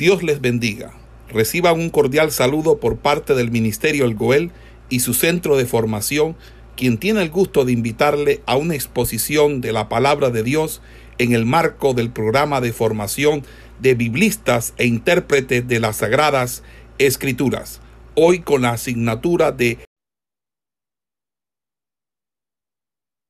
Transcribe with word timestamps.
Dios 0.00 0.22
les 0.22 0.40
bendiga. 0.40 0.94
Reciban 1.28 1.78
un 1.78 1.90
cordial 1.90 2.30
saludo 2.30 2.80
por 2.80 2.96
parte 3.00 3.34
del 3.34 3.50
Ministerio 3.50 4.06
El 4.06 4.14
Goel 4.14 4.50
y 4.88 5.00
su 5.00 5.12
centro 5.12 5.58
de 5.58 5.66
formación, 5.66 6.36
quien 6.74 6.96
tiene 6.96 7.20
el 7.20 7.28
gusto 7.28 7.66
de 7.66 7.72
invitarle 7.72 8.40
a 8.46 8.56
una 8.56 8.74
exposición 8.74 9.60
de 9.60 9.72
la 9.72 9.90
palabra 9.90 10.30
de 10.30 10.42
Dios 10.42 10.80
en 11.18 11.34
el 11.34 11.44
marco 11.44 11.92
del 11.92 12.10
programa 12.10 12.62
de 12.62 12.72
formación 12.72 13.42
de 13.78 13.94
biblistas 13.94 14.72
e 14.78 14.86
intérpretes 14.86 15.68
de 15.68 15.80
las 15.80 15.96
Sagradas 15.96 16.62
Escrituras, 16.96 17.82
hoy 18.14 18.40
con 18.40 18.62
la 18.62 18.70
asignatura 18.70 19.52
de... 19.52 19.84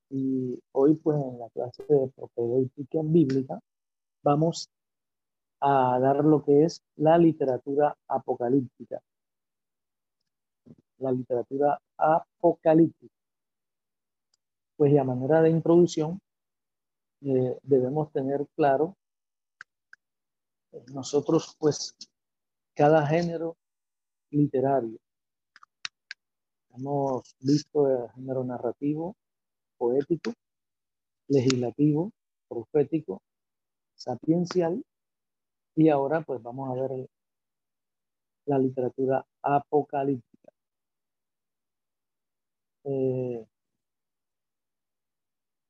Y 0.08 0.56
hoy 0.70 0.94
pues 1.02 1.18
en 1.18 1.36
la 1.40 1.48
clase 1.52 1.82
de 1.88 2.12
propedéutica 2.14 3.00
bíblica 3.02 3.58
vamos 4.22 4.70
a 5.60 5.98
dar 6.00 6.24
lo 6.24 6.42
que 6.42 6.64
es 6.64 6.82
la 6.96 7.18
literatura 7.18 7.96
apocalíptica. 8.08 9.00
La 10.98 11.12
literatura 11.12 11.80
apocalíptica. 11.96 13.14
Pues 14.76 14.98
a 14.98 15.04
manera 15.04 15.42
de 15.42 15.50
introducción, 15.50 16.20
eh, 17.22 17.58
debemos 17.62 18.10
tener 18.12 18.46
claro, 18.56 18.96
eh, 20.72 20.84
nosotros 20.92 21.54
pues 21.58 21.94
cada 22.74 23.06
género 23.06 23.56
literario. 24.30 24.98
Hemos 26.70 27.34
visto 27.40 27.88
el 27.88 28.10
género 28.12 28.44
narrativo, 28.44 29.16
poético, 29.76 30.32
legislativo, 31.28 32.10
profético, 32.48 33.20
sapiencial 33.94 34.82
y 35.76 35.88
ahora 35.88 36.22
pues 36.22 36.42
vamos 36.42 36.70
a 36.70 36.80
ver 36.80 37.08
la 38.46 38.58
literatura 38.58 39.24
apocalíptica. 39.42 40.52
Eh, 42.84 43.46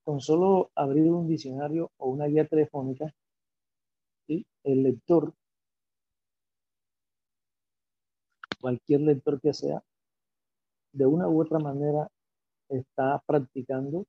con 0.04 0.20
solo 0.20 0.70
abrir 0.74 1.10
un 1.10 1.28
diccionario 1.28 1.90
o 1.98 2.10
una 2.10 2.26
guía 2.26 2.46
telefónica, 2.46 3.12
el 4.28 4.82
lector, 4.82 5.34
cualquier 8.60 9.00
lector 9.02 9.40
que 9.40 9.52
sea, 9.52 9.82
de 10.92 11.06
una 11.06 11.28
u 11.28 11.40
otra 11.40 11.58
manera 11.58 12.10
está 12.68 13.22
practicando 13.26 14.06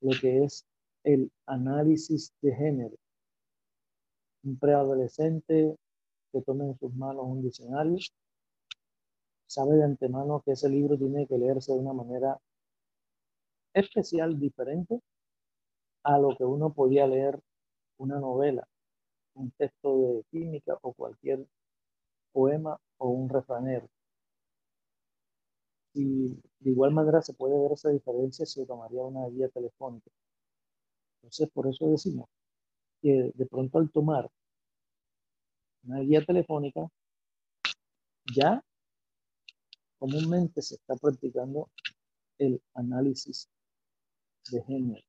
lo 0.00 0.10
que 0.20 0.44
es 0.44 0.66
el 1.04 1.30
análisis 1.46 2.32
de 2.40 2.54
género 2.54 2.96
un 4.44 4.58
preadolescente 4.58 5.76
que 6.32 6.42
tome 6.42 6.66
en 6.66 6.78
sus 6.78 6.94
manos 6.94 7.24
un 7.26 7.42
diccionario, 7.42 7.98
sabe 9.46 9.76
de 9.76 9.84
antemano 9.84 10.42
que 10.44 10.52
ese 10.52 10.68
libro 10.68 10.96
tiene 10.98 11.26
que 11.26 11.38
leerse 11.38 11.72
de 11.72 11.78
una 11.78 11.92
manera 11.92 12.38
especial, 13.74 14.38
diferente 14.38 15.00
a 16.04 16.18
lo 16.18 16.36
que 16.36 16.44
uno 16.44 16.72
podía 16.72 17.06
leer 17.06 17.40
una 17.98 18.18
novela, 18.20 18.66
un 19.34 19.50
texto 19.52 19.98
de 19.98 20.24
química 20.30 20.78
o 20.82 20.92
cualquier 20.92 21.46
poema 22.32 22.78
o 22.98 23.08
un 23.10 23.28
refranero. 23.28 23.88
Y 25.94 26.28
de 26.60 26.70
igual 26.70 26.92
manera 26.92 27.22
se 27.22 27.34
puede 27.34 27.58
ver 27.58 27.72
esa 27.72 27.90
diferencia 27.90 28.44
si 28.46 28.66
tomaría 28.66 29.02
una 29.02 29.26
guía 29.28 29.48
telefónica. 29.48 30.10
Entonces, 31.22 31.48
por 31.52 31.66
eso 31.66 31.88
decimos 31.88 32.28
que 33.04 33.32
de 33.34 33.44
pronto 33.44 33.78
al 33.78 33.90
tomar 33.90 34.30
una 35.82 36.00
guía 36.00 36.24
telefónica, 36.24 36.88
ya 38.34 38.64
comúnmente 39.98 40.62
se 40.62 40.76
está 40.76 40.96
practicando 40.96 41.68
el 42.38 42.62
análisis 42.72 43.50
de 44.50 44.62
género. 44.62 45.04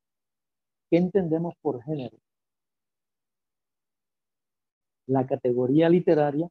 ¿Qué 0.90 0.98
entendemos 0.98 1.56
por 1.62 1.82
género? 1.84 2.18
La 5.08 5.26
categoría 5.26 5.88
literaria 5.88 6.50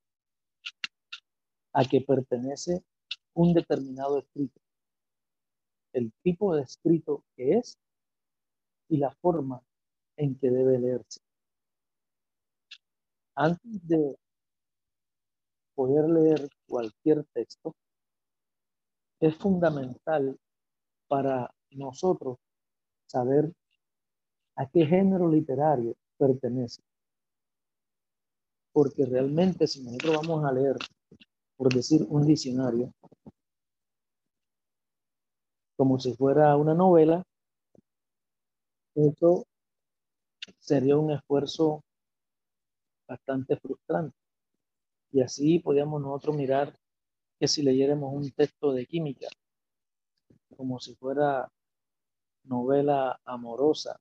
a 1.74 1.84
que 1.84 2.00
pertenece 2.00 2.82
un 3.34 3.52
determinado 3.52 4.18
escrito, 4.18 4.62
el 5.92 6.10
tipo 6.22 6.56
de 6.56 6.62
escrito 6.62 7.22
que 7.36 7.58
es 7.58 7.76
y 8.88 8.96
la 8.96 9.10
forma 9.10 9.60
en 10.16 10.38
que 10.38 10.50
debe 10.50 10.78
leerse 10.78 11.23
antes 13.34 13.86
de 13.88 14.16
poder 15.74 16.08
leer 16.08 16.48
cualquier 16.66 17.24
texto, 17.32 17.74
es 19.20 19.34
fundamental 19.36 20.38
para 21.08 21.52
nosotros 21.70 22.38
saber 23.06 23.52
a 24.56 24.66
qué 24.66 24.86
género 24.86 25.28
literario 25.28 25.94
pertenece. 26.18 26.82
Porque 28.72 29.04
realmente 29.06 29.66
si 29.66 29.82
nosotros 29.82 30.16
vamos 30.16 30.44
a 30.44 30.52
leer, 30.52 30.76
por 31.56 31.72
decir, 31.72 32.04
un 32.08 32.26
diccionario, 32.26 32.92
como 35.76 35.98
si 35.98 36.14
fuera 36.14 36.56
una 36.56 36.74
novela, 36.74 37.22
eso 38.94 39.44
sería 40.60 40.96
un 40.96 41.10
esfuerzo 41.10 41.82
bastante 43.06 43.56
frustrante. 43.56 44.16
Y 45.12 45.22
así 45.22 45.58
podíamos 45.60 46.02
nosotros 46.02 46.36
mirar 46.36 46.78
que 47.38 47.48
si 47.48 47.62
leyéramos 47.62 48.12
un 48.12 48.30
texto 48.32 48.72
de 48.72 48.86
química, 48.86 49.28
como 50.56 50.78
si 50.80 50.94
fuera 50.94 51.50
novela 52.44 53.20
amorosa, 53.24 54.00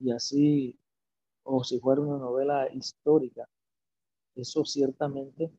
y 0.00 0.10
así, 0.12 0.78
o 1.44 1.64
si 1.64 1.78
fuera 1.80 2.00
una 2.00 2.18
novela 2.18 2.68
histórica, 2.72 3.48
eso 4.34 4.64
ciertamente 4.64 5.50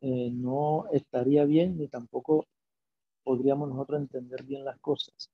eh, 0.00 0.30
no 0.32 0.86
estaría 0.92 1.44
bien 1.44 1.78
ni 1.78 1.88
tampoco 1.88 2.46
podríamos 3.24 3.68
nosotros 3.68 4.00
entender 4.00 4.42
bien 4.44 4.64
las 4.64 4.78
cosas. 4.80 5.30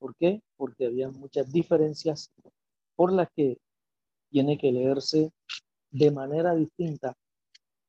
¿Por 0.00 0.16
qué? 0.16 0.42
Porque 0.56 0.86
había 0.86 1.10
muchas 1.10 1.52
diferencias 1.52 2.32
por 2.96 3.12
las 3.12 3.28
que 3.36 3.58
tiene 4.30 4.56
que 4.56 4.72
leerse 4.72 5.30
de 5.90 6.10
manera 6.10 6.54
distinta 6.54 7.14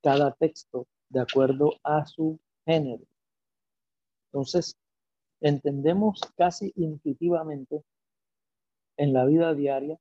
cada 0.03 0.33
texto 0.33 0.87
de 1.09 1.21
acuerdo 1.21 1.73
a 1.83 2.05
su 2.05 2.37
género. 2.65 3.05
Entonces, 4.25 4.75
entendemos 5.39 6.19
casi 6.35 6.73
intuitivamente 6.75 7.81
en 8.97 9.13
la 9.13 9.25
vida 9.25 9.53
diaria 9.53 9.97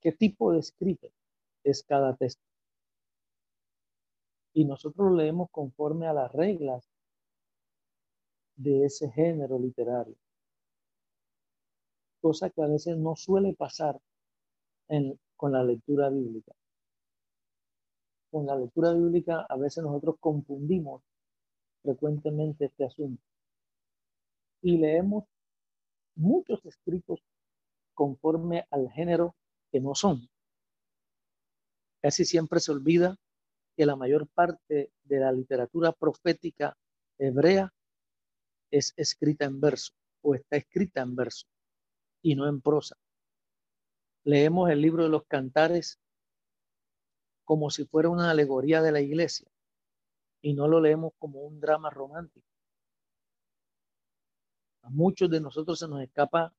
qué 0.00 0.12
tipo 0.12 0.52
de 0.52 0.60
escrito 0.60 1.08
es 1.64 1.82
cada 1.82 2.16
texto. 2.16 2.42
Y 4.54 4.64
nosotros 4.64 5.12
leemos 5.12 5.50
conforme 5.50 6.06
a 6.06 6.14
las 6.14 6.32
reglas 6.32 6.87
de 8.58 8.84
ese 8.84 9.10
género 9.10 9.58
literario. 9.58 10.16
Cosa 12.20 12.50
que 12.50 12.60
a 12.60 12.66
veces 12.66 12.96
no 12.98 13.14
suele 13.16 13.54
pasar 13.54 13.98
con 15.36 15.52
la 15.52 15.62
lectura 15.62 16.10
bíblica. 16.10 16.52
Con 18.30 18.46
la 18.46 18.56
lectura 18.56 18.92
bíblica 18.92 19.46
a 19.48 19.56
veces 19.56 19.84
nosotros 19.84 20.16
confundimos 20.18 21.02
frecuentemente 21.82 22.66
este 22.66 22.84
asunto. 22.84 23.22
Y 24.60 24.78
leemos 24.78 25.24
muchos 26.16 26.64
escritos 26.66 27.20
conforme 27.94 28.66
al 28.70 28.90
género 28.90 29.36
que 29.70 29.80
no 29.80 29.94
son. 29.94 30.28
Casi 32.02 32.24
siempre 32.24 32.58
se 32.58 32.72
olvida 32.72 33.16
que 33.76 33.86
la 33.86 33.94
mayor 33.94 34.26
parte 34.26 34.90
de 35.04 35.20
la 35.20 35.30
literatura 35.30 35.92
profética 35.92 36.76
hebrea 37.18 37.72
es 38.70 38.94
escrita 38.96 39.44
en 39.44 39.60
verso 39.60 39.92
o 40.22 40.34
está 40.34 40.56
escrita 40.56 41.00
en 41.00 41.16
verso 41.16 41.46
y 42.22 42.34
no 42.34 42.48
en 42.48 42.60
prosa. 42.60 42.96
Leemos 44.24 44.70
el 44.70 44.80
libro 44.80 45.04
de 45.04 45.08
los 45.08 45.24
cantares 45.26 45.98
como 47.44 47.70
si 47.70 47.86
fuera 47.86 48.10
una 48.10 48.30
alegoría 48.30 48.82
de 48.82 48.92
la 48.92 49.00
iglesia 49.00 49.48
y 50.42 50.52
no 50.54 50.68
lo 50.68 50.80
leemos 50.80 51.12
como 51.18 51.40
un 51.40 51.60
drama 51.60 51.90
romántico. 51.90 52.46
A 54.82 54.90
muchos 54.90 55.30
de 55.30 55.40
nosotros 55.40 55.78
se 55.78 55.88
nos 55.88 56.02
escapa 56.02 56.54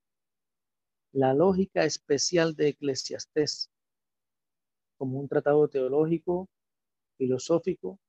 la 1.12 1.34
lógica 1.34 1.84
especial 1.86 2.56
de 2.56 2.70
Eclesiastés 2.70 3.70
como 4.98 5.20
un 5.20 5.28
tratado 5.28 5.68
teológico, 5.68 6.50
filosófico, 7.18 8.00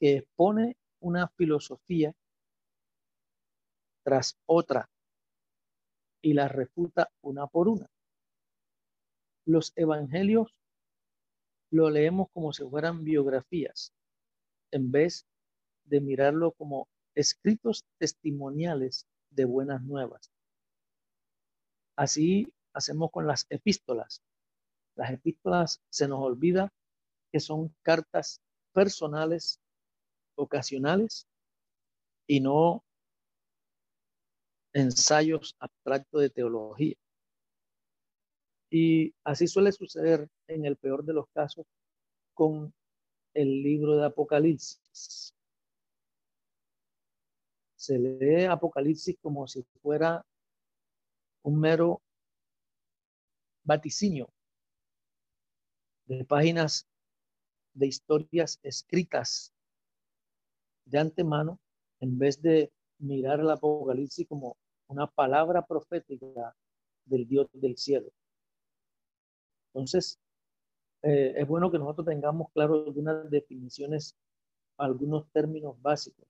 que 0.00 0.16
expone 0.16 0.76
una 1.00 1.28
filosofía 1.28 2.14
tras 4.04 4.36
otra 4.46 4.88
y 6.22 6.34
las 6.34 6.52
refuta 6.52 7.10
una 7.22 7.46
por 7.46 7.68
una. 7.68 7.90
Los 9.46 9.72
evangelios 9.76 10.54
lo 11.70 11.90
leemos 11.90 12.28
como 12.32 12.52
si 12.52 12.64
fueran 12.64 13.04
biografías, 13.04 13.92
en 14.70 14.92
vez 14.92 15.26
de 15.84 16.00
mirarlo 16.00 16.52
como 16.52 16.88
escritos 17.14 17.84
testimoniales 17.98 19.06
de 19.30 19.44
buenas 19.44 19.82
nuevas. 19.82 20.30
Así 21.96 22.52
hacemos 22.72 23.10
con 23.10 23.26
las 23.26 23.46
epístolas. 23.50 24.22
Las 24.96 25.10
epístolas 25.10 25.80
se 25.90 26.08
nos 26.08 26.20
olvida 26.20 26.72
que 27.32 27.40
son 27.40 27.74
cartas 27.82 28.40
personales, 28.72 29.60
ocasionales 30.36 31.26
y 32.26 32.40
no 32.40 32.83
ensayos 34.74 35.56
abstractos 35.60 36.20
de 36.20 36.30
teología. 36.30 36.96
Y 38.70 39.14
así 39.22 39.46
suele 39.46 39.72
suceder 39.72 40.28
en 40.48 40.66
el 40.66 40.76
peor 40.76 41.04
de 41.04 41.14
los 41.14 41.26
casos 41.28 41.64
con 42.34 42.74
el 43.32 43.62
libro 43.62 43.96
de 43.96 44.06
Apocalipsis. 44.06 45.32
Se 47.76 47.98
lee 47.98 48.44
Apocalipsis 48.44 49.16
como 49.22 49.46
si 49.46 49.62
fuera 49.80 50.26
un 51.42 51.60
mero 51.60 52.02
vaticinio 53.62 54.28
de 56.06 56.24
páginas 56.24 56.86
de 57.74 57.86
historias 57.86 58.58
escritas 58.62 59.52
de 60.84 60.98
antemano 60.98 61.60
en 62.00 62.18
vez 62.18 62.40
de 62.42 62.72
mirar 62.98 63.40
el 63.40 63.50
Apocalipsis 63.50 64.26
como 64.26 64.56
una 64.88 65.06
palabra 65.06 65.64
profética 65.66 66.54
del 67.04 67.26
Dios 67.26 67.48
del 67.52 67.76
cielo. 67.76 68.10
Entonces, 69.72 70.18
eh, 71.02 71.34
es 71.36 71.46
bueno 71.46 71.70
que 71.70 71.78
nosotros 71.78 72.06
tengamos 72.06 72.50
claro 72.52 72.84
algunas 72.86 73.28
definiciones, 73.30 74.16
algunos 74.78 75.28
términos 75.32 75.80
básicos 75.82 76.26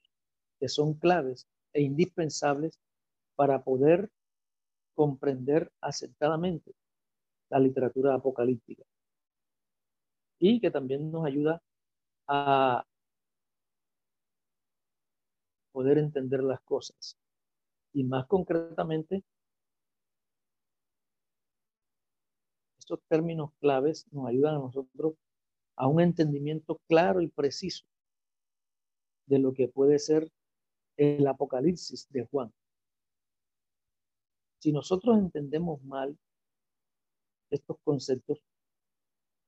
que 0.59 0.69
son 0.69 0.95
claves 0.95 1.47
e 1.73 1.83
indispensables 1.83 2.79
para 3.37 3.63
poder 3.63 4.11
comprender 4.95 5.71
acertadamente 5.81 6.75
la 7.51 7.59
literatura 7.59 8.15
apocalíptica 8.15 8.85
y 10.39 10.61
que 10.61 10.71
también 10.71 11.11
nos 11.11 11.25
ayuda 11.27 11.63
a 12.27 12.85
poder 15.73 15.99
entender 15.99 16.43
las 16.43 16.61
cosas. 16.61 17.17
Y 17.95 18.03
más 18.03 18.27
concretamente, 18.27 19.23
estos 22.77 23.01
términos 23.09 23.53
claves 23.61 24.07
nos 24.11 24.27
ayudan 24.27 24.57
a 24.57 24.59
nosotros 24.59 25.15
a 25.77 25.87
un 25.87 26.01
entendimiento 26.01 26.81
claro 26.89 27.21
y 27.21 27.29
preciso 27.29 27.85
de 29.27 29.39
lo 29.39 29.55
que 29.55 29.69
puede 29.69 29.99
ser 29.99 30.29
el 30.97 31.27
Apocalipsis 31.27 32.09
de 32.11 32.27
Juan. 32.27 32.53
Si 34.59 34.73
nosotros 34.73 35.17
entendemos 35.17 35.83
mal 35.85 36.19
estos 37.51 37.77
conceptos, 37.85 38.43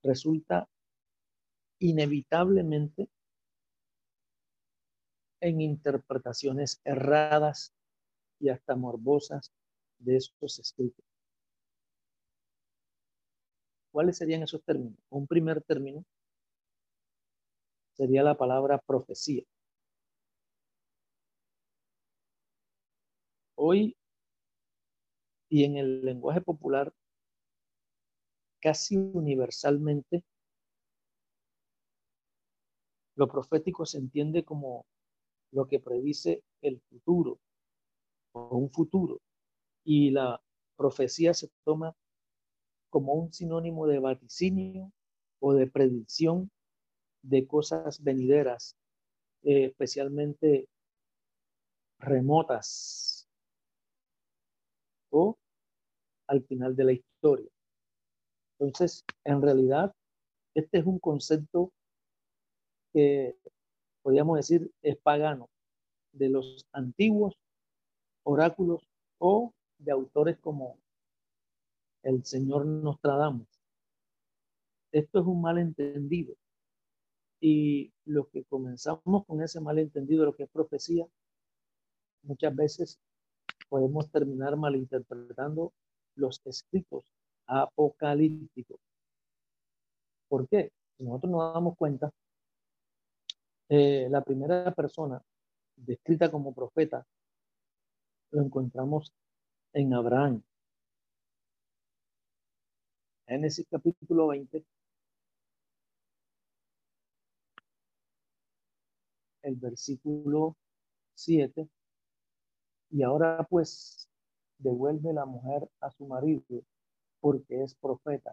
resulta 0.03 0.69
inevitablemente 1.81 3.09
en 5.41 5.61
interpretaciones 5.61 6.81
erradas 6.85 7.76
y 8.41 8.49
hasta 8.49 8.77
morbosas 8.77 9.53
de 9.99 10.17
estos 10.17 10.59
escritos. 10.59 11.05
¿Cuáles 13.93 14.19
serían 14.19 14.43
esos 14.43 14.63
términos? 14.63 14.99
Un 15.11 15.27
primer 15.27 15.63
término 15.63 16.05
sería 17.95 18.23
la 18.23 18.37
palabra 18.37 18.79
profecía. 18.79 19.43
Hoy 23.55 23.97
y 25.49 25.65
en 25.65 25.77
el 25.77 26.05
lenguaje 26.05 26.41
popular, 26.41 26.93
casi 28.61 28.97
universalmente, 28.97 30.25
lo 33.15 33.29
profético 33.29 33.87
se 33.87 33.99
entiende 33.99 34.45
como 34.45 34.85
lo 35.53 35.67
que 35.67 35.81
predice 35.81 36.43
el 36.61 36.81
futuro 36.91 37.39
un 38.37 38.71
futuro. 38.71 39.21
Y 39.85 40.11
la 40.11 40.41
profecía 40.77 41.35
se 41.35 41.49
toma 41.65 41.95
como 42.91 43.15
un 43.15 43.33
sinónimo 43.33 43.87
de 43.87 43.99
vaticinio 43.99 44.93
o 45.41 45.55
de 45.55 45.67
predicción 45.67 46.51
de 47.23 47.47
cosas 47.47 48.03
venideras, 48.03 48.77
eh, 49.43 49.67
especialmente 49.67 50.69
remotas 51.99 53.29
o 55.11 55.37
al 56.29 56.43
final 56.45 56.77
de 56.77 56.85
la 56.85 56.93
historia. 56.93 57.51
Entonces, 58.59 59.05
en 59.25 59.43
realidad, 59.43 59.93
este 60.55 60.79
es 60.79 60.87
un 60.87 60.99
concepto 60.99 61.73
que 62.93 63.37
podríamos 64.03 64.37
decir 64.39 64.71
es 64.83 64.97
pagano, 64.97 65.51
de 66.13 66.31
los 66.31 66.67
antiguos 66.73 67.37
oráculos 68.27 68.89
o 69.19 69.55
de 69.79 69.93
autores 69.93 70.37
como 70.39 70.79
el 72.03 72.25
señor 72.25 72.67
Nostradamus. 72.67 73.49
Esto 74.93 75.21
es 75.21 75.27
un 75.27 75.41
malentendido. 75.41 76.35
Y 77.41 77.93
lo 78.05 78.29
que 78.29 78.45
comenzamos 78.45 79.25
con 79.27 79.43
ese 79.43 79.61
malentendido, 79.61 80.25
lo 80.25 80.35
que 80.35 80.45
es 80.45 80.51
profecía, 80.51 81.07
muchas 82.23 82.55
veces 82.55 82.99
podemos 83.69 84.11
terminar 84.11 84.57
malinterpretando 84.57 85.73
los 86.17 86.41
escritos 86.47 87.05
apocalípticos. 87.47 88.81
¿Por 90.29 90.49
qué? 90.49 90.73
Si 90.97 91.05
nosotros 91.05 91.31
nos 91.31 91.55
damos 91.55 91.77
cuenta, 91.77 92.11
eh, 93.69 94.09
la 94.11 94.23
primera 94.23 94.73
persona 94.75 95.23
descrita 95.77 96.31
como 96.31 96.55
profeta 96.55 97.07
lo 98.31 98.43
encontramos 98.43 99.13
en 99.73 99.95
Abraham. 99.95 100.43
Génesis 103.27 103.67
capítulo 103.71 104.29
20. 104.29 104.65
El 109.43 109.57
versículo 109.57 110.57
7. 111.15 111.69
Y 112.91 113.03
ahora 113.03 113.47
pues 113.49 114.09
devuelve 114.59 115.13
la 115.13 115.27
mujer 115.27 115.69
a 115.81 115.91
su 115.91 116.07
marido 116.07 116.43
porque 117.21 117.63
es 117.63 117.75
profeta 117.75 118.33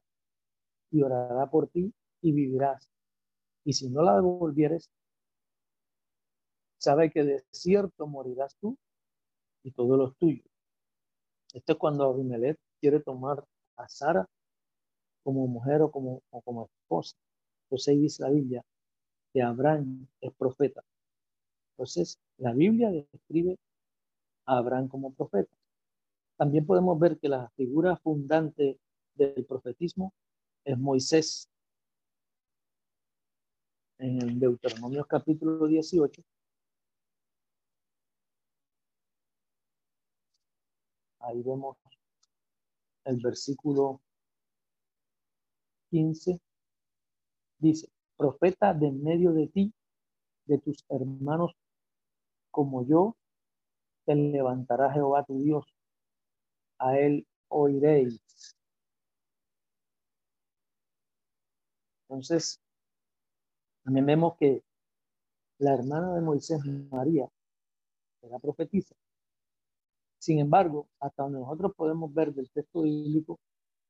y 0.92 1.02
orará 1.02 1.50
por 1.50 1.68
ti 1.70 1.94
y 2.22 2.32
vivirás. 2.32 2.90
Y 3.66 3.74
si 3.74 3.90
no 3.90 4.04
la 4.04 4.16
devolvieres, 4.16 4.90
sabe 6.78 7.10
que 7.12 7.24
de 7.24 7.44
cierto 7.52 8.08
morirás 8.08 8.56
tú 8.58 8.78
y 9.64 9.72
todos 9.72 9.98
los 9.98 10.16
tuyos. 10.18 10.46
Esto 11.54 11.74
es 11.74 11.78
cuando 11.78 12.06
Abimelech 12.06 12.58
quiere 12.80 13.00
tomar 13.00 13.44
a 13.78 13.88
Sara 13.88 14.28
como 15.24 15.48
mujer 15.48 15.82
o 15.82 15.92
como, 15.92 16.22
como 16.44 16.70
esposa. 16.82 17.16
Entonces 17.66 18.00
dice 18.00 18.24
la 18.24 18.30
Biblia 18.30 18.66
que 19.34 19.42
Abraham 19.42 20.08
es 20.22 20.32
profeta. 20.34 20.84
Entonces, 21.72 22.20
la 22.38 22.54
Biblia 22.54 22.92
describe 22.92 23.58
a 24.46 24.58
Abraham 24.58 24.88
como 24.88 25.14
profeta. 25.14 25.56
También 26.38 26.66
podemos 26.66 27.00
ver 27.00 27.18
que 27.18 27.30
la 27.30 27.50
figura 27.56 27.98
fundante 27.98 28.80
del 29.16 29.46
profetismo 29.46 30.14
es 30.66 30.78
Moisés. 30.78 31.50
En 33.98 34.22
el 34.22 34.40
Deuteronomio 34.40 35.06
capítulo 35.06 35.66
18 35.68 36.22
Ahí 41.24 41.42
vemos 41.42 41.78
el 43.06 43.18
versículo 43.22 44.02
15. 45.90 46.38
Dice, 47.60 47.88
profeta 48.18 48.74
de 48.74 48.92
medio 48.92 49.32
de 49.32 49.48
ti, 49.48 49.74
de 50.46 50.58
tus 50.58 50.84
hermanos 50.90 51.56
como 52.52 52.86
yo, 52.86 53.16
te 54.06 54.16
levantará 54.16 54.92
Jehová 54.92 55.24
tu 55.24 55.42
Dios. 55.42 55.66
A 56.80 57.00
él 57.00 57.26
oiréis. 57.48 58.20
Entonces, 62.10 62.60
también 63.86 64.06
vemos 64.06 64.36
que 64.38 64.62
la 65.60 65.74
hermana 65.74 66.14
de 66.16 66.22
Moisés, 66.22 66.60
María, 66.92 67.30
era 68.22 68.40
profetisa 68.40 68.94
Sin 70.24 70.40
embargo, 70.40 70.88
hasta 71.02 71.24
donde 71.24 71.40
nosotros 71.40 71.74
podemos 71.76 72.14
ver 72.14 72.34
del 72.34 72.50
texto 72.50 72.84
bíblico, 72.84 73.42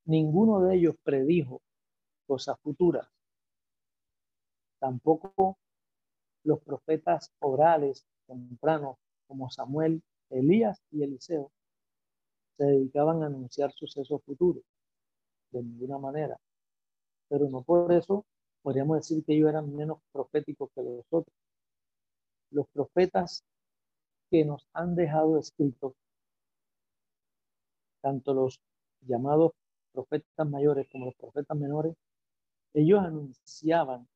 ninguno 0.05 0.61
de 0.61 0.77
ellos 0.77 0.95
predijo 1.03 1.61
cosas 2.25 2.59
futuras. 2.59 3.07
Tampoco 4.79 5.59
los 6.43 6.59
profetas 6.61 7.31
orales 7.37 8.03
tempranos 8.25 8.97
como 9.27 9.51
Samuel, 9.51 10.01
Elías 10.31 10.81
y 10.89 11.03
Eliseo 11.03 11.51
se 12.57 12.65
dedicaban 12.65 13.21
a 13.21 13.27
anunciar 13.27 13.71
sucesos 13.71 14.19
futuros 14.25 14.63
de 15.51 15.61
ninguna 15.61 15.99
manera. 15.99 16.35
Pero 17.29 17.47
no 17.47 17.61
por 17.61 17.93
eso 17.93 18.25
podríamos 18.63 18.97
decir 18.97 19.23
que 19.23 19.35
ellos 19.35 19.49
eran 19.49 19.71
menos 19.75 19.99
proféticos 20.11 20.71
que 20.73 20.81
los 20.81 21.05
otros. 21.11 21.35
Los 22.49 22.65
profetas 22.69 23.43
que 24.31 24.43
nos 24.43 24.67
han 24.73 24.95
dejado 24.95 25.37
escritos, 25.37 25.93
tanto 28.03 28.33
los 28.33 28.59
llamados 29.01 29.53
profetas 29.93 30.49
mayores 30.49 30.87
como 30.91 31.05
los 31.05 31.15
profetas 31.15 31.57
menores, 31.57 31.95
ellos 32.73 32.99
anunciaban 32.99 34.07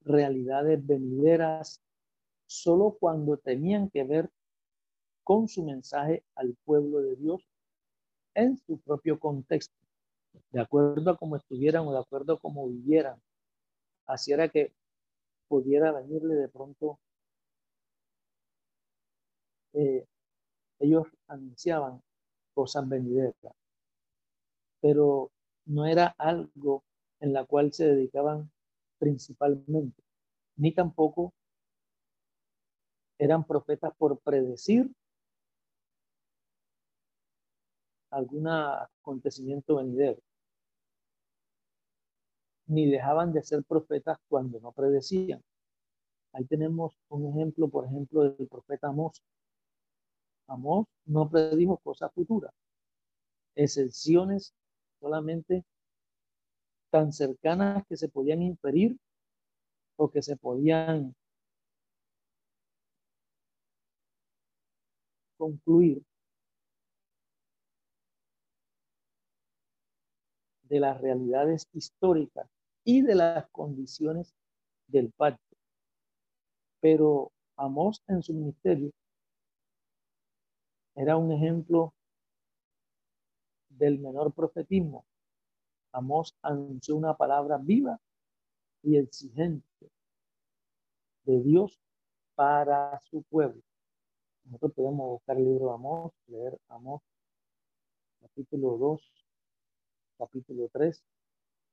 realidades 0.00 0.84
venideras 0.84 1.82
solo 2.46 2.96
cuando 2.98 3.36
tenían 3.36 3.90
que 3.90 4.04
ver 4.04 4.30
con 5.22 5.48
su 5.48 5.64
mensaje 5.64 6.24
al 6.34 6.56
pueblo 6.64 7.00
de 7.00 7.16
Dios 7.16 7.42
en 8.34 8.56
su 8.56 8.80
propio 8.80 9.18
contexto, 9.18 9.74
de 10.50 10.60
acuerdo 10.60 11.10
a 11.10 11.16
cómo 11.16 11.36
estuvieran 11.36 11.86
o 11.86 11.92
de 11.92 11.98
acuerdo 11.98 12.34
a 12.34 12.38
cómo 12.38 12.68
vivieran. 12.68 13.20
Así 14.06 14.32
era 14.32 14.48
que 14.48 14.72
pudiera 15.48 15.92
venirle 15.92 16.34
de 16.34 16.48
pronto, 16.48 16.98
eh, 19.74 20.06
ellos 20.78 21.06
anunciaban 21.26 22.02
cosas 22.54 22.88
venideras, 22.88 23.34
pero 24.80 25.30
no 25.66 25.86
era 25.86 26.14
algo 26.18 26.84
en 27.20 27.32
la 27.32 27.44
cual 27.44 27.72
se 27.72 27.86
dedicaban 27.86 28.50
principalmente, 28.98 30.02
ni 30.56 30.72
tampoco 30.72 31.32
eran 33.18 33.44
profetas 33.44 33.92
por 33.96 34.18
predecir 34.20 34.90
algún 38.10 38.46
acontecimiento 38.48 39.76
venidero, 39.76 40.20
ni 42.66 42.90
dejaban 42.90 43.32
de 43.32 43.42
ser 43.42 43.64
profetas 43.64 44.18
cuando 44.28 44.60
no 44.60 44.72
predecían. 44.72 45.42
Ahí 46.32 46.44
tenemos 46.46 46.96
un 47.08 47.26
ejemplo, 47.28 47.68
por 47.68 47.84
ejemplo, 47.86 48.22
del 48.22 48.48
profeta 48.48 48.88
Amós. 48.88 49.22
Amós 50.46 50.86
no 51.06 51.28
predijo 51.28 51.78
cosas 51.78 52.12
futuras, 52.12 52.52
excepciones 53.54 54.52
solamente 55.00 55.64
tan 56.90 57.12
cercanas 57.12 57.84
que 57.88 57.96
se 57.96 58.08
podían 58.08 58.42
inferir 58.42 58.96
o 59.96 60.10
que 60.10 60.22
se 60.22 60.36
podían 60.36 61.14
concluir 65.36 66.02
de 70.62 70.80
las 70.80 71.00
realidades 71.00 71.66
históricas 71.72 72.48
y 72.84 73.02
de 73.02 73.14
las 73.14 73.48
condiciones 73.50 74.34
del 74.88 75.10
pacto. 75.12 75.56
Pero 76.80 77.32
Amós 77.56 78.02
en 78.08 78.22
su 78.22 78.32
ministerio 78.34 78.90
era 80.94 81.16
un 81.16 81.32
ejemplo 81.32 81.92
del 83.68 83.98
menor 83.98 84.32
profetismo. 84.32 85.04
Amós 85.92 86.36
anunció 86.42 86.96
una 86.96 87.16
palabra 87.16 87.58
viva 87.58 88.00
y 88.82 88.96
exigente 88.96 89.90
de 91.24 91.40
Dios 91.42 91.80
para 92.34 93.00
su 93.00 93.22
pueblo. 93.22 93.62
Nosotros 94.44 94.72
podemos 94.74 95.08
buscar 95.10 95.36
el 95.36 95.44
libro 95.44 95.68
de 95.68 95.74
Amós, 95.74 96.12
leer 96.26 96.58
Amós, 96.68 97.02
capítulo 98.20 98.76
2, 98.76 99.26
capítulo 100.18 100.68
3, 100.72 101.02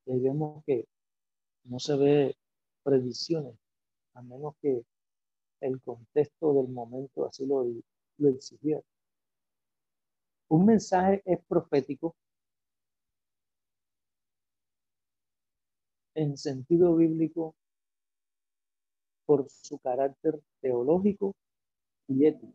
y 0.06 0.20
vemos 0.20 0.64
que 0.66 0.88
no 1.64 1.80
se 1.80 1.96
ve 1.96 2.38
predicciones, 2.84 3.56
a 4.14 4.22
menos 4.22 4.56
que 4.62 4.84
el 5.60 5.82
contexto 5.82 6.54
del 6.54 6.70
momento 6.70 7.26
así 7.26 7.46
lo, 7.46 7.66
lo 8.18 8.30
exigiera. 8.30 8.82
Un 10.52 10.66
mensaje 10.66 11.22
es 11.24 11.40
profético 11.48 12.14
en 16.14 16.36
sentido 16.36 16.94
bíblico 16.98 17.56
por 19.26 19.50
su 19.50 19.80
carácter 19.80 20.42
teológico 20.60 21.34
y 22.10 22.26
ético, 22.26 22.54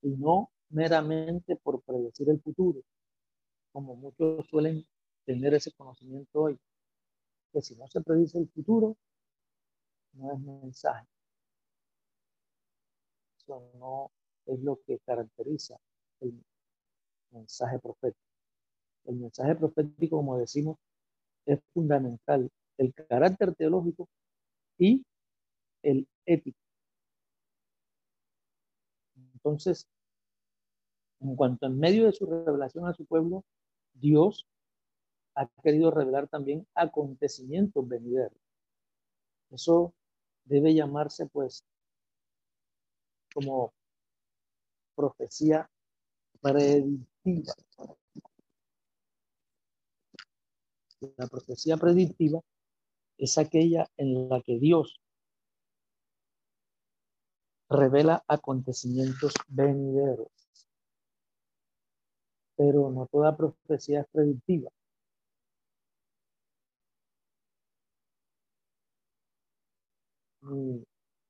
y 0.00 0.16
no 0.16 0.50
meramente 0.70 1.56
por 1.56 1.82
predecir 1.82 2.30
el 2.30 2.40
futuro, 2.40 2.80
como 3.70 3.94
muchos 3.94 4.46
suelen 4.46 4.82
tener 5.26 5.52
ese 5.52 5.72
conocimiento 5.72 6.40
hoy, 6.40 6.58
que 7.52 7.60
si 7.60 7.76
no 7.76 7.86
se 7.88 8.00
predice 8.00 8.38
el 8.38 8.48
futuro, 8.48 8.96
no 10.14 10.32
es 10.32 10.40
mensaje. 10.40 11.06
Eso 13.36 13.70
no 13.74 14.10
es 14.46 14.58
lo 14.60 14.80
que 14.86 14.98
caracteriza 15.00 15.76
el 16.20 16.32
mensaje 17.30 17.78
profético. 17.78 18.20
El 19.04 19.16
mensaje 19.16 19.54
profético, 19.54 20.16
como 20.16 20.38
decimos, 20.38 20.78
es 21.46 21.60
fundamental. 21.72 22.50
El 22.76 22.94
carácter 22.94 23.54
teológico 23.54 24.08
y 24.78 25.04
el 25.82 26.06
ético. 26.26 26.58
Entonces, 29.34 29.86
en 31.20 31.36
cuanto 31.36 31.66
en 31.66 31.78
medio 31.78 32.06
de 32.06 32.12
su 32.12 32.26
revelación 32.26 32.86
a 32.86 32.94
su 32.94 33.04
pueblo, 33.04 33.44
Dios 33.94 34.46
ha 35.34 35.48
querido 35.62 35.90
revelar 35.90 36.28
también 36.28 36.66
acontecimientos 36.74 37.88
venideros. 37.88 38.38
Eso 39.50 39.94
debe 40.44 40.74
llamarse 40.74 41.26
pues 41.26 41.64
como 43.32 43.72
profecía 44.94 45.70
predictiva. 46.40 47.06
La 51.16 51.26
profecía 51.26 51.76
predictiva 51.76 52.40
es 53.18 53.38
aquella 53.38 53.88
en 53.96 54.28
la 54.28 54.40
que 54.42 54.58
Dios 54.58 55.00
revela 57.68 58.24
acontecimientos 58.26 59.34
venideros 59.48 60.48
pero 62.58 62.90
no 62.90 63.06
toda 63.06 63.36
profecía 63.36 64.00
es 64.00 64.08
predictiva. 64.08 64.68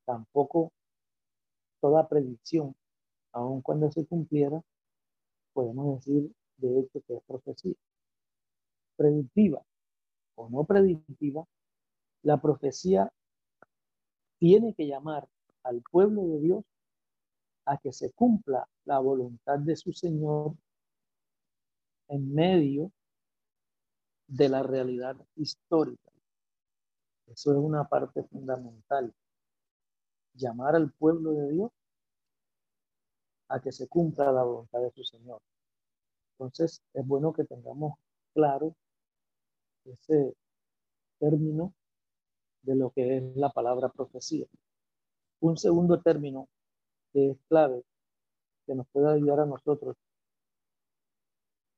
Tampoco 0.07 0.73
toda 1.81 2.09
predicción, 2.09 2.75
aun 3.33 3.61
cuando 3.61 3.93
se 3.93 4.07
cumpliera, 4.07 4.63
podemos 5.59 5.97
decir 5.97 6.31
de 6.59 6.79
hecho 6.79 7.03
que 7.05 7.17
es 7.17 7.23
profecía. 7.25 7.75
Predictiva 8.95 9.61
o 10.37 10.49
no 10.49 10.63
predictiva, 10.63 11.45
la 12.23 12.41
profecía 12.41 13.13
tiene 14.39 14.73
que 14.75 14.87
llamar 14.87 15.29
al 15.65 15.83
pueblo 15.83 16.23
de 16.29 16.39
Dios 16.39 16.65
a 17.65 17.77
que 17.77 17.93
se 17.93 18.13
cumpla 18.13 18.69
la 18.85 19.01
voluntad 19.01 19.59
de 19.59 19.75
su 19.75 19.93
Señor 19.93 20.55
en 22.07 22.33
medio 22.33 22.93
de 24.29 24.49
la 24.49 24.63
realidad 24.63 25.17
histórica. 25.35 26.13
Eso 27.27 27.51
es 27.51 27.59
una 27.59 27.83
parte 27.89 28.23
fundamental. 28.23 29.13
Llamar 30.35 30.77
al 30.77 30.93
pueblo 30.93 31.33
de 31.33 31.51
Dios 31.51 31.73
a 33.49 33.61
que 33.61 33.73
se 33.73 33.89
cumpla 33.89 34.31
la 34.31 34.45
voluntad 34.45 34.81
de 34.83 34.93
su 34.93 35.03
Señor. 35.03 35.41
Entonces, 36.39 36.83
es 36.95 37.07
bueno 37.07 37.33
que 37.33 37.45
tengamos 37.45 37.99
claro 38.33 38.75
ese 39.85 40.37
término 41.19 41.75
de 42.63 42.77
lo 42.77 42.91
que 42.91 43.17
es 43.17 43.37
la 43.37 43.51
palabra 43.51 43.89
profecía. 43.89 44.47
Un 45.41 45.57
segundo 45.57 46.01
término 46.01 46.49
que 47.13 47.31
es 47.31 47.39
clave, 47.49 47.83
que 48.67 48.75
nos 48.77 48.87
puede 48.89 49.15
ayudar 49.15 49.41
a 49.41 49.47
nosotros 49.47 49.97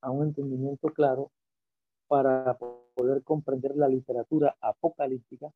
a 0.02 0.10
un 0.10 0.24
entendimiento 0.26 0.88
claro 0.88 1.30
para 2.06 2.58
poder 2.58 3.22
comprender 3.22 3.76
la 3.76 3.88
literatura 3.88 4.56
apocalíptica 4.60 5.50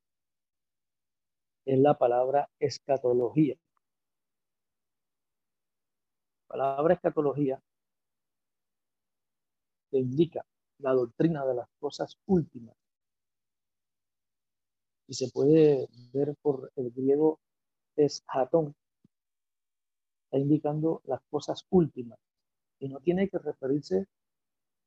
es 1.67 1.79
la 1.79 1.99
palabra 1.99 2.49
escatología. 2.59 3.57
palabra 6.47 6.95
escatología 6.95 7.61
indica 9.99 10.45
la 10.79 10.93
doctrina 10.93 11.45
de 11.47 11.55
las 11.55 11.69
cosas 11.79 12.19
últimas. 12.27 12.75
Y 15.07 15.15
se 15.15 15.31
puede 15.31 15.89
ver 16.13 16.35
por 16.43 16.73
el 16.77 16.91
griego 16.91 17.39
es 17.97 18.25
hatón, 18.27 18.75
está 20.25 20.39
indicando 20.39 21.01
las 21.05 21.21
cosas 21.31 21.65
últimas. 21.71 22.19
Y 22.81 22.89
no 22.89 23.01
tiene 23.01 23.29
que 23.29 23.39
referirse 23.39 24.07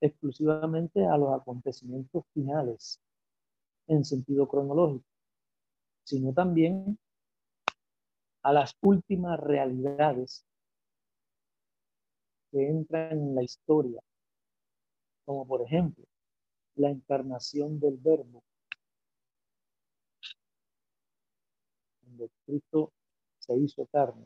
exclusivamente 0.01 1.05
a 1.05 1.17
los 1.17 1.33
acontecimientos 1.33 2.25
finales 2.33 2.99
en 3.87 4.03
sentido 4.03 4.47
cronológico, 4.47 5.05
sino 6.03 6.33
también 6.33 6.99
a 8.43 8.53
las 8.53 8.75
últimas 8.81 9.39
realidades 9.39 10.45
que 12.51 12.67
entran 12.67 13.11
en 13.11 13.35
la 13.35 13.43
historia, 13.43 14.01
como 15.27 15.46
por 15.46 15.62
ejemplo 15.62 16.05
la 16.75 16.89
encarnación 16.89 17.81
del 17.81 17.98
verbo, 17.98 18.41
donde 22.01 22.29
Cristo 22.46 22.93
se 23.39 23.57
hizo 23.57 23.86
carne. 23.88 24.25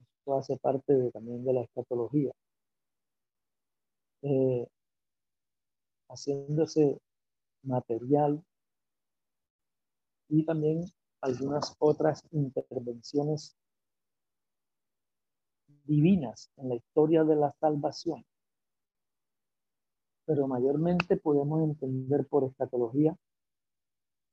Esto 0.00 0.38
hace 0.38 0.56
parte 0.56 0.94
de, 0.94 1.10
también 1.10 1.44
de 1.44 1.52
la 1.52 1.60
escatología. 1.60 2.32
Eh, 4.22 4.66
haciéndose 6.08 6.98
material 7.62 8.42
y 10.28 10.44
también 10.46 10.84
algunas 11.20 11.76
otras 11.78 12.22
intervenciones 12.30 13.56
divinas 15.84 16.50
en 16.56 16.70
la 16.70 16.76
historia 16.76 17.24
de 17.24 17.36
la 17.36 17.52
salvación. 17.60 18.24
Pero 20.24 20.46
mayormente 20.46 21.16
podemos 21.16 21.62
entender 21.62 22.26
por 22.26 22.44
escatología 22.44 23.16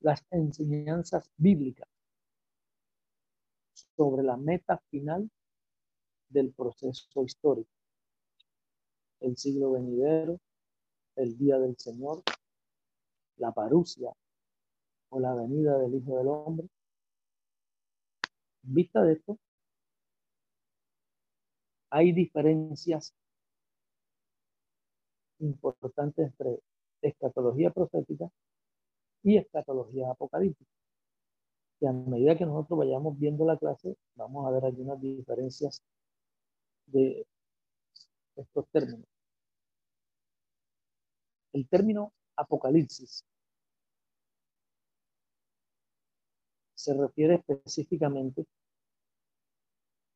las 0.02 0.24
enseñanzas 0.32 1.30
bíblicas 1.38 1.88
sobre 3.96 4.24
la 4.24 4.38
meta 4.38 4.78
final 4.90 5.30
del 6.30 6.54
proceso 6.54 7.24
histórico. 7.24 7.70
El 9.20 9.36
siglo 9.36 9.72
venidero, 9.72 10.40
el 11.16 11.38
día 11.38 11.60
del 11.60 11.78
Señor, 11.78 12.24
la 13.38 13.52
parucia 13.52 14.14
o 15.10 15.20
la 15.20 15.34
venida 15.34 15.78
del 15.80 15.96
Hijo 15.96 16.18
del 16.18 16.28
Hombre. 16.28 16.68
En 18.64 18.74
vista 18.74 19.02
de 19.04 19.14
esto, 19.14 19.38
hay 21.90 22.12
diferencias 22.14 23.14
importantes 25.40 26.26
entre 26.26 26.60
escatología 27.02 27.72
profética 27.72 28.30
y 29.24 29.38
escatología 29.38 30.12
apocalíptica. 30.12 30.72
Y 31.82 31.86
a 31.88 31.94
medida 31.94 32.38
que 32.38 32.46
nosotros 32.46 32.80
vayamos 32.80 33.18
viendo 33.18 33.46
la 33.46 33.58
clase, 33.58 33.96
vamos 34.16 34.46
a 34.46 34.52
ver 34.52 34.66
algunas 34.66 35.00
diferencias 35.00 35.82
de 36.88 37.26
estos 38.36 38.68
términos. 38.72 39.08
El 41.54 41.68
término 41.68 42.14
apocalipsis 42.36 43.24
se 46.76 46.94
refiere 46.94 47.36
específicamente 47.36 48.46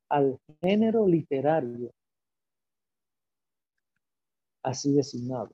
al 0.09 0.39
género 0.61 1.07
literario 1.07 1.91
así 4.63 4.93
designado. 4.93 5.51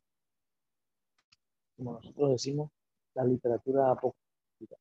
Como 1.75 1.93
nosotros 1.93 2.31
decimos, 2.31 2.71
la 3.15 3.25
literatura 3.25 3.91
apocalíptica. 3.91 4.77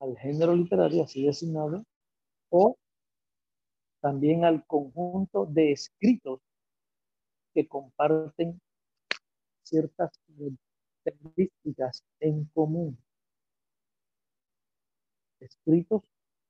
Al 0.00 0.16
género 0.18 0.54
literario 0.56 1.04
así 1.04 1.24
designado 1.24 1.84
o 2.50 2.76
también 4.00 4.44
al 4.44 4.66
conjunto 4.66 5.46
de 5.46 5.72
escritos 5.72 6.40
que 7.54 7.68
comparten 7.68 8.60
ciertas 9.62 10.10
características 11.04 12.04
en 12.20 12.46
común. 12.46 12.98
Escritos 15.38 16.02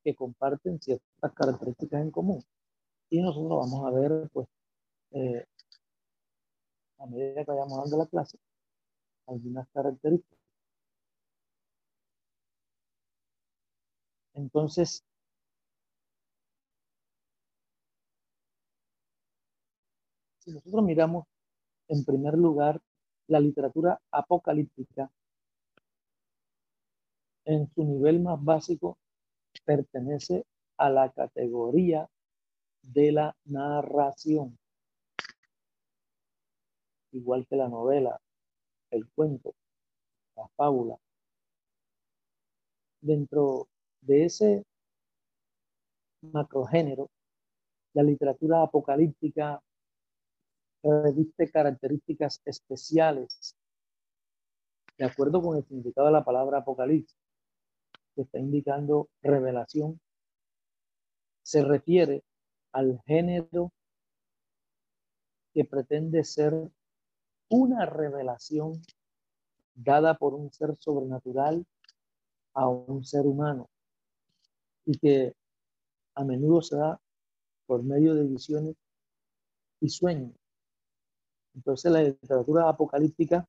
que 0.02 0.14
comparten 0.14 0.81
ciertas 0.81 1.33
características 1.35 2.00
en 2.00 2.11
común. 2.11 2.42
Y 3.12 3.20
nosotros 3.20 3.51
vamos 3.70 3.87
a 3.87 3.90
ver, 4.01 4.31
pues, 4.33 4.48
eh, 5.12 5.44
a 6.98 7.07
medida 7.07 7.44
que 7.44 7.51
vayamos 7.51 7.77
dando 7.79 7.98
la 7.98 8.07
clase, 8.07 8.38
algunas 9.27 9.68
características. 9.75 10.38
Entonces, 14.35 15.03
si 20.38 20.53
nosotros 20.53 20.85
miramos 20.85 21.27
en 21.88 22.05
primer 22.05 22.35
lugar 22.35 22.81
la 23.29 23.40
literatura 23.40 24.01
apocalíptica, 24.11 25.11
en 27.44 27.68
su 27.75 27.85
nivel 27.85 28.20
más 28.20 28.42
básico, 28.42 28.96
pertenece 29.64 30.44
a 30.79 30.90
la 30.90 31.11
categoría 31.12 32.09
de 32.82 33.12
la 33.12 33.36
narración, 33.44 34.58
igual 37.12 37.46
que 37.46 37.56
la 37.56 37.68
novela, 37.68 38.20
el 38.90 39.08
cuento, 39.10 39.54
la 40.36 40.48
fábula. 40.56 40.96
Dentro 43.00 43.68
de 44.00 44.24
ese 44.24 44.64
macrogénero, 46.22 47.10
la 47.94 48.02
literatura 48.02 48.62
apocalíptica 48.62 49.62
reviste 50.82 51.50
características 51.50 52.40
especiales 52.44 53.56
de 54.98 55.04
acuerdo 55.04 55.42
con 55.42 55.56
el 55.56 55.64
significado 55.64 56.06
de 56.06 56.12
la 56.12 56.24
palabra 56.24 56.58
apocalipsis, 56.58 57.16
que 58.14 58.22
está 58.22 58.38
indicando 58.38 59.08
revelación, 59.22 60.00
se 61.42 61.64
refiere 61.64 62.22
al 62.72 63.00
género 63.06 63.72
que 65.52 65.64
pretende 65.64 66.24
ser 66.24 66.54
una 67.48 67.87
revelación 67.87 68.80
dada 69.74 70.14
por 70.14 70.35
un 70.35 70.50
ser 70.52 70.76
sobrenatural 70.78 71.66
a 72.54 72.68
un 72.68 73.04
ser 73.04 73.26
humano 73.26 73.68
y 74.85 74.98
que 74.98 75.35
a 76.14 76.24
menudo 76.24 76.62
se 76.62 76.76
da 76.76 77.00
por 77.66 77.82
medio 77.82 78.14
de 78.14 78.24
visiones 78.24 78.76
y 79.80 79.88
sueños. 79.88 80.32
Entonces 81.54 81.92
la 81.92 82.02
literatura 82.02 82.68
apocalíptica 82.68 83.46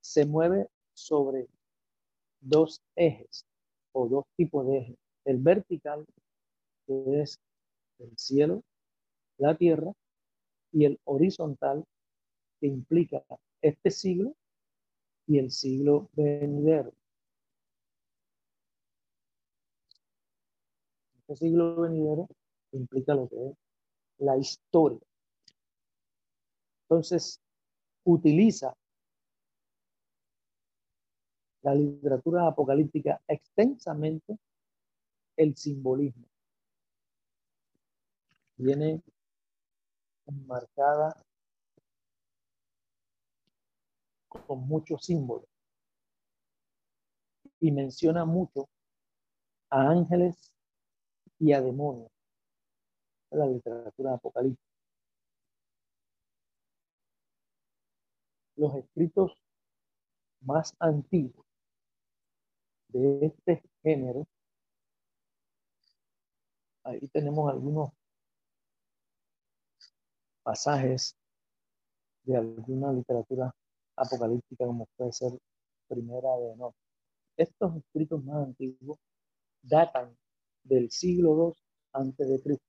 se 0.00 0.26
mueve 0.26 0.68
sobre 0.94 1.48
dos 2.40 2.82
ejes 2.96 3.46
o 3.92 4.08
dos 4.08 4.24
tipos 4.36 4.66
de 4.66 4.78
ejes. 4.78 4.96
El 5.24 5.38
vertical, 5.38 6.04
que 6.86 7.20
es 7.20 7.38
el 7.98 8.16
cielo, 8.16 8.62
la 9.38 9.56
tierra, 9.56 9.92
y 10.72 10.84
el 10.84 11.00
horizontal, 11.04 11.84
que 12.60 12.66
implica 12.66 13.24
este 13.62 13.90
siglo 13.90 14.34
y 15.26 15.38
el 15.38 15.50
siglo 15.50 16.10
venidero. 16.12 16.92
Este 21.20 21.36
siglo 21.36 21.76
venidero 21.80 22.28
implica 22.72 23.14
lo 23.14 23.28
que 23.28 23.48
es 23.48 23.56
la 24.18 24.36
historia. 24.36 25.00
Entonces, 26.84 27.40
utiliza 28.04 28.74
la 31.62 31.74
literatura 31.74 32.46
apocalíptica 32.46 33.20
extensamente 33.28 34.38
el 35.36 35.54
simbolismo. 35.56 36.26
Viene 38.58 39.02
marcada 40.46 41.16
con 44.28 44.60
muchos 44.66 45.04
símbolos 45.04 45.48
y 47.60 47.72
menciona 47.72 48.24
mucho 48.24 48.68
a 49.70 49.88
ángeles 49.88 50.52
y 51.38 51.52
a 51.52 51.60
demonios. 51.60 52.10
La 53.30 53.46
literatura 53.46 54.14
apocalíptica. 54.14 54.68
los 58.58 58.74
escritos 58.74 59.40
más 60.40 60.74
antiguos 60.80 61.46
de 62.88 63.26
este 63.26 63.62
género 63.82 64.26
ahí 66.82 67.06
tenemos 67.08 67.48
algunos 67.50 67.90
pasajes 70.48 71.14
de 72.22 72.34
alguna 72.34 72.90
literatura 72.90 73.54
apocalíptica, 73.96 74.64
como 74.64 74.86
puede 74.96 75.12
ser 75.12 75.32
Primera 75.86 76.36
de 76.38 76.56
No. 76.56 76.74
Estos 77.36 77.76
escritos 77.76 78.24
más 78.24 78.46
antiguos 78.46 78.98
datan 79.60 80.16
del 80.62 80.90
siglo 80.90 81.52
II 81.52 81.62
antes 81.92 82.30
de 82.30 82.40
Cristo. 82.40 82.64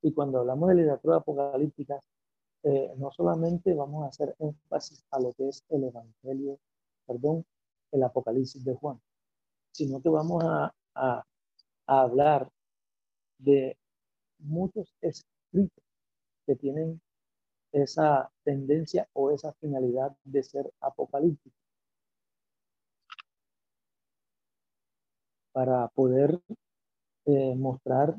Y 0.00 0.14
cuando 0.14 0.38
hablamos 0.38 0.70
de 0.70 0.76
literatura 0.76 1.16
apocalíptica, 1.16 2.00
eh, 2.62 2.94
no 2.96 3.10
solamente 3.10 3.74
vamos 3.74 4.04
a 4.04 4.08
hacer 4.08 4.34
énfasis 4.38 5.04
a 5.10 5.20
lo 5.20 5.34
que 5.34 5.50
es 5.50 5.62
el 5.68 5.84
Evangelio, 5.84 6.58
perdón, 7.06 7.44
el 7.92 8.02
Apocalipsis 8.04 8.64
de 8.64 8.74
Juan, 8.74 8.98
sino 9.70 10.00
que 10.00 10.08
vamos 10.08 10.42
a, 10.44 10.74
a 10.94 11.24
hablar 11.86 12.48
de 13.38 13.76
muchos 14.38 14.94
escritos 15.02 15.85
que 16.46 16.56
tienen 16.56 17.00
esa 17.72 18.30
tendencia 18.44 19.08
o 19.12 19.30
esa 19.30 19.52
finalidad 19.54 20.16
de 20.24 20.42
ser 20.42 20.72
apocalíptico. 20.80 21.56
Para 25.52 25.88
poder 25.88 26.40
eh, 27.26 27.54
mostrar 27.56 28.16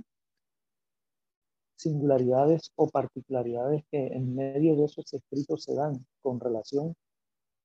singularidades 1.77 2.71
o 2.75 2.89
particularidades 2.89 3.83
que 3.91 4.07
en 4.07 4.35
medio 4.35 4.75
de 4.75 4.85
esos 4.85 5.13
escritos 5.13 5.63
se 5.63 5.75
dan 5.75 6.05
con 6.21 6.39
relación 6.39 6.95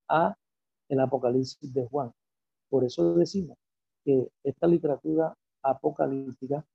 a 0.07 0.35
el 0.89 0.99
Apocalipsis 0.99 1.73
de 1.73 1.87
Juan. 1.87 2.11
Por 2.69 2.83
eso 2.83 3.15
decimos 3.15 3.57
que 4.05 4.29
esta 4.43 4.67
literatura 4.67 5.35
apocalíptica 5.63 6.65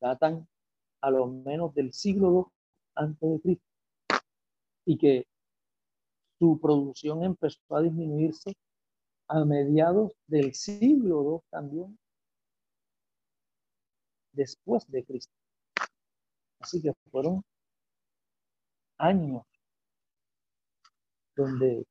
datan 0.00 0.46
a 1.00 1.10
lo 1.10 1.26
menos 1.26 1.74
del 1.74 1.92
siglo 1.92 2.28
II 2.30 2.52
antes 2.94 3.30
de 3.30 3.40
Cristo 3.40 3.64
y 4.84 4.98
que 4.98 5.26
su 6.38 6.58
producción 6.60 7.22
empezó 7.24 7.60
a 7.70 7.82
disminuirse 7.82 8.54
a 9.28 9.44
mediados 9.44 10.12
del 10.26 10.54
siglo 10.54 11.22
II 11.22 11.48
también 11.50 11.98
después 14.32 14.86
de 14.90 15.04
Cristo. 15.04 15.34
Así 16.60 16.80
que 16.80 16.92
fueron 17.10 17.42
años 18.98 19.42
donde 21.36 21.86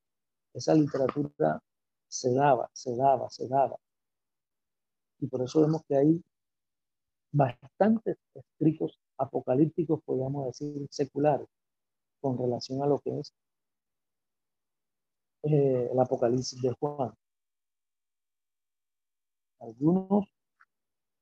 esa 0.53 0.73
literatura 0.73 1.61
se 2.07 2.33
daba, 2.33 2.69
se 2.73 2.95
daba, 2.95 3.29
se 3.29 3.47
daba. 3.47 3.77
Y 5.19 5.27
por 5.27 5.41
eso 5.41 5.61
vemos 5.61 5.83
que 5.87 5.95
hay 5.95 6.23
bastantes 7.37 8.17
escritos 8.33 8.97
apocalípticos, 9.17 10.01
podríamos 10.03 10.47
decir, 10.47 10.87
seculares, 10.89 11.47
con 12.19 12.37
relación 12.37 12.81
a 12.81 12.87
lo 12.87 12.99
que 12.99 13.19
es 13.19 13.33
eh, 15.43 15.89
el 15.91 15.99
Apocalipsis 15.99 16.61
de 16.61 16.73
Juan. 16.73 17.13
Algunos, 19.59 20.25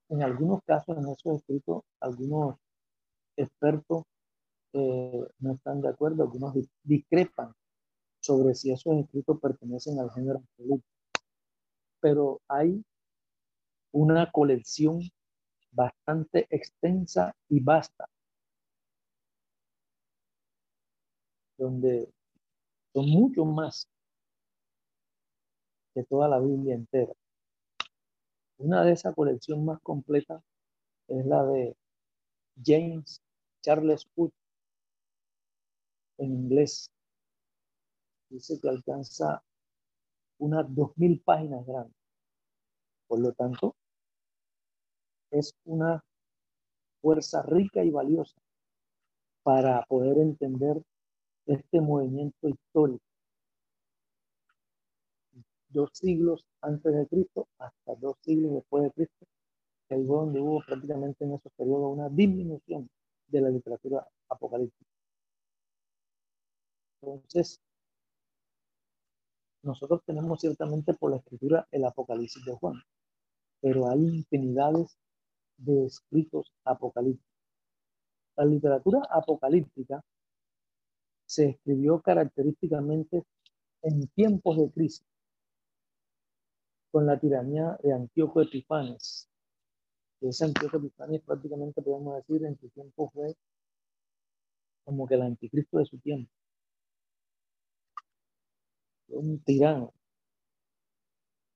en 0.09 0.23
algunos 0.23 0.61
casos, 0.63 0.97
en 0.97 1.03
esos 1.09 1.41
escritos, 1.41 1.83
algunos 1.99 2.55
expertos 3.37 4.03
eh, 4.73 5.27
no 5.39 5.53
están 5.53 5.81
de 5.81 5.89
acuerdo, 5.89 6.23
algunos 6.23 6.53
discrepan 6.83 7.53
sobre 8.21 8.55
si 8.55 8.71
esos 8.71 8.95
escritos 8.97 9.39
pertenecen 9.39 9.99
al 9.99 10.11
género. 10.11 10.41
Pero 12.01 12.39
hay 12.47 12.83
una 13.91 14.31
colección 14.31 15.01
bastante 15.75 16.47
extensa 16.49 17.35
y 17.49 17.59
vasta, 17.59 18.07
donde 21.57 22.11
son 22.93 23.09
mucho 23.09 23.45
más 23.45 23.87
que 25.93 26.03
toda 26.03 26.27
la 26.27 26.39
Biblia 26.39 26.75
entera. 26.75 27.13
Una 28.57 28.83
de 28.83 28.93
esas 28.93 29.13
colección 29.13 29.65
más 29.65 29.81
completa 29.81 30.41
es 31.07 31.25
la 31.25 31.43
de 31.45 31.75
James 32.63 33.21
Charles 33.61 34.07
Wood 34.15 34.31
en 36.17 36.31
inglés. 36.31 36.89
Dice 38.29 38.59
que 38.61 38.69
alcanza 38.69 39.43
unas 40.39 40.65
dos 40.73 40.91
mil 40.97 41.21
páginas 41.21 41.65
grandes. 41.65 41.95
Por 43.07 43.19
lo 43.19 43.33
tanto, 43.33 43.75
es 45.37 45.53
una 45.65 46.01
fuerza 47.01 47.41
rica 47.43 47.83
y 47.83 47.91
valiosa 47.91 48.35
para 49.43 49.83
poder 49.83 50.17
entender 50.17 50.81
este 51.45 51.81
movimiento 51.81 52.47
histórico. 52.47 53.03
Dos 55.69 55.89
siglos 55.93 56.45
antes 56.61 56.95
de 56.95 57.05
Cristo 57.07 57.47
hasta 57.59 57.95
dos 57.95 58.15
siglos 58.21 58.53
después 58.53 58.83
de 58.85 58.91
Cristo, 58.91 59.25
el 59.89 60.07
donde 60.07 60.39
hubo 60.39 60.63
prácticamente 60.65 61.25
en 61.25 61.33
esos 61.33 61.51
periodos 61.57 61.93
una 61.93 62.09
disminución 62.09 62.89
de 63.27 63.41
la 63.41 63.49
literatura 63.49 64.07
apocalíptica. 64.29 64.89
Entonces, 67.01 67.59
nosotros 69.63 70.01
tenemos 70.05 70.39
ciertamente 70.39 70.93
por 70.93 71.11
la 71.11 71.17
escritura 71.17 71.67
el 71.71 71.83
Apocalipsis 71.83 72.45
de 72.45 72.53
Juan, 72.53 72.81
pero 73.61 73.89
hay 73.89 73.99
infinidades 73.99 74.97
de 75.57 75.85
escritos 75.85 76.51
apocalípticos. 76.63 77.35
La 78.35 78.45
literatura 78.45 79.01
apocalíptica 79.09 80.03
se 81.25 81.49
escribió 81.49 82.01
característicamente 82.01 83.23
en 83.81 84.07
tiempos 84.09 84.57
de 84.57 84.71
crisis, 84.71 85.05
con 86.91 87.05
la 87.05 87.19
tiranía 87.19 87.77
de 87.83 87.93
Antíoco 87.93 88.41
Epifanes. 88.41 89.29
Ese 90.21 90.45
Antíoco 90.45 90.77
Epifanes 90.77 91.21
prácticamente 91.21 91.81
podemos 91.81 92.15
decir 92.15 92.45
en 92.45 92.57
su 92.57 92.69
tiempo 92.69 93.09
fue 93.13 93.35
como 94.83 95.07
que 95.07 95.15
el 95.15 95.23
anticristo 95.23 95.79
de 95.79 95.85
su 95.85 95.97
tiempo. 95.99 96.31
Un 99.07 99.39
tirano. 99.43 99.93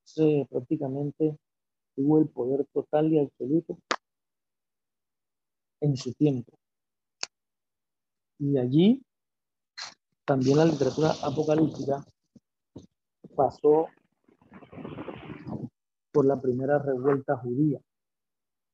Se 0.04 0.48
prácticamente 0.50 1.38
tuvo 1.96 2.20
el 2.20 2.28
poder 2.30 2.66
total 2.74 3.14
y 3.14 3.20
absoluto 3.20 3.78
en 5.82 5.96
su 5.98 6.14
tiempo. 6.14 6.58
Y 8.40 8.58
allí 8.58 9.04
también 10.26 10.58
la 10.58 10.66
literatura 10.66 11.12
apocalíptica 11.24 12.06
pasó 13.36 13.88
por 16.12 16.26
la 16.26 16.40
primera 16.40 16.80
revuelta 16.80 17.38
judía, 17.38 17.80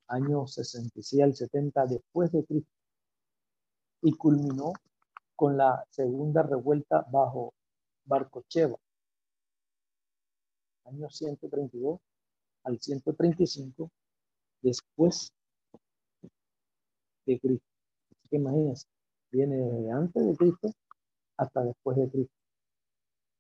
años 0.08 0.54
66 0.54 1.24
al 1.24 1.36
70 1.36 1.86
después 1.88 2.32
de 2.32 2.46
Cristo, 2.46 2.72
y 4.02 4.12
culminó 4.14 4.74
con 5.36 5.58
la 5.58 5.84
segunda 5.90 6.44
revuelta 6.44 7.06
bajo 7.12 7.54
Barcocheva, 8.06 8.78
años 10.86 11.16
132 11.16 12.00
al 12.64 12.80
135 12.80 13.90
después 14.62 15.32
de 17.26 17.40
Cristo. 17.40 17.68
Así 18.12 18.30
que 18.30 18.36
imagínense, 18.38 18.88
viene 19.32 19.58
desde 19.58 19.92
antes 19.92 20.26
de 20.26 20.36
Cristo 20.36 20.70
hasta 21.38 21.64
después 21.64 21.98
de 21.98 22.10
Cristo. 22.10 22.36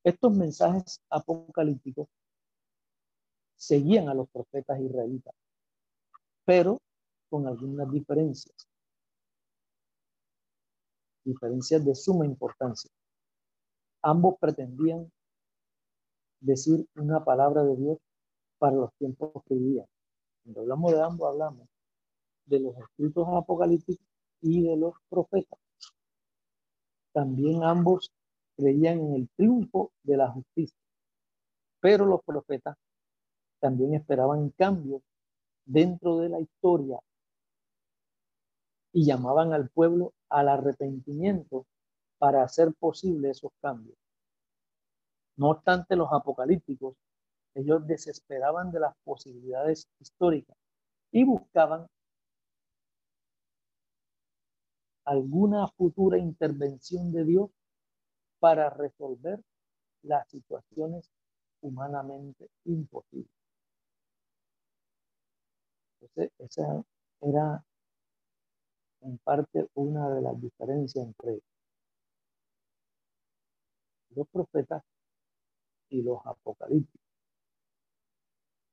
Estos 0.03 0.35
mensajes 0.35 1.01
apocalípticos 1.09 2.07
seguían 3.55 4.09
a 4.09 4.13
los 4.13 4.29
profetas 4.29 4.79
israelitas, 4.79 5.33
pero 6.45 6.79
con 7.29 7.47
algunas 7.47 7.89
diferencias. 7.91 8.55
Diferencias 11.23 11.83
de 11.83 11.95
suma 11.95 12.25
importancia. 12.25 12.91
Ambos 14.03 14.35
pretendían 14.39 15.11
decir 16.39 16.87
una 16.95 17.23
palabra 17.23 17.63
de 17.63 17.75
Dios 17.75 17.97
para 18.59 18.75
los 18.75 18.93
tiempos 18.99 19.31
que 19.45 19.55
vivían. 19.55 19.87
Cuando 20.43 20.61
hablamos 20.61 20.91
de 20.91 21.01
ambos, 21.01 21.27
hablamos 21.27 21.67
de 22.45 22.59
los 22.59 22.77
escritos 22.77 23.27
apocalípticos 23.31 24.05
y 24.41 24.63
de 24.63 24.77
los 24.77 24.93
profetas. 25.09 25.59
También 27.13 27.63
ambos 27.63 28.11
creían 28.55 28.99
en 28.99 29.15
el 29.15 29.29
triunfo 29.35 29.91
de 30.03 30.17
la 30.17 30.29
justicia, 30.31 30.77
pero 31.79 32.05
los 32.05 32.23
profetas 32.23 32.77
también 33.59 33.95
esperaban 33.95 34.51
cambios 34.51 35.01
dentro 35.65 36.17
de 36.19 36.29
la 36.29 36.39
historia 36.39 36.99
y 38.93 39.05
llamaban 39.05 39.53
al 39.53 39.69
pueblo 39.69 40.13
al 40.29 40.49
arrepentimiento 40.49 41.65
para 42.17 42.43
hacer 42.43 42.73
posible 42.79 43.31
esos 43.31 43.51
cambios. 43.61 43.97
No 45.37 45.49
obstante, 45.51 45.95
los 45.95 46.11
apocalípticos 46.11 46.95
Ellos 47.55 47.87
desesperaban 47.87 48.71
de 48.71 48.81
las 48.81 48.95
posibilidades 49.03 49.87
históricas 49.99 50.57
y 51.11 51.23
buscaban 51.25 51.87
alguna 55.05 55.67
futura 55.67 56.17
intervención 56.17 57.11
de 57.11 57.23
Dios 57.25 57.49
para 58.39 58.69
resolver 58.69 59.39
las 60.03 60.27
situaciones 60.29 61.09
humanamente 61.61 62.49
imposibles. 62.65 63.31
Entonces, 66.01 66.31
esa 66.39 66.83
era 67.21 67.63
en 69.01 69.17
parte 69.19 69.67
una 69.75 70.09
de 70.09 70.21
las 70.21 70.39
diferencias 70.41 71.05
entre 71.05 71.41
los 74.15 74.27
profetas 74.29 74.83
y 75.89 76.01
los 76.01 76.19
apocalípticos. 76.25 77.01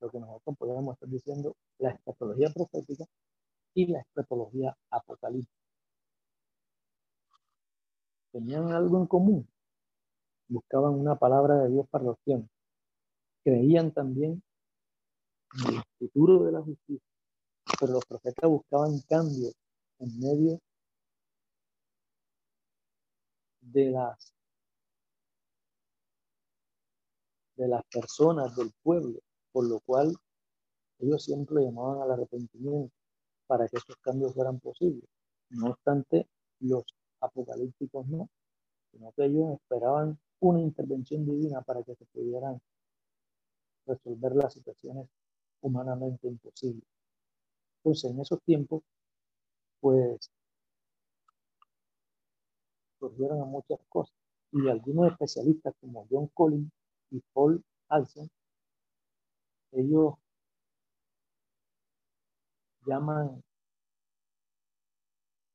Lo 0.00 0.10
que 0.10 0.18
nosotros 0.18 0.56
podemos 0.58 0.94
estar 0.94 1.08
diciendo, 1.08 1.56
la 1.78 1.90
escatología 1.90 2.50
profética 2.50 3.04
y 3.74 3.86
la 3.86 4.00
escatología 4.00 4.76
apocalíptica. 4.90 5.62
Tenían 8.32 8.72
algo 8.72 8.98
en 8.98 9.06
común. 9.06 9.48
Buscaban 10.48 10.94
una 10.94 11.16
palabra 11.16 11.56
de 11.58 11.70
Dios 11.70 11.86
para 11.90 12.04
los 12.04 12.18
tiempos. 12.24 12.50
Creían 13.44 13.92
también 13.92 14.42
en 15.68 15.74
el 15.76 15.82
futuro 15.98 16.44
de 16.44 16.52
la 16.52 16.62
justicia. 16.62 17.06
Pero 17.78 17.92
los 17.92 18.06
profetas 18.06 18.48
buscaban 18.48 18.98
cambios 19.08 19.54
en 19.98 20.18
medio 20.18 20.58
de 23.60 23.90
las 23.90 24.32
de 27.56 27.68
las 27.68 27.82
personas 27.84 28.56
del 28.56 28.72
pueblo, 28.82 29.20
por 29.52 29.68
lo 29.68 29.78
cual 29.80 30.16
ellos 30.98 31.24
siempre 31.24 31.62
llamaban 31.62 32.02
al 32.02 32.12
arrepentimiento 32.12 32.92
para 33.46 33.68
que 33.68 33.76
esos 33.76 33.96
cambios 34.00 34.34
fueran 34.34 34.58
posibles. 34.58 35.04
No 35.50 35.70
obstante, 35.70 36.28
los 36.60 36.84
apocalípticos 37.22 38.06
no, 38.08 38.28
sino 38.92 39.12
que 39.12 39.24
ellos 39.26 39.54
esperaban 39.54 40.18
una 40.40 40.61
intervención 40.61 41.24
divina 41.24 41.62
para 41.62 41.82
que 41.82 41.94
se 41.94 42.04
pudieran 42.06 42.61
resolver 43.87 44.35
las 44.37 44.52
situaciones 44.54 45.08
humanamente 45.62 46.28
imposibles. 46.28 46.85
Entonces, 47.78 48.11
en 48.11 48.20
esos 48.20 48.40
tiempos, 48.42 48.82
pues 49.80 50.30
surgieron 52.98 53.40
a 53.40 53.44
muchas 53.44 53.80
cosas 53.88 54.14
y 54.52 54.68
algunos 54.68 55.11
especialistas 55.11 55.74
como 55.80 56.06
John 56.11 56.28
Collins 56.35 56.70
y 57.11 57.20
Paul 57.32 57.62
Alson, 57.88 58.28
ellos 59.72 60.14
llaman 62.87 63.42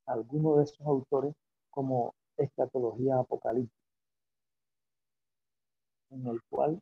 a 0.08 0.13
algunos 0.13 0.58
de 0.58 0.63
esos 0.63 0.82
autores 0.82 1.34
como 1.77 2.15
escatología 2.37 3.19
apocalíptica, 3.19 3.77
en 6.09 6.25
el 6.25 6.41
cual 6.49 6.81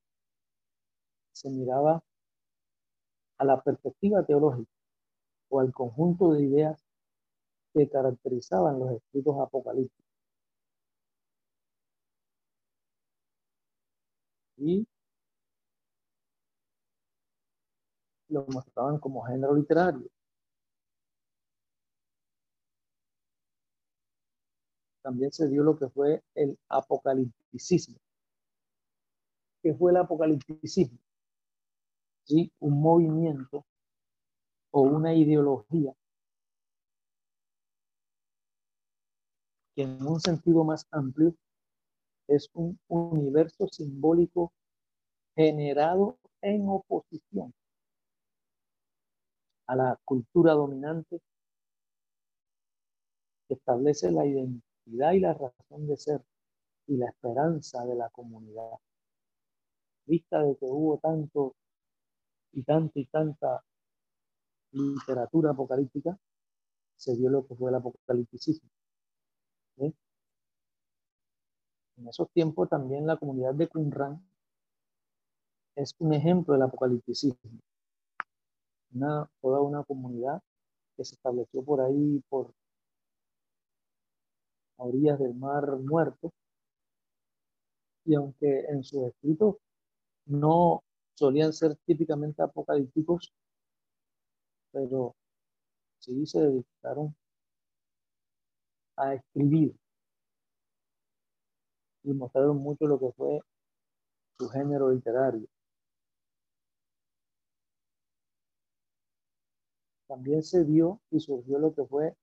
se 1.33 1.49
miraba 1.49 2.01
a 3.37 3.43
la 3.43 3.61
perspectiva 3.61 4.25
teológica 4.25 4.71
o 5.49 5.59
al 5.59 5.73
conjunto 5.73 6.31
de 6.31 6.43
ideas 6.43 6.81
que 7.73 7.89
caracterizaban 7.89 8.79
los 8.79 8.91
escritos 8.91 9.35
apocalípticos. 9.37 10.05
Y 14.55 14.87
lo 18.29 18.45
mostraban 18.47 18.97
como 18.99 19.23
género 19.23 19.55
literario. 19.55 20.14
También 25.05 25.31
se 25.31 25.47
dio 25.47 25.61
lo 25.61 25.77
que 25.77 25.87
fue 25.87 26.23
el 26.33 26.57
apocalipticismo. 26.67 27.95
¿Qué 29.61 29.71
fue 29.75 29.91
el 29.91 29.97
apocalipticismo? 29.97 30.97
¿Sí? 32.23 32.51
Un 32.59 32.81
movimiento 32.81 33.63
o 34.71 34.81
una 34.81 35.13
ideología 35.13 35.93
que 39.75 39.83
en 39.83 40.01
un 40.07 40.19
sentido 40.19 40.63
más 40.63 40.87
amplio 40.89 41.35
es 42.27 42.49
un 42.53 42.79
universo 42.87 43.67
simbólico 43.67 44.53
generado 45.35 46.17
en 46.41 46.67
oposición 46.67 47.53
a 49.67 49.75
la 49.75 49.99
cultura 50.03 50.53
dominante 50.53 51.21
que 53.47 53.53
establece 53.53 54.09
la 54.09 54.25
identidad 54.25 54.64
y 54.85 54.97
la 55.19 55.33
razón 55.33 55.87
de 55.87 55.97
ser 55.97 56.21
y 56.87 56.97
la 56.97 57.07
esperanza 57.09 57.85
de 57.85 57.95
la 57.95 58.09
comunidad. 58.09 58.71
Vista 60.05 60.41
de 60.43 60.55
que 60.57 60.65
hubo 60.65 60.99
tanto 60.99 61.55
y 62.51 62.63
tanto 62.63 62.99
y 62.99 63.05
tanta 63.07 63.63
literatura 64.71 65.51
apocalíptica, 65.51 66.17
se 66.95 67.15
dio 67.15 67.29
lo 67.29 67.45
que 67.47 67.55
fue 67.55 67.69
el 67.69 67.75
apocalipticismo. 67.75 68.69
En 71.97 72.09
esos 72.09 72.29
tiempos 72.31 72.69
también 72.69 73.07
la 73.07 73.17
comunidad 73.17 73.53
de 73.53 73.67
Qumran 73.69 74.21
es 75.75 75.95
un 75.99 76.13
ejemplo 76.13 76.53
del 76.53 76.63
apocalipticismo. 76.63 77.61
Una, 78.93 79.29
toda 79.41 79.61
una 79.61 79.83
comunidad 79.83 80.41
que 80.95 81.05
se 81.05 81.15
estableció 81.15 81.63
por 81.63 81.81
ahí, 81.81 82.21
por 82.29 82.53
a 84.77 84.83
orillas 84.83 85.19
del 85.19 85.33
mar 85.35 85.65
muerto. 85.77 86.31
Y 88.05 88.15
aunque 88.15 88.65
en 88.69 88.83
sus 88.83 89.07
escritos 89.07 89.55
no 90.25 90.83
solían 91.15 91.53
ser 91.53 91.75
típicamente 91.85 92.41
apocalípticos, 92.43 93.33
pero 94.71 95.15
sí 95.99 96.25
se 96.25 96.39
dedicaron 96.41 97.15
a 98.97 99.13
escribir 99.13 99.75
y 102.03 102.13
mostraron 102.13 102.57
mucho 102.57 102.85
lo 102.85 102.99
que 102.99 103.11
fue 103.13 103.39
su 104.37 104.49
género 104.49 104.91
literario. 104.91 105.47
También 110.07 110.43
se 110.43 110.63
dio 110.63 111.01
y 111.11 111.19
surgió 111.19 111.59
lo 111.59 111.73
que 111.73 111.83
fue 111.85 112.15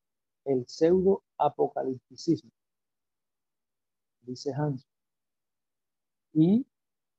el 0.44 0.66
pseudo 0.66 1.22
apocalipticismo, 1.38 2.50
dice 4.22 4.52
Hans. 4.55 4.87
Y 6.35 6.66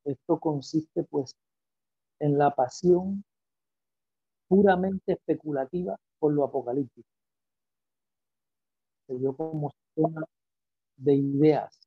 esto 0.06 0.40
consiste 0.40 1.04
pues 1.04 1.36
en 2.20 2.38
la 2.38 2.54
pasión 2.56 3.24
puramente 4.48 5.14
especulativa 5.14 5.98
por 6.20 6.34
lo 6.34 6.44
apocalíptico 6.44 7.08
se 9.08 9.18
dio 9.18 9.36
como 9.36 9.72
zona 9.96 10.26
de 10.98 11.16
ideas. 11.16 11.80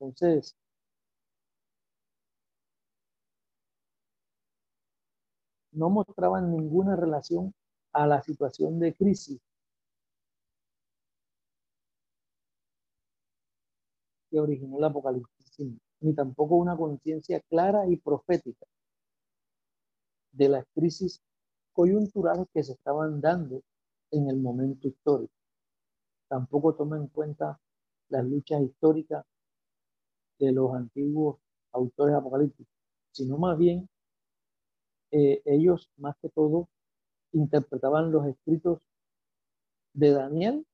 Entonces, 0.00 0.54
no 5.76 5.90
mostraban 5.90 6.50
ninguna 6.50 6.96
relación 6.96 7.54
a 7.92 8.06
la 8.06 8.22
situación 8.22 8.78
de 8.80 8.94
crisis 8.94 9.40
que 14.30 14.40
originó 14.40 14.78
el 14.78 14.84
apocalipsis, 14.84 15.68
ni 16.00 16.14
tampoco 16.14 16.56
una 16.56 16.76
conciencia 16.76 17.40
clara 17.48 17.86
y 17.88 17.96
profética 17.96 18.66
de 20.32 20.48
las 20.48 20.64
crisis 20.74 21.20
coyunturales 21.72 22.46
que 22.52 22.62
se 22.62 22.72
estaban 22.72 23.20
dando 23.20 23.62
en 24.10 24.28
el 24.30 24.38
momento 24.38 24.88
histórico. 24.88 25.32
Tampoco 26.28 26.74
toma 26.74 26.96
en 26.96 27.08
cuenta 27.08 27.60
las 28.08 28.24
luchas 28.24 28.62
históricas 28.62 29.24
de 30.38 30.52
los 30.52 30.74
antiguos 30.74 31.38
autores 31.72 32.14
apocalípticos, 32.14 32.72
sino 33.12 33.36
más 33.38 33.56
bien 33.58 33.88
eh, 35.10 35.42
ellos 35.44 35.90
más 35.96 36.16
que 36.20 36.28
todo 36.28 36.68
interpretaban 37.32 38.10
los 38.10 38.26
escritos 38.26 38.80
de 39.94 40.10
Daniel 40.10 40.66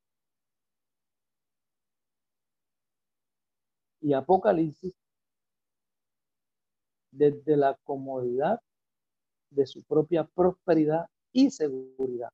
y 4.01 4.13
Apocalipsis 4.15 4.95
desde 7.13 7.57
la 7.57 7.77
comodidad 7.85 8.61
de 9.51 9.67
su 9.67 9.83
propia 9.85 10.25
prosperidad 10.25 11.07
y 11.33 11.51
seguridad. 11.51 12.31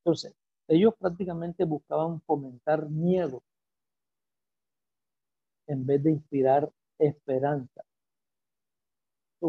Entonces, 0.00 0.34
ellos 0.68 0.94
prácticamente 0.98 1.64
buscaban 1.64 2.20
fomentar 2.22 2.88
miedo 2.88 3.42
en 5.66 5.86
vez 5.86 6.02
de 6.02 6.10
inspirar 6.12 6.70
esperanza. 6.98 7.82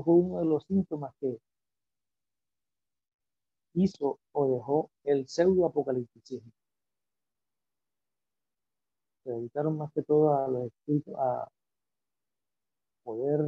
Fue 0.03 0.13
uno 0.13 0.39
de 0.39 0.45
los 0.45 0.63
síntomas 0.65 1.13
que 1.19 1.39
hizo 3.75 4.19
o 4.33 4.47
dejó 4.47 4.91
el 5.03 5.27
pseudo 5.27 5.65
apocalipticismo. 5.67 6.51
Se 9.23 9.31
dedicaron 9.31 9.77
más 9.77 9.91
que 9.93 10.03
todo 10.03 10.33
a 10.33 10.47
los 10.47 10.67
escritos, 10.67 11.15
a 11.17 11.47
poder 13.03 13.39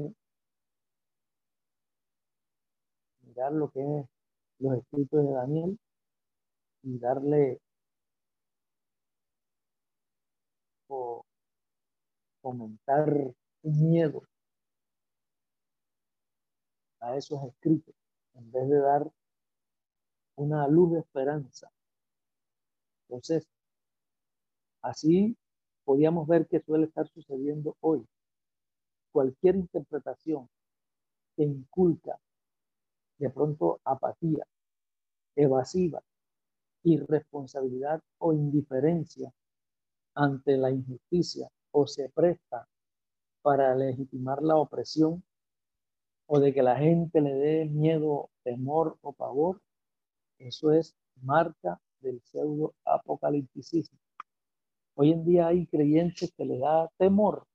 mirar 3.21 3.51
lo 3.51 3.69
que 3.69 3.81
es 3.81 4.05
los 4.59 4.77
escritos 4.77 5.25
de 5.25 5.31
Daniel 5.33 5.79
y 6.83 6.97
darle 6.99 7.59
o 10.89 11.23
fomentar 12.41 13.33
miedo 13.63 14.23
a 17.07 17.15
esos 17.15 17.41
escritos 17.43 17.95
en 18.33 18.51
vez 18.51 18.69
de 18.69 18.79
dar 18.79 19.11
una 20.35 20.67
luz 20.67 20.93
de 20.93 20.99
esperanza. 20.99 21.71
Entonces, 23.07 23.47
así 24.81 25.37
podíamos 25.85 26.27
ver 26.27 26.47
que 26.47 26.59
suele 26.59 26.85
estar 26.85 27.07
sucediendo 27.07 27.77
hoy. 27.79 28.05
Cualquier 29.11 29.55
interpretación 29.55 30.49
que 31.35 31.43
inculca 31.43 32.19
de 33.17 33.29
pronto 33.29 33.79
apatía, 33.83 34.45
evasiva, 35.35 36.03
irresponsabilidad 36.83 38.01
o 38.19 38.33
indiferencia 38.33 39.33
ante 40.13 40.57
la 40.57 40.71
injusticia 40.71 41.49
o 41.71 41.87
se 41.87 42.09
presta 42.09 42.67
para 43.41 43.73
legitimar 43.75 44.43
la 44.43 44.57
opresión 44.57 45.23
o 46.27 46.39
de 46.39 46.53
que 46.53 46.61
la 46.61 46.77
gente 46.77 47.21
le 47.21 47.33
dé 47.33 47.65
miedo, 47.65 48.29
temor 48.43 48.97
o 49.01 49.13
pavor, 49.13 49.61
eso 50.39 50.71
es 50.71 50.95
marca 51.21 51.79
del 52.01 52.21
pseudo 52.21 52.75
apocalipticismo. 52.85 53.97
Hoy 54.95 55.11
en 55.11 55.25
día 55.25 55.47
hay 55.47 55.67
creyentes 55.67 56.33
que 56.35 56.45
les 56.45 56.59
da 56.59 56.89
temor 56.97 57.45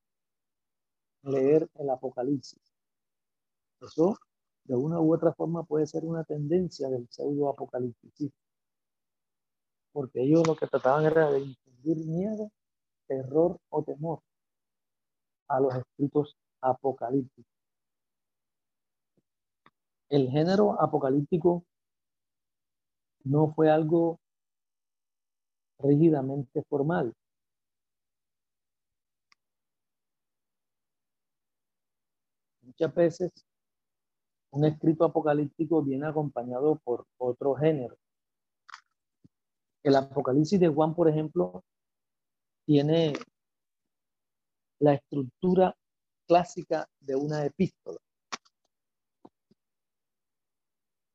leer 1.23 1.69
el 1.75 1.89
Apocalipsis. 1.89 2.61
Eso, 3.81 4.17
de 4.63 4.75
una 4.75 4.99
u 4.99 5.13
otra 5.13 5.33
forma, 5.33 5.63
puede 5.63 5.85
ser 5.85 6.05
una 6.05 6.23
tendencia 6.23 6.89
del 6.89 7.07
pseudo 7.09 7.49
apocalipticismo. 7.49 8.37
Porque 9.91 10.21
ellos 10.21 10.47
lo 10.47 10.55
que 10.55 10.67
trataban 10.67 11.05
era 11.05 11.31
de 11.31 11.41
infundir 11.41 11.97
miedo, 12.05 12.49
terror 13.07 13.59
o 13.69 13.83
temor 13.83 14.21
a 15.49 15.59
los 15.59 15.75
escritos 15.75 16.37
apocalípticos. 16.61 17.52
El 20.13 20.29
género 20.29 20.79
apocalíptico 20.79 21.65
no 23.23 23.51
fue 23.55 23.71
algo 23.71 24.19
rígidamente 25.79 26.61
formal. 26.69 27.15
Muchas 32.61 32.93
veces 32.93 33.31
un 34.51 34.65
escrito 34.65 35.03
apocalíptico 35.03 35.81
viene 35.81 36.05
acompañado 36.05 36.79
por 36.83 37.07
otro 37.17 37.55
género. 37.55 37.97
El 39.81 39.95
Apocalipsis 39.95 40.59
de 40.59 40.67
Juan, 40.67 40.93
por 40.93 41.09
ejemplo, 41.09 41.63
tiene 42.67 43.13
la 44.77 44.93
estructura 44.93 45.75
clásica 46.27 46.87
de 46.99 47.15
una 47.15 47.43
epístola. 47.43 47.97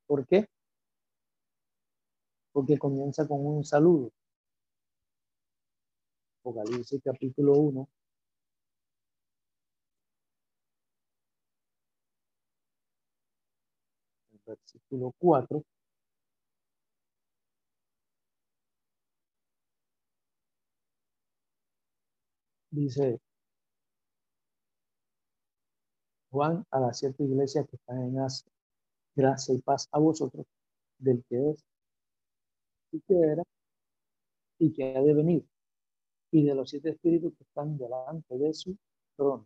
¿Por 0.09 0.27
qué? 0.27 0.49
porque 2.59 2.77
comienza 2.77 3.27
con 3.27 3.47
un 3.47 3.65
saludo. 3.65 4.11
Apocalipsis 6.41 7.01
capítulo 7.05 7.53
1. 7.53 7.89
Versículo 14.45 15.15
4. 15.19 15.63
Dice 22.71 23.21
Juan 26.31 26.65
a 26.71 26.81
las 26.81 26.99
siete 26.99 27.23
iglesias 27.25 27.67
que 27.69 27.77
están 27.77 27.99
en 28.03 28.19
Asia. 28.21 28.51
Gracia 29.19 29.53
y 29.53 29.61
paz 29.63 29.89
a 29.91 29.99
vosotros, 29.99 30.47
del 30.99 31.25
que 31.29 31.51
es 31.51 31.65
y 32.93 33.01
que 33.01 33.15
era 33.19 33.43
y 34.61 34.73
que 34.73 34.97
ha 34.97 35.03
de 35.03 35.13
venir, 35.13 35.45
y 36.31 36.45
de 36.45 36.55
los 36.55 36.71
siete 36.71 36.91
espíritus 36.91 37.35
que 37.37 37.43
están 37.43 37.77
delante 37.77 38.39
de 38.39 38.55
su 38.55 38.77
trono. 39.17 39.45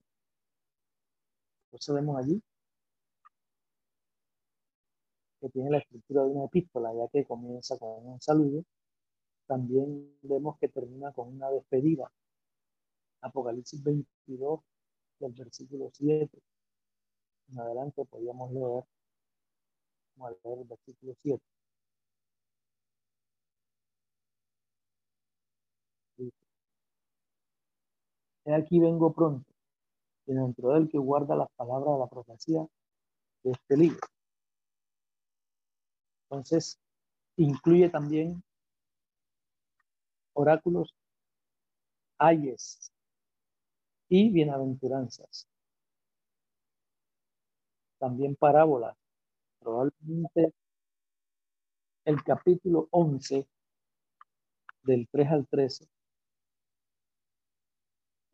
Entonces 1.66 1.94
vemos 1.94 2.18
allí 2.18 2.42
que 5.40 5.48
tiene 5.48 5.70
la 5.70 5.78
estructura 5.78 6.24
de 6.24 6.28
una 6.28 6.44
epístola, 6.44 6.92
ya 6.94 7.08
que 7.08 7.24
comienza 7.24 7.78
con 7.78 8.06
un 8.06 8.20
saludo. 8.20 8.64
También 9.46 10.18
vemos 10.20 10.58
que 10.58 10.68
termina 10.68 11.12
con 11.12 11.28
una 11.28 11.48
despedida. 11.50 12.12
Apocalipsis 13.22 13.82
22, 13.82 14.60
del 15.18 15.32
versículo 15.32 15.90
7. 15.94 16.28
En 17.48 17.58
adelante 17.58 18.04
podríamos 18.04 18.52
leer, 18.52 18.84
vamos 20.16 20.36
a 20.36 20.48
leer 20.48 20.58
el 20.60 20.64
versículo 20.68 21.14
7. 21.22 21.42
He 28.44 28.54
aquí 28.54 28.80
vengo 28.80 29.12
pronto, 29.12 29.48
y 30.26 30.34
dentro 30.34 30.70
de 30.70 30.78
él 30.80 30.88
que 30.90 30.98
guarda 30.98 31.36
las 31.36 31.48
palabras 31.56 31.94
de 31.94 32.00
la 32.00 32.06
profecía 32.08 32.66
de 33.44 33.52
este 33.52 33.76
libro. 33.76 34.00
Entonces, 36.24 36.78
incluye 37.36 37.88
también 37.90 38.42
oráculos, 40.34 40.94
ayes 42.18 42.90
y 44.08 44.30
bienaventuranzas. 44.30 45.46
También 47.98 48.34
parábolas. 48.34 49.01
Probablemente 49.62 50.52
el 52.04 52.22
capítulo 52.24 52.88
11 52.90 53.46
del 54.82 55.08
3 55.08 55.28
al 55.30 55.46
13 55.46 55.86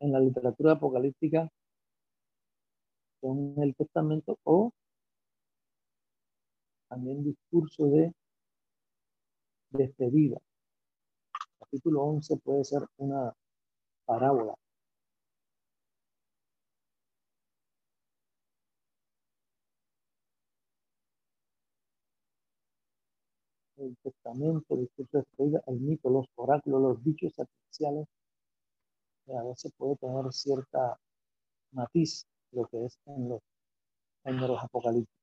en 0.01 0.13
la 0.13 0.21
literatura 0.21 0.73
apocalíptica 0.73 1.51
con 3.21 3.55
el 3.63 3.75
testamento 3.75 4.39
o 4.45 4.73
también 6.89 7.23
discurso 7.23 7.87
de 7.89 8.15
despedida. 9.71 10.39
Capítulo 11.59 12.05
11 12.05 12.39
puede 12.39 12.65
ser 12.65 12.81
una 12.97 13.35
parábola. 14.07 14.55
El 23.79 23.97
testamento, 24.03 24.77
discurso 24.77 25.25
de 25.39 25.61
el 25.67 25.81
mito, 25.81 26.11
los 26.11 26.27
oráculos, 26.35 26.83
los 26.83 27.05
dichos 27.05 27.33
artificiales 27.39 28.07
a 29.37 29.43
veces 29.45 29.73
puede 29.77 29.97
tener 29.97 30.33
cierta 30.33 30.99
matiz 31.73 32.27
lo 32.53 32.67
que 32.67 32.85
es 32.85 32.99
en 33.07 33.29
los 33.29 33.41
géneros 34.25 34.63
apocalípticos. 34.63 35.15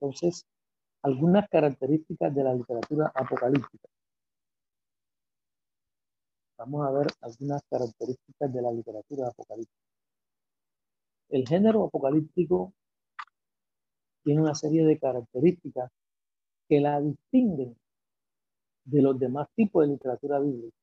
Entonces, 0.00 0.44
algunas 1.02 1.48
características 1.48 2.34
de 2.34 2.44
la 2.44 2.54
literatura 2.54 3.12
apocalíptica. 3.14 3.88
Vamos 6.58 6.86
a 6.86 6.90
ver 6.90 7.06
algunas 7.20 7.62
características 7.70 8.52
de 8.52 8.62
la 8.62 8.72
literatura 8.72 9.28
apocalíptica. 9.28 9.84
El 11.28 11.46
género 11.46 11.84
apocalíptico 11.84 12.72
tiene 14.24 14.40
una 14.40 14.54
serie 14.54 14.84
de 14.84 14.98
características 14.98 15.90
que 16.68 16.80
la 16.80 17.00
distinguen 17.00 17.76
de 18.84 19.02
los 19.02 19.18
demás 19.18 19.48
tipos 19.54 19.84
de 19.84 19.92
literatura 19.92 20.38
bíblica 20.40 20.76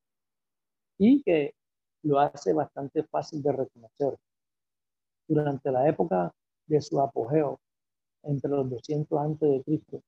y 0.97 1.21
que 1.23 1.53
lo 2.03 2.19
hace 2.19 2.53
bastante 2.53 3.03
fácil 3.03 3.41
de 3.41 3.51
reconocer. 3.51 4.17
Durante 5.27 5.71
la 5.71 5.87
época 5.87 6.31
de 6.67 6.81
su 6.81 6.99
apogeo, 6.99 7.59
entre 8.23 8.51
los 8.51 8.69
200 8.69 9.19
antes 9.19 9.49
de 9.49 9.63
Cristo 9.63 10.01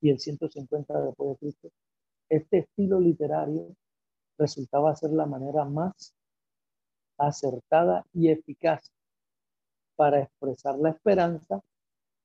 y 0.00 0.10
el 0.10 0.18
150 0.18 1.00
después 1.00 1.30
de 1.30 1.36
Cristo, 1.36 1.68
este 2.28 2.58
estilo 2.58 3.00
literario 3.00 3.74
resultaba 4.38 4.96
ser 4.96 5.10
la 5.10 5.26
manera 5.26 5.64
más 5.64 6.14
acertada 7.18 8.04
y 8.12 8.28
eficaz 8.28 8.90
para 9.96 10.20
expresar 10.22 10.76
la 10.78 10.90
esperanza 10.90 11.60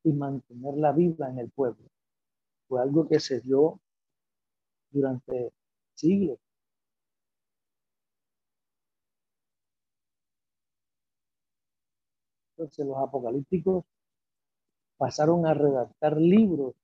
y 0.04 0.14
mantenerla 0.14 0.92
viva 0.92 1.30
en 1.30 1.40
el 1.40 1.52
pueblo. 1.52 1.86
Fue 2.70 2.82
algo 2.82 3.08
que 3.08 3.20
se 3.20 3.42
dio 3.42 3.80
durante 4.92 5.52
siglos. 5.96 6.40
Entonces 12.52 12.86
los 12.86 12.98
apocalípticos 12.98 13.86
pasaron 14.98 15.48
a 15.48 15.54
redactar 15.54 16.18
libros 16.18 16.76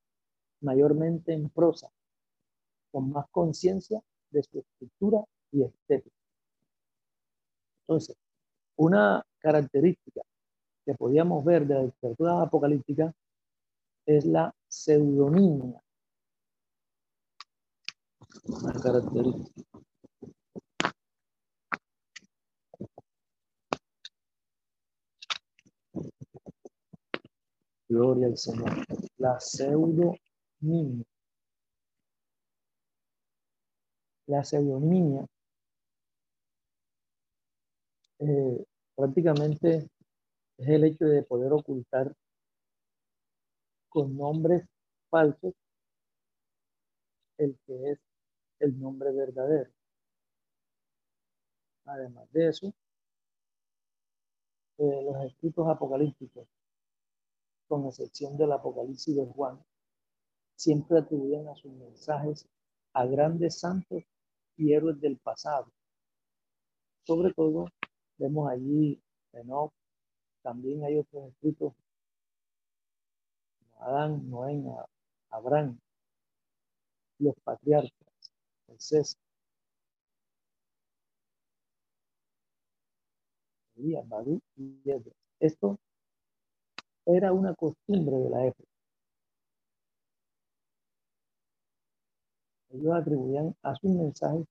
mayormente 0.60 1.32
en 1.34 1.50
prosa, 1.50 1.88
con 2.90 3.10
más 3.10 3.26
conciencia 3.30 4.02
de 4.30 4.42
su 4.42 4.58
estructura 4.58 5.22
y 5.52 5.62
estética. 5.62 6.16
Entonces, 7.82 8.16
una 8.76 9.24
característica 9.38 10.22
que 10.84 10.94
podíamos 10.94 11.44
ver 11.44 11.66
de 11.66 11.74
la 11.74 11.82
literatura 11.84 12.42
apocalíptica 12.42 13.14
es 14.06 14.24
la 14.24 14.54
pseudonimia. 14.68 15.82
Una 18.44 18.72
característica. 18.80 19.62
Gloria 27.88 28.26
al 28.28 28.36
Señor. 28.36 28.84
La 29.18 29.40
pseudonimia. 29.40 31.04
La 34.28 34.42
pseudonimia 34.44 35.26
eh, 38.18 38.64
prácticamente 38.94 39.88
es 40.58 40.68
el 40.68 40.84
hecho 40.84 41.04
de 41.06 41.22
poder 41.22 41.52
ocultar 41.52 42.12
con 43.88 44.16
nombres 44.16 44.64
falsos 45.10 45.54
el 47.38 47.58
que 47.66 47.92
es 47.92 47.98
el 48.60 48.78
nombre 48.78 49.12
verdadero. 49.12 49.70
Además 51.84 52.30
de 52.32 52.48
eso, 52.48 52.74
eh, 54.78 55.02
los 55.04 55.24
escritos 55.24 55.68
apocalípticos 55.68 56.46
con 57.68 57.86
excepción 57.86 58.36
del 58.36 58.52
Apocalipsis 58.52 59.16
de 59.16 59.26
Juan, 59.26 59.58
siempre 60.54 60.98
atribuyen 60.98 61.48
a 61.48 61.56
sus 61.56 61.72
mensajes 61.72 62.46
a 62.92 63.04
grandes 63.06 63.58
santos 63.58 64.02
y 64.56 64.72
héroes 64.72 65.00
del 65.00 65.18
pasado. 65.18 65.70
Sobre 67.04 67.32
todo, 67.34 67.66
vemos 68.18 68.48
allí 68.50 69.00
Enoch, 69.32 69.72
también 70.42 70.84
hay 70.84 70.96
otros 70.98 71.28
escritos, 71.28 71.74
Adán, 73.78 74.28
Noé, 74.30 74.62
Abraham, 75.30 75.78
los 77.18 77.34
patriarcas, 77.44 78.32
Moisés, 78.68 79.16
Elías, 83.76 84.08
Badú 84.08 84.40
y 84.56 84.80
Esto 85.40 85.78
era 87.04 87.32
una 87.32 87.54
costumbre 87.54 88.16
de 88.16 88.30
la 88.30 88.46
época. 88.46 88.68
Ellos 92.70 92.94
atribuían 92.94 93.54
a 93.62 93.74
sus 93.76 93.90
mensajes 93.90 94.46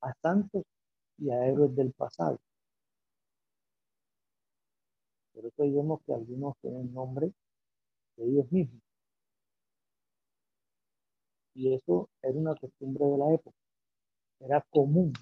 a 0.00 0.12
santos 0.22 0.62
y 1.18 1.30
a 1.30 1.46
héroes 1.46 1.74
del 1.74 1.92
pasado. 1.92 2.38
Por 5.32 5.46
eso 5.46 5.62
vemos 5.62 6.00
que 6.06 6.14
algunos 6.14 6.56
tienen 6.60 6.92
nombre 6.94 7.32
de 8.16 8.24
ellos 8.26 8.50
mismos. 8.52 8.82
Y 11.54 11.72
eso 11.74 12.08
era 12.22 12.38
una 12.38 12.54
costumbre 12.56 13.04
de 13.06 13.18
la 13.18 13.32
época. 13.34 13.56
Era 14.40 14.60
común 14.70 15.12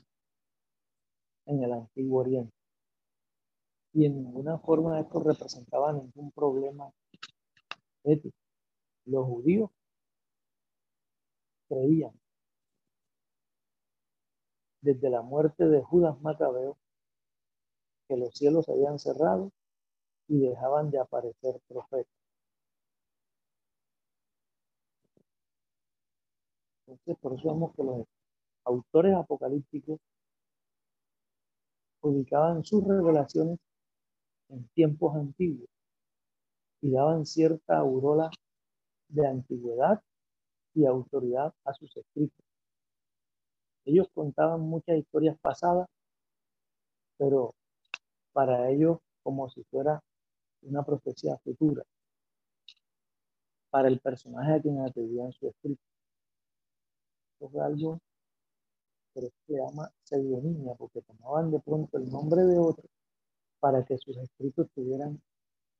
en 1.46 1.62
el 1.62 1.72
Antiguo 1.72 2.20
Oriente 2.20 2.62
y 3.94 4.06
en 4.06 4.16
ninguna 4.16 4.58
forma 4.58 5.00
esto 5.00 5.20
representaba 5.22 5.92
ningún 5.92 6.30
problema 6.32 6.90
ético. 8.04 8.36
Los 9.04 9.26
judíos 9.26 9.70
creían 11.68 12.12
desde 14.80 15.10
la 15.10 15.22
muerte 15.22 15.66
de 15.68 15.82
Judas 15.82 16.20
Macabeo 16.22 16.76
que 18.08 18.16
los 18.16 18.34
cielos 18.34 18.64
se 18.64 18.72
habían 18.72 18.98
cerrado 18.98 19.50
y 20.28 20.40
dejaban 20.40 20.90
de 20.90 20.98
aparecer 20.98 21.60
profetas. 21.68 22.21
Entonces, 26.92 27.16
por 27.22 27.32
eso 27.38 27.48
vemos 27.48 27.74
que 27.74 27.82
los 27.82 28.06
autores 28.64 29.14
apocalípticos 29.14 29.98
ubicaban 32.02 32.64
sus 32.64 32.84
revelaciones 32.86 33.58
en 34.50 34.68
tiempos 34.74 35.16
antiguos 35.16 35.68
y 36.82 36.90
daban 36.90 37.24
cierta 37.24 37.78
aurola 37.78 38.30
de 39.08 39.26
antigüedad 39.26 40.02
y 40.74 40.84
autoridad 40.84 41.54
a 41.64 41.72
sus 41.72 41.96
escritos. 41.96 42.44
Ellos 43.84 44.08
contaban 44.12 44.60
muchas 44.60 44.98
historias 44.98 45.38
pasadas, 45.40 45.88
pero 47.16 47.54
para 48.32 48.70
ellos 48.70 48.98
como 49.22 49.48
si 49.48 49.62
fuera 49.64 50.02
una 50.62 50.82
profecía 50.84 51.38
futura, 51.38 51.84
para 53.70 53.88
el 53.88 53.98
personaje 54.00 54.54
a 54.54 54.60
quien 54.60 54.80
atribuían 54.80 55.32
su 55.32 55.48
escrito. 55.48 55.91
Eso 57.42 57.50
fue 57.50 57.64
algo 57.64 57.98
que 59.12 59.20
se 59.20 59.54
llama 59.54 59.90
pseudonimia, 60.04 60.74
porque 60.76 61.02
tomaban 61.02 61.50
de 61.50 61.58
pronto 61.58 61.98
el 61.98 62.08
nombre 62.08 62.42
de 62.44 62.56
otro 62.56 62.88
para 63.58 63.84
que 63.84 63.98
sus 63.98 64.16
escritos 64.16 64.68
tuvieran 64.72 65.20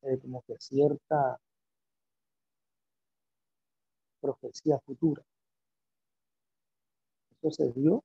eh, 0.02 0.18
como 0.18 0.42
que 0.42 0.56
cierta 0.58 1.38
profecía 4.20 4.80
futura. 4.80 5.22
Eso 7.40 7.50
se 7.52 7.70
dio 7.80 8.02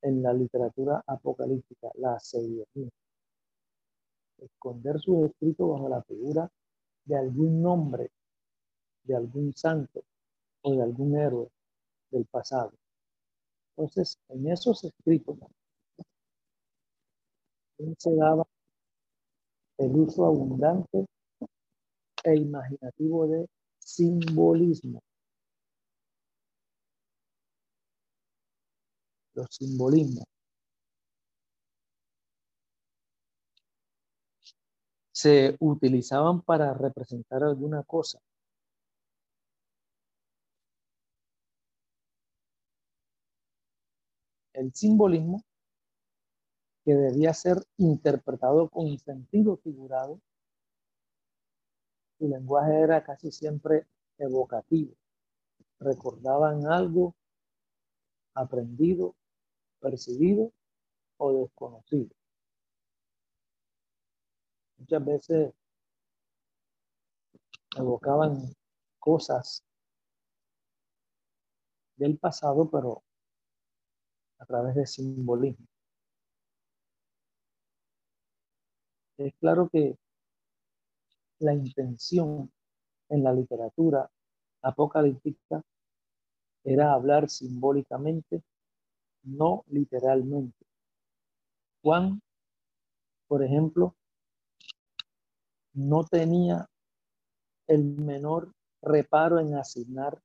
en 0.00 0.22
la 0.22 0.32
literatura 0.32 1.04
apocalíptica, 1.06 1.90
la 1.96 2.18
seidonía. 2.18 2.88
Esconder 4.38 4.98
sus 4.98 5.26
escritos 5.26 5.68
bajo 5.68 5.90
la 5.90 6.02
figura 6.04 6.50
de 7.04 7.18
algún 7.18 7.60
nombre, 7.60 8.10
de 9.02 9.14
algún 9.14 9.52
santo 9.52 10.04
o 10.62 10.72
de 10.72 10.82
algún 10.82 11.18
héroe 11.18 11.50
del 12.10 12.26
pasado. 12.26 12.72
Entonces, 13.76 14.18
en 14.28 14.50
esos 14.50 14.84
escritos 14.84 15.38
se 17.98 18.14
daba 18.14 18.44
el 19.78 19.92
uso 19.96 20.26
abundante 20.26 21.06
e 22.24 22.34
imaginativo 22.36 23.26
de 23.28 23.48
simbolismo. 23.78 25.00
Los 29.34 29.48
simbolismos. 29.50 30.24
Se 35.12 35.56
utilizaban 35.60 36.42
para 36.42 36.74
representar 36.74 37.42
alguna 37.42 37.82
cosa. 37.82 38.18
El 44.58 44.74
simbolismo 44.74 45.44
que 46.84 46.92
debía 46.92 47.32
ser 47.32 47.58
interpretado 47.76 48.68
con 48.68 48.98
sentido 48.98 49.56
figurado, 49.58 50.20
su 52.18 52.28
lenguaje 52.28 52.80
era 52.80 53.04
casi 53.04 53.30
siempre 53.30 53.86
evocativo. 54.18 54.96
Recordaban 55.78 56.66
algo 56.66 57.14
aprendido, 58.34 59.14
percibido 59.78 60.52
o 61.18 61.32
desconocido. 61.34 62.10
Muchas 64.76 65.04
veces 65.04 65.54
evocaban 67.76 68.56
cosas 68.98 69.62
del 71.94 72.18
pasado, 72.18 72.68
pero 72.68 73.04
a 74.38 74.46
través 74.46 74.74
de 74.74 74.86
simbolismo. 74.86 75.66
Es 79.18 79.34
claro 79.40 79.68
que 79.68 79.96
la 81.40 81.54
intención 81.54 82.50
en 83.08 83.24
la 83.24 83.32
literatura 83.32 84.08
apocalíptica 84.62 85.62
era 86.64 86.92
hablar 86.92 87.28
simbólicamente, 87.28 88.42
no 89.22 89.64
literalmente. 89.68 90.64
Juan 91.82 92.20
por 93.28 93.44
ejemplo, 93.44 93.94
no 95.74 96.02
tenía 96.04 96.66
el 97.66 97.84
menor 97.84 98.52
reparo 98.82 99.38
en 99.38 99.54
asignar 99.54 100.18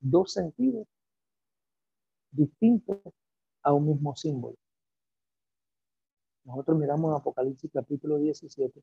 dos 0.00 0.34
sentidos 0.34 0.86
distintos 2.32 2.98
a 3.62 3.72
un 3.72 3.86
mismo 3.88 4.14
símbolo. 4.16 4.56
Nosotros 6.44 6.78
miramos 6.78 7.18
Apocalipsis 7.18 7.70
capítulo 7.72 8.18
17. 8.18 8.82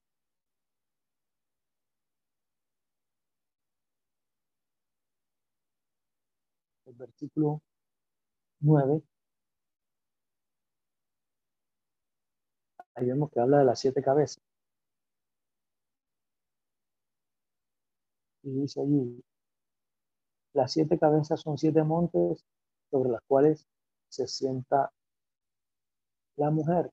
El 6.86 6.94
versículo 6.96 7.62
9. 8.62 9.02
Ahí 12.96 13.08
vemos 13.08 13.32
que 13.32 13.40
habla 13.40 13.60
de 13.60 13.66
las 13.66 13.80
siete 13.80 14.02
cabezas. 14.04 14.42
Y 18.44 18.52
dice 18.52 18.82
allí, 18.82 19.24
las 20.54 20.72
siete 20.72 20.98
cabezas 21.00 21.42
son 21.42 21.58
siete 21.58 21.84
montes 21.84 22.46
sobre 22.92 23.10
las 23.12 23.22
cuales 23.28 23.66
se 24.10 24.28
sienta 24.28 24.92
la 26.38 26.50
mujer. 26.50 26.90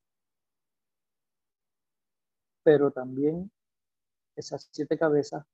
Pero 2.63 2.91
también 2.91 3.51
esas 4.37 4.69
siete 4.73 4.99
cabezas 4.99 5.45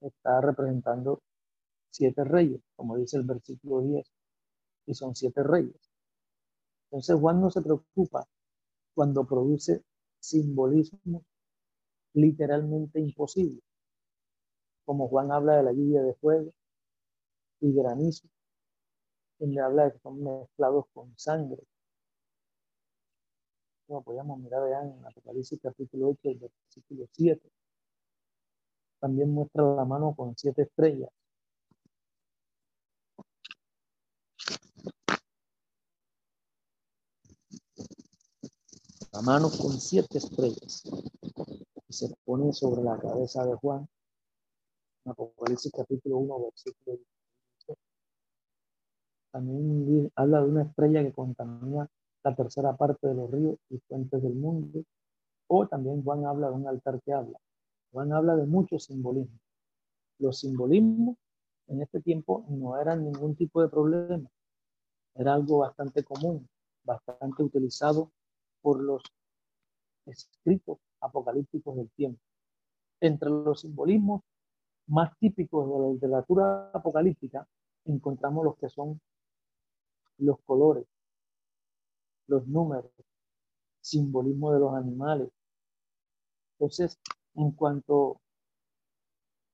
está 0.00 0.40
representando 0.40 1.20
siete 1.90 2.24
reyes, 2.24 2.60
como 2.76 2.96
dice 2.96 3.16
el 3.16 3.24
versículo 3.24 3.82
10, 3.82 4.06
y 4.86 4.94
son 4.94 5.14
siete 5.14 5.42
reyes. 5.42 5.90
Entonces 6.90 7.18
Juan 7.20 7.40
no 7.40 7.50
se 7.50 7.62
preocupa 7.62 8.26
cuando 8.94 9.24
produce 9.26 9.82
simbolismo 10.20 11.24
literalmente 12.14 13.00
imposible, 13.00 13.60
como 14.84 15.08
Juan 15.08 15.30
habla 15.32 15.56
de 15.56 15.62
la 15.62 15.72
lluvia 15.72 16.02
de 16.02 16.14
fuego 16.14 16.52
y 17.60 17.72
granizo, 17.72 18.28
le 19.40 19.60
habla 19.60 19.84
de 19.84 19.92
que 19.92 19.98
son 20.00 20.22
mezclados 20.22 20.86
con 20.92 21.16
sangre. 21.16 21.62
Como 23.86 24.02
podemos 24.02 24.38
mirar 24.38 24.62
allá 24.62 24.82
en 24.82 25.04
Apocalipsis 25.04 25.58
capítulo 25.62 26.10
8, 26.10 26.20
el 26.24 26.38
versículo 26.38 27.06
7. 27.12 27.50
También 29.00 29.30
muestra 29.30 29.62
la 29.62 29.84
mano 29.84 30.14
con 30.14 30.36
siete 30.36 30.62
estrellas. 30.62 31.10
La 39.12 39.22
mano 39.22 39.48
con 39.50 39.80
siete 39.80 40.18
estrellas. 40.18 40.82
Y 41.88 41.92
se 41.92 42.14
pone 42.24 42.52
sobre 42.52 42.82
la 42.82 42.98
cabeza 42.98 43.46
de 43.46 43.54
Juan. 43.54 43.88
Apocalipsis 45.06 45.72
capítulo 45.72 46.18
1, 46.18 46.40
versículo 46.40 46.96
10. 46.96 47.17
También 49.38 50.10
habla 50.16 50.40
de 50.40 50.48
una 50.48 50.62
estrella 50.62 51.00
que 51.04 51.12
contamina 51.12 51.88
la 52.24 52.34
tercera 52.34 52.76
parte 52.76 53.06
de 53.06 53.14
los 53.14 53.30
ríos 53.30 53.56
y 53.70 53.78
fuentes 53.78 54.20
del 54.20 54.34
mundo. 54.34 54.82
O 55.46 55.64
también 55.68 56.02
Juan 56.02 56.26
habla 56.26 56.48
de 56.48 56.54
un 56.54 56.66
altar 56.66 57.00
que 57.02 57.12
habla. 57.12 57.38
Juan 57.92 58.12
habla 58.12 58.34
de 58.34 58.46
muchos 58.46 58.86
simbolismos. 58.86 59.40
Los 60.18 60.40
simbolismos 60.40 61.16
en 61.68 61.82
este 61.82 62.00
tiempo 62.00 62.46
no 62.48 62.80
eran 62.80 63.04
ningún 63.04 63.36
tipo 63.36 63.62
de 63.62 63.68
problema. 63.68 64.28
Era 65.14 65.34
algo 65.34 65.58
bastante 65.58 66.02
común, 66.02 66.48
bastante 66.82 67.44
utilizado 67.44 68.10
por 68.60 68.82
los 68.82 69.04
escritos 70.06 70.78
apocalípticos 71.00 71.76
del 71.76 71.88
tiempo. 71.90 72.20
Entre 73.00 73.30
los 73.30 73.60
simbolismos 73.60 74.22
más 74.88 75.16
típicos 75.20 75.70
de 75.70 75.78
la 75.78 75.92
literatura 75.92 76.70
apocalíptica 76.74 77.46
encontramos 77.84 78.44
los 78.44 78.56
que 78.56 78.68
son 78.68 79.00
los 80.18 80.38
colores, 80.44 80.86
los 82.26 82.46
números, 82.46 82.90
simbolismo 83.80 84.52
de 84.52 84.60
los 84.60 84.74
animales. 84.74 85.30
Entonces, 86.52 86.98
en 87.34 87.52
cuanto 87.52 88.20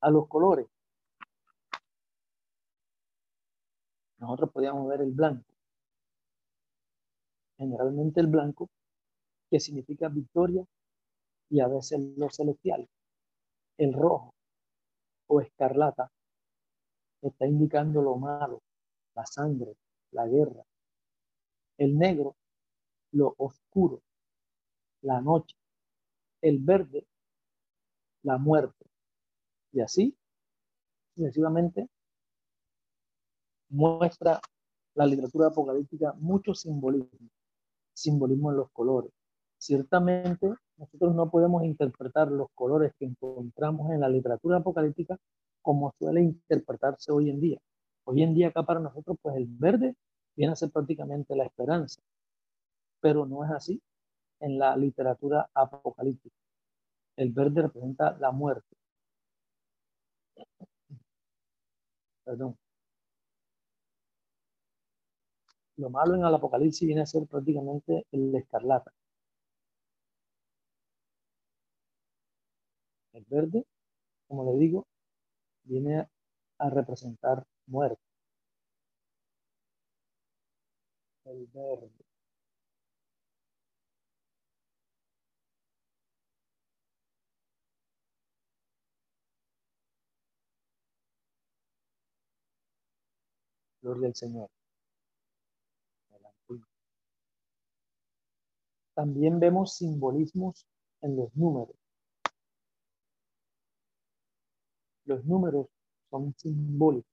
a 0.01 0.11
los 0.11 0.27
colores, 0.29 0.67
nosotros 4.19 4.51
podíamos 4.51 4.89
ver 4.89 5.03
el 5.03 5.13
blanco. 5.13 5.45
Generalmente 7.57 8.21
el 8.21 8.27
blanco, 8.27 8.69
que 9.51 9.61
significa 9.61 10.09
victoria 10.09 10.65
y 11.51 11.61
a 11.61 11.69
veces 11.69 12.01
lo 12.17 12.31
celestial. 12.31 12.89
El 13.79 13.93
rojo 13.93 14.35
o 15.29 15.41
escarlata 15.41 16.11
está 17.23 17.47
indicando 17.47 18.03
lo 18.03 18.17
malo, 18.17 18.61
la 19.15 19.25
sangre, 19.27 19.77
la 20.15 20.27
guerra. 20.27 20.65
El 21.77 21.99
negro, 21.99 22.37
lo 23.13 23.35
oscuro, 23.37 24.01
la 25.03 25.21
noche. 25.21 25.57
El 26.41 26.59
verde, 26.61 27.07
la 28.23 28.39
muerte. 28.39 28.87
Y 29.73 29.81
así, 29.81 30.17
sucesivamente, 31.15 31.89
muestra 33.71 34.41
la 34.95 35.07
literatura 35.07 35.49
apocalíptica 35.49 36.13
mucho 36.15 36.55
simbolismo, 36.55 37.29
simbolismo 37.93 38.51
en 38.53 38.57
los 38.59 38.71
colores. 38.71 39.11
Ciertamente, 39.59 40.49
nosotros 40.77 41.15
no 41.15 41.31
podemos 41.31 41.65
interpretar 41.65 42.31
los 42.31 42.49
colores 42.55 42.93
que 42.99 43.07
encontramos 43.07 43.91
en 43.91 44.01
la 44.01 44.09
literatura 44.09 44.59
apocalíptica 44.59 45.19
como 45.63 45.93
suele 45.99 46.23
interpretarse 46.23 47.11
hoy 47.11 47.31
en 47.31 47.41
día. 47.41 47.59
Hoy 48.05 48.23
en 48.23 48.35
día 48.35 48.49
acá 48.49 48.63
para 48.63 48.81
nosotros, 48.81 49.17
pues 49.21 49.37
el 49.37 49.47
verde 49.47 49.95
viene 50.37 50.53
a 50.53 50.57
ser 50.57 50.71
prácticamente 50.71 51.37
la 51.37 51.45
esperanza, 51.45 52.01
pero 53.01 53.27
no 53.27 53.45
es 53.45 53.51
así 53.53 53.83
en 54.41 54.59
la 54.59 54.77
literatura 54.77 55.49
apocalíptica. 55.55 56.37
El 57.17 57.33
verde 57.33 57.63
representa 57.63 58.17
la 58.19 58.33
muerte. 58.33 58.77
Perdón. 62.25 62.57
Lo 65.77 65.89
malo 65.89 66.17
en 66.17 66.25
el 66.25 66.35
apocalipsis 66.35 66.85
viene 66.85 67.03
a 67.03 67.07
ser 67.07 67.29
prácticamente 67.29 68.07
el 68.11 68.35
escarlata. 68.35 68.91
El 73.15 73.25
verde, 73.31 73.65
como 74.29 74.45
le 74.53 74.59
digo, 74.59 74.87
viene 75.65 76.09
a 76.65 76.71
representar 76.71 77.45
muerte. 77.67 78.01
El 81.27 81.47
verde. 81.53 81.91
Gloria 93.83 94.09
al 94.09 94.15
Señor. 94.15 94.49
También 98.95 99.39
vemos 99.41 99.77
simbolismos 99.77 100.67
en 101.03 101.17
los 101.17 101.35
números. 101.37 101.77
Los 105.05 105.25
números 105.25 105.74
son 106.15 106.33
simbólicos. 106.39 107.11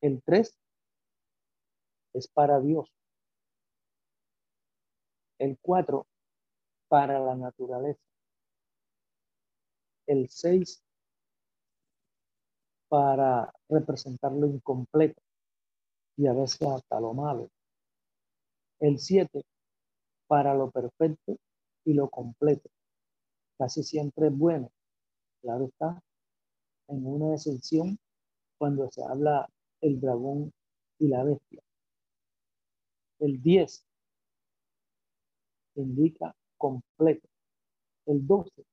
El 0.00 0.22
3 0.22 0.56
es 2.12 2.28
para 2.28 2.60
Dios. 2.60 2.88
El 5.40 5.58
4 5.60 6.06
para 6.86 7.18
la 7.18 7.34
naturaleza. 7.34 8.00
El 10.06 10.28
6 10.28 10.84
para 12.88 13.52
representar 13.68 14.30
lo 14.30 14.46
incompleto 14.46 15.20
y 16.16 16.28
a 16.28 16.32
veces 16.32 16.62
hasta 16.62 17.00
lo 17.00 17.12
malo. 17.12 17.50
El 18.78 19.00
7 19.00 19.44
para 20.28 20.54
lo 20.54 20.70
perfecto 20.70 21.38
y 21.84 21.94
lo 21.94 22.08
completo. 22.08 22.70
Casi 23.58 23.82
siempre 23.82 24.28
es 24.28 24.38
bueno. 24.38 24.70
Claro 25.42 25.64
está, 25.64 26.00
en 26.88 27.06
una 27.06 27.34
excepción 27.34 27.98
cuando 28.58 28.90
se 28.90 29.02
habla 29.02 29.48
el 29.80 30.00
dragón 30.00 30.52
y 30.98 31.08
la 31.08 31.24
bestia. 31.24 31.62
El 33.18 33.40
10 33.42 33.84
indica 35.76 36.34
completo. 36.56 37.28
El 38.06 38.26
12 38.26 38.64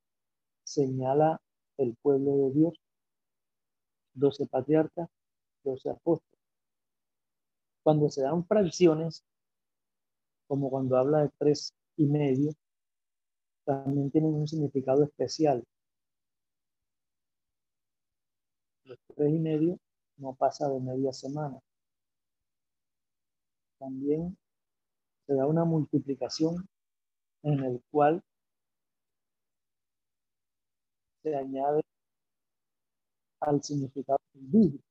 señala 0.64 1.41
el 1.78 1.95
pueblo 2.01 2.38
de 2.38 2.51
Dios. 2.51 2.74
12 4.14 4.47
patriarcas, 4.47 5.09
12 5.64 5.89
apóstoles. 5.89 6.39
Cuando 7.84 8.09
se 8.09 8.22
dan 8.22 8.45
fracciones 8.45 9.24
como 10.47 10.70
cuando 10.70 10.97
habla 10.97 11.20
de 11.20 11.30
tres 11.38 11.74
y 11.95 12.05
medio, 12.05 12.51
también 13.64 14.12
tienen 14.12 14.34
un 14.34 14.47
significado 14.47 15.03
especial. 15.05 15.64
Los 18.91 18.99
tres 19.15 19.29
y 19.33 19.39
medio 19.39 19.79
no 20.17 20.33
pasa 20.35 20.67
de 20.67 20.81
media 20.81 21.13
semana. 21.13 21.57
También 23.79 24.37
se 25.25 25.33
da 25.33 25.47
una 25.47 25.63
multiplicación 25.63 26.67
en 27.43 27.63
el 27.63 27.81
cual 27.89 28.21
se 31.23 31.33
añade 31.33 31.81
al 33.39 33.63
significado 33.63 34.19
bíblico. 34.33 34.83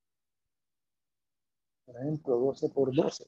Por 1.84 1.96
ejemplo, 1.98 2.38
12 2.38 2.70
por 2.70 2.96
12 2.96 3.26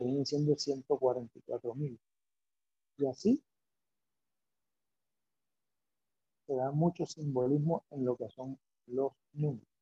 viene 0.00 0.26
siendo 0.26 0.56
144 0.56 1.74
mil. 1.76 1.96
Y 2.98 3.06
así 3.06 3.40
se 6.44 6.56
da 6.56 6.72
mucho 6.72 7.06
simbolismo 7.06 7.84
en 7.90 8.04
lo 8.04 8.16
que 8.16 8.28
son 8.30 8.58
los 8.86 9.12
números. 9.32 9.75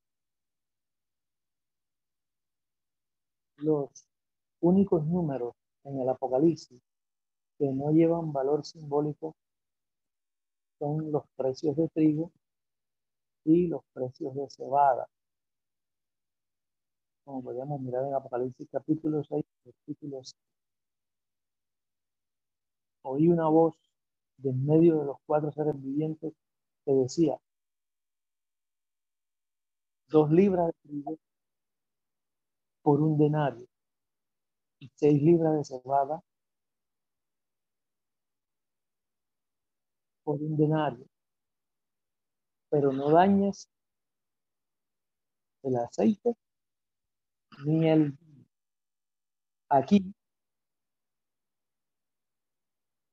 Los 3.57 3.89
únicos 4.61 5.05
números 5.05 5.55
en 5.83 5.99
el 5.99 6.09
Apocalipsis 6.09 6.81
que 7.57 7.71
no 7.71 7.91
llevan 7.91 8.33
valor 8.33 8.65
simbólico 8.65 9.35
son 10.79 11.11
los 11.11 11.23
precios 11.35 11.75
de 11.77 11.87
trigo 11.89 12.31
y 13.45 13.67
los 13.67 13.81
precios 13.93 14.35
de 14.35 14.49
cebada. 14.49 15.07
Como 17.23 17.43
podríamos 17.43 17.79
mirar 17.81 18.05
en 18.05 18.13
Apocalipsis 18.13 18.67
capítulo 18.71 19.23
6, 19.23 19.45
versículo 19.63 20.23
6. 20.23 20.35
Oí 23.03 23.29
una 23.29 23.47
voz 23.47 23.75
de 24.37 24.49
en 24.49 24.65
medio 24.65 24.99
de 24.99 25.05
los 25.05 25.17
cuatro 25.25 25.51
seres 25.51 25.75
vivientes 25.81 26.33
que 26.85 26.91
decía, 26.91 27.37
dos 30.07 30.31
libras 30.31 30.67
de 30.67 30.73
trigo 30.89 31.17
por 32.85 33.01
un 33.01 33.17
denario 33.17 33.67
y 34.79 34.91
seis 34.93 35.19
libras 35.19 35.57
de 35.57 35.63
cebada 35.65 36.21
por 40.23 40.39
un 40.39 40.55
denario. 40.55 41.07
Pero 42.69 42.91
no 42.93 43.09
dañes 43.09 43.67
el 45.63 45.75
aceite 45.77 46.35
ni 47.65 47.89
el 47.89 48.15
aquí 49.69 50.13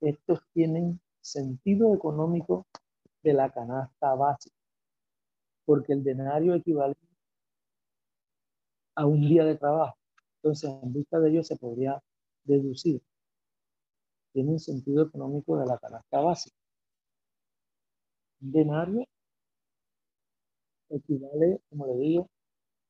estos 0.03 0.41
tienen 0.53 1.01
sentido 1.23 1.95
económico 1.95 2.66
de 3.23 3.33
la 3.33 3.51
canasta 3.51 4.14
básica, 4.16 4.57
porque 5.64 5.95
el 5.95 6.05
denario 6.05 6.55
equivale 6.57 6.95
a 8.95 9.07
un 9.07 9.20
día 9.20 9.45
de 9.45 9.57
trabajo. 9.57 9.97
Entonces, 10.36 10.70
en 10.82 10.93
vista 10.93 11.18
de 11.20 11.30
ello 11.30 11.45
se 11.45 11.57
podría 11.57 12.03
deducir. 12.45 13.03
Tiene 14.32 14.51
un 14.51 14.59
sentido 14.59 15.05
económico 15.05 15.59
de 15.59 15.66
la 15.66 15.78
canasta 15.78 16.20
básica. 16.20 16.57
Un 18.40 18.53
denario 18.53 19.07
equivale, 20.90 21.61
como 21.70 21.86
le 21.86 21.97
digo, 21.97 22.28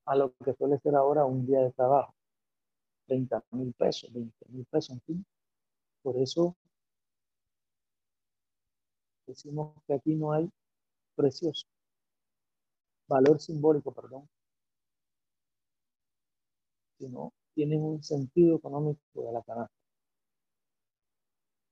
a 0.07 0.17
lo 0.17 0.35
que 0.45 0.55
suele 0.55 0.79
ser 0.79 0.95
ahora 0.97 1.25
un 1.25 1.47
día 1.47 1.61
de 1.61 1.73
trabajo. 1.73 2.15
30 3.07 3.43
mil 3.51 3.73
pesos, 3.75 4.13
20 4.13 4.47
mil 4.49 4.65
pesos, 4.67 4.91
en 4.91 5.01
fin. 5.03 5.27
Por 6.03 6.17
eso 6.19 6.57
decimos 9.27 9.75
que 9.87 9.95
aquí 9.95 10.15
no 10.15 10.33
hay 10.33 10.51
precios, 11.15 11.67
valor 13.09 13.41
simbólico, 13.41 13.93
perdón, 13.93 14.29
sino 17.03 17.33
tienen 17.55 17.83
un 17.83 18.03
sentido 18.03 18.57
económico 18.57 19.01
de 19.15 19.33
la 19.33 19.43
canasta. 19.43 19.75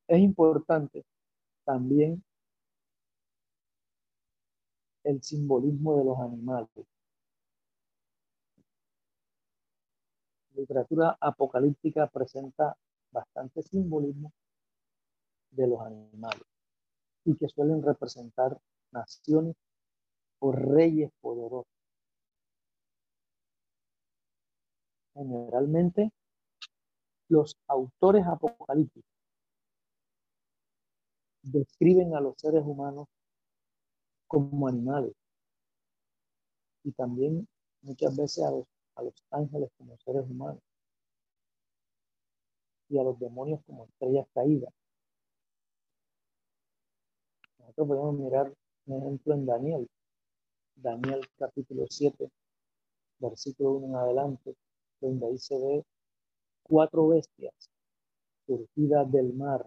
Es 0.08 0.18
importante 0.18 1.04
también 1.64 2.24
el 5.04 5.22
simbolismo 5.22 5.96
de 5.98 6.04
los 6.04 6.18
animales. 6.18 6.68
La 10.52 10.60
literatura 10.62 11.16
apocalíptica 11.20 12.08
presenta 12.08 12.76
bastante 13.12 13.62
simbolismo 13.62 14.32
de 15.52 15.66
los 15.68 15.80
animales 15.80 16.42
y 17.24 17.36
que 17.36 17.48
suelen 17.48 17.82
representar 17.84 18.58
naciones 18.90 19.54
o 20.40 20.50
reyes 20.50 21.12
poderosos. 21.20 21.79
Generalmente, 25.20 26.10
los 27.28 27.54
autores 27.68 28.26
apocalípticos 28.26 29.04
describen 31.42 32.14
a 32.14 32.22
los 32.22 32.38
seres 32.38 32.62
humanos 32.64 33.06
como 34.26 34.66
animales 34.66 35.12
y 36.84 36.92
también 36.92 37.46
muchas 37.82 38.16
veces 38.16 38.44
a 38.44 38.50
los, 38.50 38.64
a 38.94 39.02
los 39.02 39.14
ángeles 39.30 39.70
como 39.76 39.98
seres 39.98 40.24
humanos 40.26 40.62
y 42.88 42.98
a 42.98 43.02
los 43.02 43.18
demonios 43.20 43.60
como 43.66 43.84
estrellas 43.84 44.26
caídas. 44.32 44.72
Nosotros 47.58 47.88
podemos 47.88 48.14
mirar 48.14 48.54
un 48.86 49.02
ejemplo 49.02 49.34
en 49.34 49.44
Daniel, 49.44 49.90
Daniel 50.76 51.20
capítulo 51.36 51.84
7, 51.90 52.30
versículo 53.18 53.72
1 53.72 53.86
en 53.86 53.96
adelante, 53.96 54.56
donde 55.00 55.26
ahí 55.26 55.38
se 55.38 55.58
ve 55.58 55.84
cuatro 56.62 57.08
bestias 57.08 57.54
surgidas 58.46 59.10
del 59.10 59.32
mar, 59.32 59.66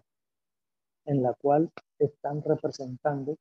en 1.06 1.22
la 1.22 1.34
cual 1.34 1.70
están 1.98 2.42
representando 2.42 3.36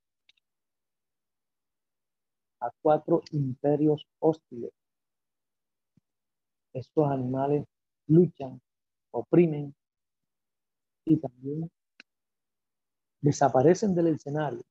a 2.60 2.72
cuatro 2.82 3.22
imperios 3.32 4.08
hostiles. 4.20 4.72
Estos 6.74 7.12
animales 7.12 7.66
luchan, 8.08 8.62
oprimen 9.12 9.76
y 11.06 11.18
también 11.18 11.70
desaparecen 13.22 13.94
del 13.96 14.08
escenario. 14.08 14.64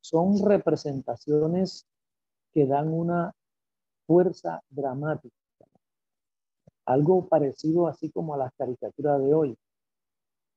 Son 0.00 0.44
representaciones 0.44 1.86
que 2.52 2.66
dan 2.66 2.88
una 2.88 3.32
fuerza 4.10 4.60
dramática. 4.70 5.36
Algo 6.84 7.28
parecido 7.28 7.86
así 7.86 8.10
como 8.10 8.34
a 8.34 8.38
las 8.38 8.52
caricaturas 8.54 9.22
de 9.22 9.32
hoy. 9.32 9.56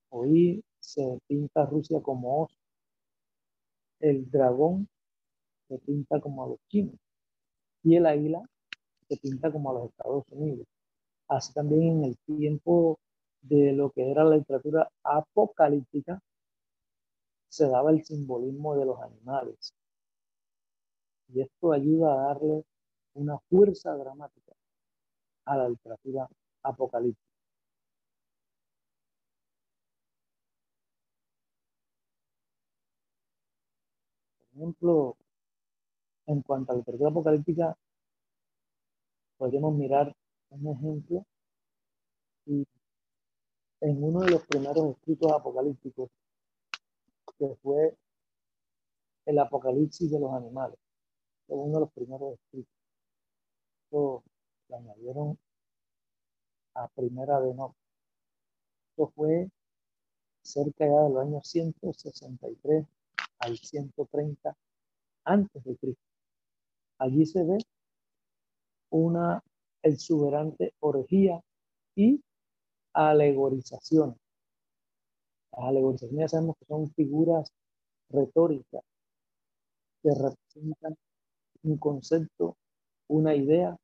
Hoy 0.10 0.64
se 0.80 1.20
pinta 1.28 1.64
Rusia 1.68 2.02
como 2.02 2.46
oso. 2.46 2.56
El 4.00 4.28
dragón 4.32 4.88
se 5.68 5.78
pinta 5.78 6.20
como 6.20 6.44
a 6.44 6.48
los 6.48 6.58
chinos. 6.68 6.96
Y 7.84 7.96
el 7.96 8.08
águila 8.08 8.42
se 9.08 9.18
pinta 9.18 9.52
como 9.52 9.70
a 9.70 9.74
los 9.74 9.90
Estados 9.92 10.24
Unidos. 10.32 10.66
Así 11.28 11.54
también 11.54 11.84
en 11.84 12.04
el 12.06 12.18
tiempo 12.26 12.98
de 13.42 13.72
lo 13.74 13.92
que 13.92 14.10
era 14.10 14.24
la 14.24 14.38
literatura 14.38 14.90
apocalíptica, 15.04 16.20
se 17.50 17.68
daba 17.68 17.92
el 17.92 18.04
simbolismo 18.04 18.76
de 18.76 18.86
los 18.86 19.00
animales. 19.00 19.76
Y 21.28 21.42
esto 21.42 21.72
ayuda 21.72 22.14
a 22.14 22.34
darle 22.34 22.64
una 23.16 23.38
fuerza 23.50 23.96
dramática 23.96 24.54
a 25.46 25.58
la 25.58 25.70
literatura 25.70 26.28
apocalíptica. 26.64 27.22
Por 34.52 34.62
ejemplo, 34.62 35.18
en 36.28 36.42
cuanto 36.42 36.72
a 36.72 36.76
la 36.76 36.80
literatura 36.80 37.10
apocalíptica, 37.10 37.78
podemos 39.38 39.74
mirar 39.76 40.16
un 40.50 40.68
ejemplo 40.68 41.26
en 42.46 44.04
uno 44.04 44.22
de 44.22 44.32
los 44.32 44.46
primeros 44.48 44.96
escritos 44.98 45.32
apocalípticos, 45.32 46.10
que 47.38 47.56
fue 47.62 47.96
el 49.26 49.40
Apocalipsis 49.40 50.12
de 50.12 50.20
los 50.20 50.34
animales. 50.34 50.78
Fue 51.48 51.58
uno 51.58 51.74
de 51.76 51.80
los 51.82 51.92
primeros 51.94 52.34
escritos. 52.34 52.73
Esto 53.94 54.24
lo 54.70 54.76
añadieron 54.76 55.38
a 56.74 56.88
primera 56.88 57.40
de 57.42 57.54
no. 57.54 57.76
Esto 58.90 59.14
fue 59.16 59.52
cerca 60.42 60.88
ya 60.88 61.00
de 61.04 61.10
los 61.12 61.22
años 61.22 61.48
163 61.48 62.88
al 63.38 63.56
130 63.56 64.58
antes 65.26 65.64
de 65.64 65.78
Cristo. 65.78 66.02
Allí 66.98 67.24
se 67.28 67.44
ve 67.44 67.60
una 68.90 69.44
exuberante 69.84 70.74
orgía 70.80 71.40
y 71.96 72.20
alegorizaciones. 72.94 74.18
Las 75.52 75.66
alegorizaciones 75.68 76.32
sabemos 76.32 76.56
que 76.58 76.66
son 76.66 76.92
figuras 76.96 77.48
retóricas 78.10 78.82
que 80.02 80.10
representan 80.16 80.98
un 81.62 81.78
concepto, 81.78 82.58
una 83.08 83.36
idea 83.36 83.78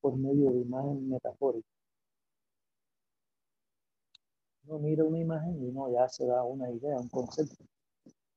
por 0.00 0.16
medio 0.16 0.50
de 0.50 0.60
imagen 0.60 1.08
metafórica. 1.08 1.68
Uno 4.64 4.78
mira 4.78 5.04
una 5.04 5.18
imagen 5.18 5.62
y 5.62 5.70
no 5.72 5.92
ya 5.92 6.08
se 6.08 6.26
da 6.26 6.44
una 6.44 6.70
idea, 6.70 6.96
un 6.96 7.08
concepto. 7.08 7.64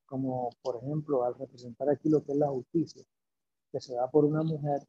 Como 0.06 0.50
por 0.62 0.78
ejemplo 0.78 1.24
al 1.24 1.36
representar 1.36 1.90
aquí 1.90 2.10
lo 2.10 2.24
que 2.24 2.34
es 2.34 2.38
la 2.38 2.50
justicia, 2.50 3.04
que 3.72 3.80
se 3.80 3.96
da 3.96 4.10
por 4.10 4.26
una 4.26 4.44
mujer 4.44 4.82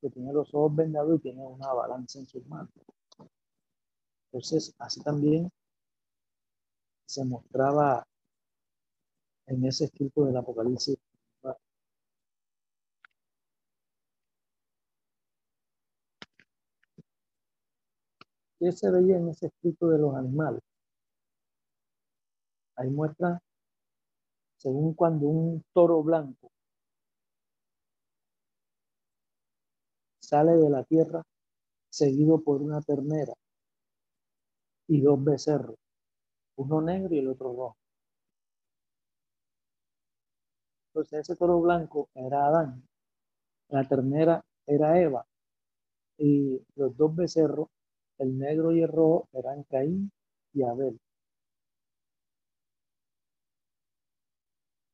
que 0.00 0.10
tiene 0.10 0.32
los 0.32 0.52
ojos 0.54 0.74
vendados 0.74 1.18
y 1.18 1.22
tiene 1.22 1.44
una 1.44 1.72
balanza 1.72 2.18
en 2.18 2.26
sus 2.26 2.46
manos. 2.46 2.70
Entonces, 4.32 4.74
así 4.78 5.02
también 5.02 5.50
se 7.06 7.24
mostraba 7.24 8.06
en 9.46 9.64
ese 9.64 9.86
escrito 9.86 10.24
del 10.24 10.36
Apocalipsis. 10.36 10.96
¿Qué 18.60 18.72
se 18.72 18.90
veía 18.90 19.16
en 19.16 19.28
ese 19.30 19.46
escrito 19.46 19.88
de 19.88 19.98
los 19.98 20.14
animales? 20.14 20.60
Ahí 22.76 22.90
muestra, 22.90 23.40
según 24.58 24.92
cuando 24.92 25.28
un 25.28 25.64
toro 25.72 26.02
blanco 26.02 26.50
sale 30.20 30.52
de 30.52 30.68
la 30.68 30.84
tierra 30.84 31.22
seguido 31.88 32.42
por 32.42 32.60
una 32.60 32.82
ternera 32.82 33.32
y 34.88 35.00
dos 35.00 35.24
becerros, 35.24 35.76
uno 36.56 36.82
negro 36.82 37.14
y 37.14 37.18
el 37.18 37.28
otro 37.28 37.54
rojo. 37.54 37.76
Entonces 40.88 41.20
ese 41.20 41.36
toro 41.36 41.60
blanco 41.60 42.10
era 42.14 42.44
Adán, 42.44 42.86
la 43.68 43.88
ternera 43.88 44.44
era 44.66 45.00
Eva 45.00 45.24
y 46.18 46.60
los 46.74 46.94
dos 46.96 47.16
becerros, 47.16 47.68
el 48.20 48.38
negro 48.38 48.72
y 48.72 48.82
el 48.82 48.88
rojo, 48.88 49.28
eran 49.32 49.64
Caín 49.64 50.12
y 50.52 50.62
Abel. 50.62 50.98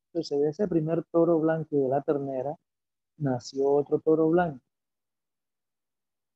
Entonces 0.07 0.39
de 0.39 0.49
ese 0.49 0.67
primer 0.67 1.03
toro 1.11 1.39
blanco 1.39 1.75
de 1.75 1.89
la 1.89 2.01
ternera 2.01 2.55
nació 3.17 3.69
otro 3.69 3.99
toro 3.99 4.29
blanco 4.29 4.61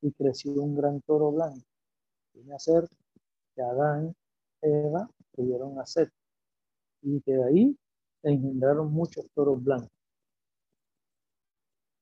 y 0.01 0.11
creció 0.11 0.51
un 0.53 0.75
gran 0.75 1.01
toro 1.01 1.31
blanco. 1.31 1.65
Viene 2.33 2.53
a 2.53 2.59
ser 2.59 2.87
que 3.55 3.61
Adán, 3.61 4.13
Eva 4.61 5.09
tuvieron 5.33 5.79
a 5.79 5.85
Seth 5.85 6.11
y 7.01 7.21
que 7.21 7.33
de 7.33 7.43
ahí 7.43 7.77
engendraron 8.23 8.91
muchos 8.91 9.25
toros 9.33 9.63
blancos 9.63 9.89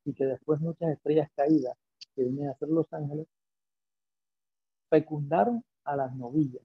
y 0.05 0.13
que 0.13 0.25
después 0.25 0.59
muchas 0.59 0.89
estrellas 0.91 1.29
caídas 1.35 1.77
que 2.15 2.23
vienen 2.23 2.49
a 2.49 2.55
ser 2.55 2.69
los 2.69 2.91
ángeles 2.91 3.27
fecundaron 4.89 5.63
a 5.83 5.95
las 5.95 6.15
novillas 6.15 6.63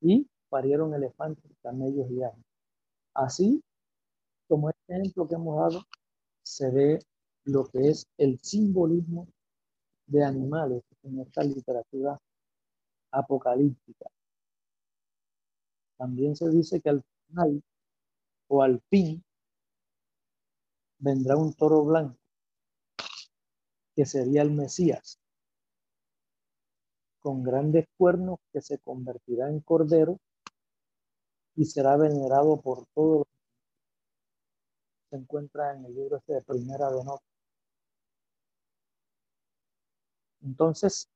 y 0.00 0.28
parieron 0.48 0.94
elefantes, 0.94 1.50
camellos 1.62 2.10
y 2.10 2.22
ángeles. 2.22 2.46
Así 3.14 3.62
como 4.48 4.70
este 4.70 4.96
ejemplo 4.96 5.28
que 5.28 5.34
hemos 5.34 5.56
dado, 5.56 5.84
se 6.42 6.70
ve 6.70 6.98
lo 7.44 7.66
que 7.66 7.88
es 7.88 8.06
el 8.16 8.38
simbolismo 8.38 9.28
de 10.06 10.24
animales 10.24 10.82
en 11.02 11.20
esta 11.20 11.42
literatura 11.42 12.18
apocalíptica. 13.10 14.06
También 15.98 16.36
se 16.36 16.48
dice 16.50 16.80
que 16.80 16.90
al 16.90 17.02
final 17.26 17.62
o 18.48 18.62
al 18.62 18.80
fin 18.88 19.22
vendrá 20.98 21.36
un 21.36 21.52
toro 21.52 21.84
blanco, 21.84 22.16
que 23.94 24.06
sería 24.06 24.42
el 24.42 24.50
Mesías, 24.50 25.18
con 27.28 27.42
grandes 27.42 27.84
cuernos 27.98 28.38
que 28.50 28.62
se 28.62 28.78
convertirá 28.78 29.50
en 29.50 29.60
cordero 29.60 30.18
y 31.56 31.66
será 31.66 31.94
venerado 31.98 32.58
por 32.58 32.86
todos 32.94 33.18
los 33.18 33.26
se 35.10 35.16
encuentra 35.16 35.74
en 35.74 35.84
el 35.84 35.94
libro 35.94 36.16
este 36.16 36.32
de 36.32 36.40
Primera 36.40 36.88
de 36.88 37.04
Noche. 37.04 37.26
Entonces, 40.40 41.06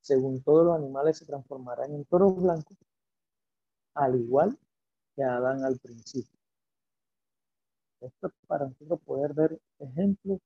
según 0.00 0.42
todos 0.42 0.66
los 0.66 0.74
animales 0.74 1.18
se 1.18 1.26
transformarán 1.26 1.94
en 1.94 2.04
toros 2.06 2.34
blancos, 2.36 2.76
al 3.94 4.16
igual 4.16 4.58
que 5.14 5.22
Adán 5.22 5.64
al 5.64 5.78
principio. 5.78 6.36
Esto 8.00 8.26
es 8.26 8.32
para 8.48 8.66
nosotros 8.66 9.00
poder 9.02 9.34
ver 9.34 9.60
ejemplos 9.78 10.40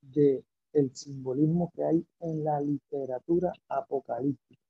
de 0.00 0.44
el 0.72 0.94
simbolismo 0.94 1.72
que 1.74 1.84
hay 1.84 2.06
en 2.20 2.44
la 2.44 2.60
literatura 2.60 3.52
apocalíptica. 3.68 4.60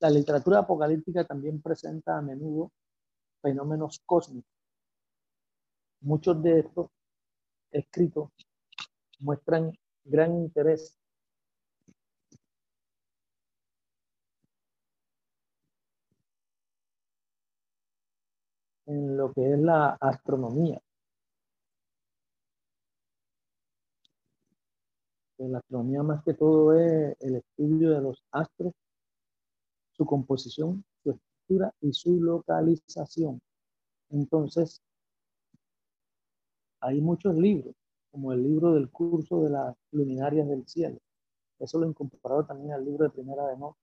La 0.00 0.10
literatura 0.10 0.60
apocalíptica 0.60 1.24
también 1.24 1.60
presenta 1.60 2.16
a 2.16 2.22
menudo 2.22 2.72
fenómenos 3.42 4.00
cósmicos. 4.06 4.50
Muchos 6.00 6.42
de 6.42 6.60
estos 6.60 6.90
escritos 7.70 8.30
muestran 9.18 9.72
gran 10.04 10.34
interés 10.34 10.98
en 18.86 19.16
lo 19.16 19.32
que 19.32 19.52
es 19.52 19.58
la 19.58 19.96
astronomía. 20.00 20.80
La 25.48 25.56
astronomía 25.58 26.02
más 26.02 26.22
que 26.22 26.34
todo 26.34 26.74
es 26.74 27.16
el 27.20 27.36
estudio 27.36 27.92
de 27.92 28.02
los 28.02 28.22
astros, 28.30 28.74
su 29.92 30.04
composición, 30.04 30.84
su 31.02 31.12
estructura 31.12 31.72
y 31.80 31.94
su 31.94 32.22
localización. 32.22 33.40
Entonces, 34.10 34.82
hay 36.80 37.00
muchos 37.00 37.34
libros 37.36 37.74
como 38.10 38.34
el 38.34 38.42
libro 38.42 38.74
del 38.74 38.90
curso 38.90 39.42
de 39.44 39.48
las 39.48 39.74
luminarias 39.92 40.46
del 40.46 40.68
cielo. 40.68 40.98
Eso 41.58 41.78
lo 41.78 41.86
he 41.86 41.88
incorporado 41.88 42.44
también 42.44 42.72
al 42.74 42.84
libro 42.84 43.04
de 43.04 43.10
Primera 43.10 43.46
de 43.46 43.56
Noche. 43.56 43.80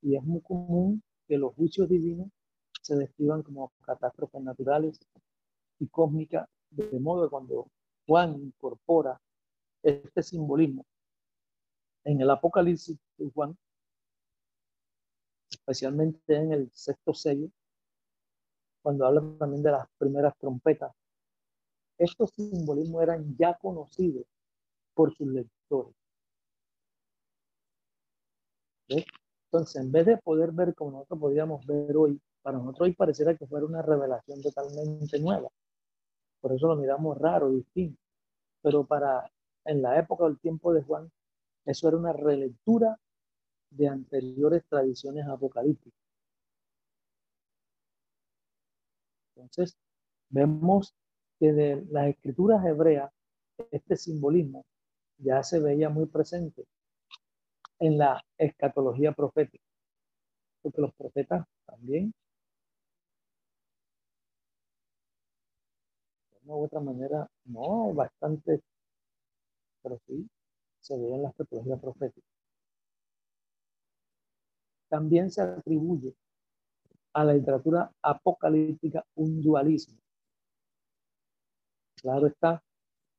Y 0.00 0.16
es 0.16 0.24
muy 0.24 0.40
común 0.40 1.02
que 1.28 1.36
los 1.36 1.54
juicios 1.54 1.86
divinos 1.86 2.28
se 2.80 2.96
describan 2.96 3.42
como 3.42 3.72
catástrofes 3.84 4.42
naturales 4.42 4.98
y 5.78 5.86
cósmicas, 5.88 6.48
de 6.70 6.98
modo 6.98 7.24
que 7.24 7.30
cuando 7.30 7.66
Juan 8.06 8.40
incorpora 8.40 9.20
este 9.82 10.22
simbolismo 10.22 10.84
en 12.04 12.20
el 12.20 12.30
Apocalipsis 12.30 12.98
de 13.16 13.30
Juan, 13.30 13.56
especialmente 15.50 16.34
en 16.34 16.52
el 16.52 16.70
sexto 16.72 17.14
sello, 17.14 17.48
cuando 18.82 19.06
habla 19.06 19.22
también 19.38 19.62
de 19.62 19.70
las 19.70 19.86
primeras 19.98 20.36
trompetas 20.38 20.92
estos 22.02 22.30
simbolismos 22.32 23.02
eran 23.02 23.36
ya 23.36 23.56
conocidos 23.58 24.26
por 24.94 25.14
sus 25.14 25.28
lectores. 25.28 25.94
Entonces, 28.88 29.76
en 29.76 29.92
vez 29.92 30.06
de 30.06 30.16
poder 30.18 30.52
ver 30.52 30.74
como 30.74 30.92
nosotros 30.92 31.20
podíamos 31.20 31.64
ver 31.66 31.96
hoy, 31.96 32.20
para 32.42 32.58
nosotros 32.58 32.88
hoy 32.88 32.94
pareciera 32.94 33.36
que 33.36 33.46
fuera 33.46 33.66
una 33.66 33.82
revelación 33.82 34.42
totalmente 34.42 35.18
nueva. 35.20 35.48
Por 36.40 36.52
eso 36.52 36.66
lo 36.66 36.76
miramos 36.76 37.16
raro, 37.18 37.50
distinto. 37.50 38.00
Pero 38.62 38.84
para 38.84 39.30
en 39.64 39.82
la 39.82 39.98
época 39.98 40.24
del 40.24 40.38
tiempo 40.40 40.72
de 40.72 40.82
Juan, 40.82 41.10
eso 41.64 41.88
era 41.88 41.96
una 41.96 42.12
relectura 42.12 42.98
de 43.70 43.88
anteriores 43.88 44.64
tradiciones 44.68 45.26
apocalípticas. 45.26 45.98
Entonces, 49.36 49.76
vemos 50.28 50.94
que 51.38 51.52
de 51.52 51.84
las 51.90 52.08
escrituras 52.08 52.64
hebreas 52.64 53.10
este 53.70 53.96
simbolismo 53.96 54.64
ya 55.18 55.42
se 55.42 55.60
veía 55.60 55.88
muy 55.88 56.06
presente 56.06 56.64
en 57.78 57.98
la 57.98 58.24
escatología 58.38 59.12
profética, 59.12 59.64
porque 60.62 60.80
los 60.80 60.94
profetas 60.94 61.46
también, 61.66 62.12
de 66.30 66.38
una 66.44 66.54
u 66.56 66.64
otra 66.64 66.80
manera, 66.80 67.28
no 67.44 67.92
bastante, 67.94 68.62
pero 69.82 69.98
sí 70.06 70.28
se 70.80 70.96
veía 70.98 71.16
en 71.16 71.22
la 71.22 71.28
escatología 71.30 71.76
profética. 71.76 72.26
También 74.88 75.30
se 75.30 75.42
atribuye 75.42 76.14
a 77.14 77.24
la 77.24 77.34
literatura 77.34 77.90
apocalíptica 78.02 79.04
un 79.14 79.42
dualismo 79.42 80.02
Claro 82.02 82.26
está, 82.26 82.60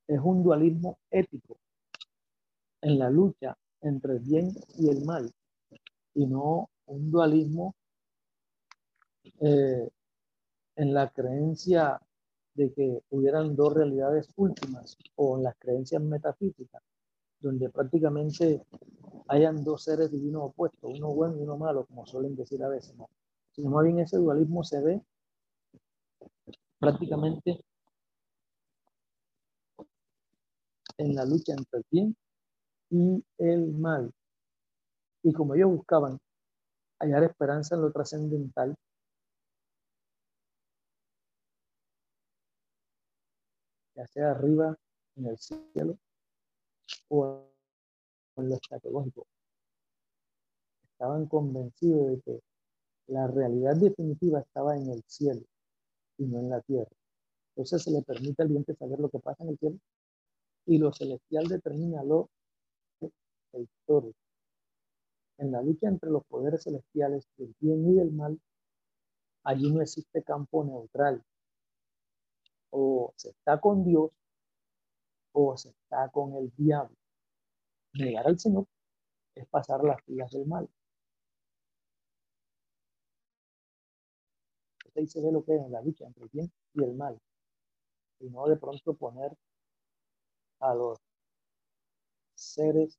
es 0.07 0.19
un 0.19 0.43
dualismo 0.43 0.99
ético 1.09 1.57
en 2.81 2.99
la 2.99 3.09
lucha 3.09 3.57
entre 3.79 4.13
el 4.13 4.19
bien 4.19 4.51
y 4.77 4.89
el 4.89 5.05
mal, 5.05 5.31
y 6.13 6.27
no 6.27 6.69
un 6.87 7.09
dualismo 7.09 7.75
eh, 9.39 9.89
en 10.75 10.93
la 10.93 11.09
creencia 11.11 12.01
de 12.55 12.71
que 12.73 13.01
hubieran 13.09 13.55
dos 13.55 13.73
realidades 13.73 14.29
últimas 14.35 14.97
o 15.15 15.37
en 15.37 15.43
las 15.43 15.55
creencias 15.57 16.01
metafísicas, 16.01 16.81
donde 17.39 17.69
prácticamente 17.69 18.63
hayan 19.27 19.63
dos 19.63 19.83
seres 19.83 20.11
divinos 20.11 20.43
opuestos, 20.43 20.91
uno 20.93 21.13
bueno 21.13 21.37
y 21.37 21.41
uno 21.41 21.57
malo, 21.57 21.85
como 21.85 22.05
suelen 22.05 22.35
decir 22.35 22.63
a 22.63 22.69
veces. 22.69 22.95
¿no? 22.95 23.09
Sino 23.51 23.81
bien 23.81 23.99
ese 23.99 24.17
dualismo 24.17 24.63
se 24.63 24.81
ve 24.81 25.01
prácticamente 26.79 27.63
en 30.97 31.15
la 31.15 31.25
lucha 31.25 31.53
entre 31.53 31.79
el 31.79 31.85
bien 31.89 32.15
y 32.89 33.23
el 33.37 33.71
mal. 33.73 34.11
Y 35.23 35.33
como 35.33 35.55
ellos 35.55 35.71
buscaban 35.71 36.19
hallar 36.99 37.23
esperanza 37.23 37.75
en 37.75 37.81
lo 37.81 37.91
trascendental, 37.91 38.75
ya 44.03 44.07
sea 44.07 44.31
arriba 44.31 44.77
en 45.15 45.27
el 45.27 45.37
cielo 45.37 45.97
o 47.09 47.47
en 48.35 48.49
lo 48.49 48.55
escatológico, 48.55 49.25
estaban 50.91 51.25
convencidos 51.27 52.07
de 52.07 52.21
que 52.21 52.39
la 53.07 53.27
realidad 53.27 53.75
definitiva 53.75 54.39
estaba 54.39 54.75
en 54.75 54.89
el 54.89 55.03
cielo 55.07 55.41
y 56.17 56.25
no 56.25 56.39
en 56.39 56.49
la 56.49 56.61
tierra. 56.61 56.91
Entonces 57.55 57.83
se 57.83 57.91
le 57.91 58.01
permite 58.01 58.41
al 58.43 58.49
viento 58.49 58.73
saber 58.75 58.99
lo 58.99 59.09
que 59.09 59.19
pasa 59.19 59.43
en 59.43 59.51
el 59.51 59.57
cielo 59.57 59.77
y 60.65 60.77
lo 60.77 60.91
celestial 60.91 61.47
determina 61.47 62.03
lo 62.03 62.29
histórico. 63.53 64.17
En 65.37 65.51
la 65.51 65.61
lucha 65.61 65.87
entre 65.87 66.09
los 66.09 66.25
poderes 66.25 66.63
celestiales 66.63 67.27
del 67.37 67.53
bien 67.59 67.87
y 67.89 67.95
del 67.95 68.11
mal, 68.11 68.39
allí 69.43 69.71
no 69.71 69.81
existe 69.81 70.23
campo 70.23 70.63
neutral. 70.63 71.23
O 72.75 73.13
se 73.15 73.29
está 73.29 73.59
con 73.59 73.83
Dios 73.83 74.11
o 75.33 75.55
se 75.57 75.69
está 75.69 76.09
con 76.09 76.33
el 76.35 76.51
diablo. 76.57 76.95
Negar 77.93 78.27
al 78.27 78.39
Señor 78.39 78.65
es 79.35 79.47
pasar 79.47 79.83
las 79.83 80.01
filas 80.03 80.31
del 80.31 80.45
mal. 80.47 80.67
ahí 84.95 85.07
se 85.07 85.21
ve 85.21 85.31
lo 85.31 85.43
que 85.43 85.55
es 85.55 85.69
la 85.69 85.81
lucha 85.81 86.05
entre 86.05 86.23
el 86.23 86.29
bien 86.29 86.51
y 86.73 86.83
el 86.83 86.93
mal. 86.93 87.19
Y 88.19 88.29
no 88.29 88.47
de 88.47 88.57
pronto 88.57 88.93
poner 88.93 89.35
a 90.59 90.73
los 90.73 90.99
seres 92.35 92.97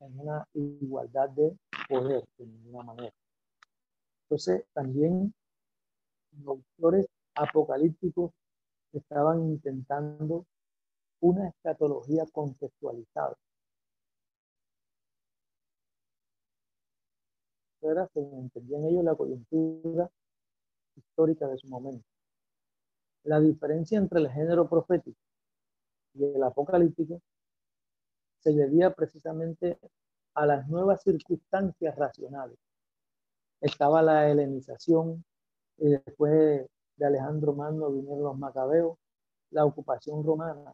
en 0.00 0.18
una 0.18 0.46
igualdad 0.54 1.30
de 1.30 1.56
poder 1.88 2.26
de 2.38 2.46
ninguna 2.46 2.84
manera. 2.84 3.14
Entonces, 4.24 4.64
también 4.72 5.34
los 6.44 6.58
autores 6.58 7.06
apocalípticos 7.34 8.32
estaban 8.92 9.40
intentando 9.50 10.46
una 11.20 11.48
escatología 11.48 12.24
contextualizada. 12.32 13.36
Era, 17.82 18.06
según 18.08 18.44
entendían 18.44 18.84
ellos, 18.84 19.04
la 19.04 19.14
coyuntura 19.14 20.10
histórica 20.96 21.46
de 21.48 21.58
su 21.58 21.68
momento. 21.68 22.04
La 23.24 23.40
diferencia 23.40 23.98
entre 23.98 24.20
el 24.20 24.30
género 24.30 24.68
profético 24.68 25.18
y 26.14 26.24
el 26.24 26.42
apocalíptico 26.42 27.20
se 28.40 28.52
debía 28.52 28.92
precisamente 28.92 29.78
a 30.34 30.46
las 30.46 30.68
nuevas 30.68 31.02
circunstancias 31.02 31.96
racionales. 31.96 32.58
Estaba 33.60 34.02
la 34.02 34.30
helenización, 34.30 35.24
y 35.80 35.88
después 35.88 36.66
de 37.00 37.06
Alejandro 37.06 37.54
Magno 37.54 37.90
vinieron 37.90 38.22
los 38.22 38.38
macabeos, 38.38 38.98
la 39.50 39.64
ocupación 39.64 40.22
romana. 40.22 40.72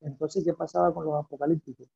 Entonces, 0.00 0.44
¿qué 0.44 0.52
pasaba 0.52 0.92
con 0.92 1.04
los 1.04 1.14
apocalípticos? 1.14 1.88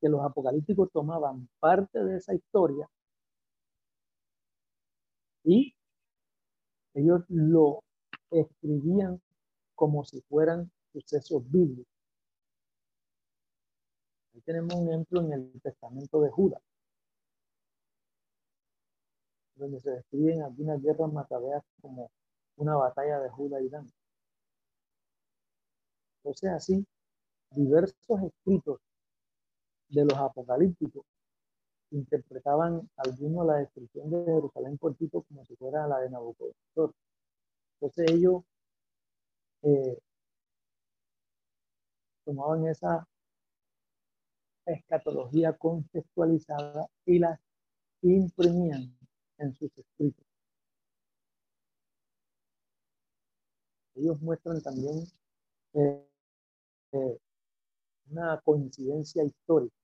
Que 0.00 0.08
los 0.10 0.22
apocalípticos 0.22 0.90
tomaban 0.92 1.48
parte 1.58 2.04
de 2.04 2.18
esa 2.18 2.34
historia 2.34 2.88
y 5.44 5.74
ellos 6.94 7.22
lo 7.28 7.82
escribían 8.30 9.20
como 9.74 10.04
si 10.04 10.20
fueran 10.22 10.70
sucesos 10.92 11.42
bíblicos. 11.50 11.86
Ahí 14.34 14.40
tenemos 14.42 14.74
un 14.74 14.88
ejemplo 14.88 15.20
en 15.22 15.32
el 15.32 15.60
Testamento 15.62 16.20
de 16.20 16.30
Judas, 16.30 16.60
donde 19.54 19.80
se 19.80 19.90
describen 19.90 20.42
algunas 20.42 20.82
guerras 20.82 21.12
macabeas 21.12 21.62
como 21.80 22.10
una 22.56 22.76
batalla 22.76 23.20
de 23.20 23.30
Judas 23.30 23.62
y 23.62 23.68
Dan. 23.68 23.86
Entonces, 26.18 26.50
así, 26.50 26.86
diversos 27.50 28.22
escritos 28.22 28.80
de 29.88 30.04
los 30.04 30.18
apocalípticos 30.18 31.04
interpretaban 31.90 32.88
algunos 32.96 33.46
la 33.46 33.54
descripción 33.58 34.10
de 34.10 34.24
Jerusalén 34.24 34.76
por 34.78 34.94
Tito 34.96 35.22
como 35.22 35.44
si 35.44 35.56
fuera 35.56 35.86
la 35.86 36.00
de 36.00 36.10
Nabucodonosor. 36.10 36.92
Entonces 37.74 38.10
ellos 38.10 38.42
eh, 39.62 39.98
tomaban 42.24 42.66
esa 42.66 43.06
escatología 44.66 45.52
contextualizada 45.52 46.86
y 47.04 47.18
la 47.20 47.40
imprimían 48.02 48.96
en 49.38 49.54
sus 49.54 49.70
escritos. 49.78 50.25
Ellos 53.96 54.20
muestran 54.20 54.62
también 54.62 55.04
eh, 55.74 56.06
eh, 56.92 57.18
una 58.10 58.40
coincidencia 58.44 59.24
histórica 59.24 59.74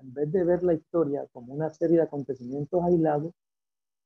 en 0.00 0.14
vez 0.14 0.32
de 0.32 0.44
ver 0.44 0.62
la 0.62 0.74
historia 0.74 1.26
como 1.32 1.54
una 1.54 1.70
serie 1.70 1.96
de 1.96 2.02
acontecimientos 2.04 2.82
aislados, 2.84 3.34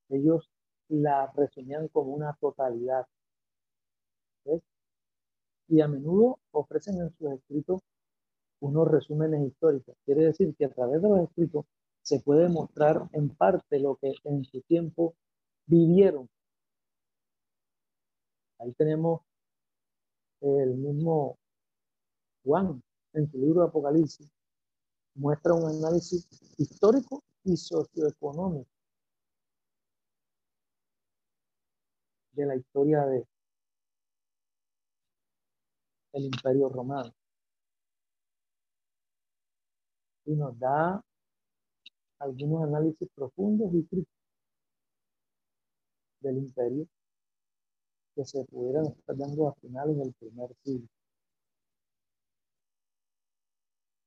ellos 0.08 0.50
la 0.88 1.32
reseñan 1.36 1.88
como 1.88 2.12
una 2.12 2.36
totalidad. 2.40 3.06
Y 5.68 5.80
a 5.80 5.88
menudo 5.88 6.38
ofrecen 6.50 7.00
en 7.00 7.10
sus 7.16 7.32
escritos 7.32 7.80
unos 8.60 8.88
resúmenes 8.88 9.46
históricos. 9.46 9.96
Quiere 10.04 10.26
decir 10.26 10.54
que 10.56 10.66
a 10.66 10.70
través 10.70 11.00
de 11.00 11.08
los 11.08 11.20
escritos 11.20 11.64
se 12.02 12.20
puede 12.20 12.48
mostrar 12.48 13.08
en 13.12 13.30
parte 13.30 13.78
lo 13.78 13.96
que 13.96 14.12
en 14.24 14.44
su 14.44 14.60
tiempo 14.62 15.14
vivieron. 15.66 16.28
Ahí 18.62 18.72
tenemos 18.74 19.22
el 20.40 20.74
mismo 20.76 21.36
Juan 22.44 22.80
en 23.12 23.28
su 23.28 23.38
libro 23.38 23.62
de 23.62 23.68
Apocalipsis, 23.68 24.30
muestra 25.14 25.52
un 25.52 25.68
análisis 25.68 26.28
histórico 26.58 27.24
y 27.42 27.56
socioeconómico 27.56 28.70
de 32.32 32.46
la 32.46 32.54
historia 32.54 33.04
de 33.06 33.26
el 36.12 36.24
imperio 36.26 36.68
romano. 36.68 37.12
Y 40.24 40.36
nos 40.36 40.56
da 40.56 41.02
algunos 42.20 42.62
análisis 42.62 43.08
profundos 43.12 43.74
y 43.74 43.84
críticos 43.86 44.22
del 46.20 46.38
imperio 46.38 46.86
que 48.14 48.24
se 48.24 48.44
pudieran 48.44 48.86
estar 48.86 49.16
dando 49.16 49.48
a 49.48 49.54
finales 49.54 49.96
del 49.96 50.12
primer 50.14 50.54
siglo. 50.64 50.88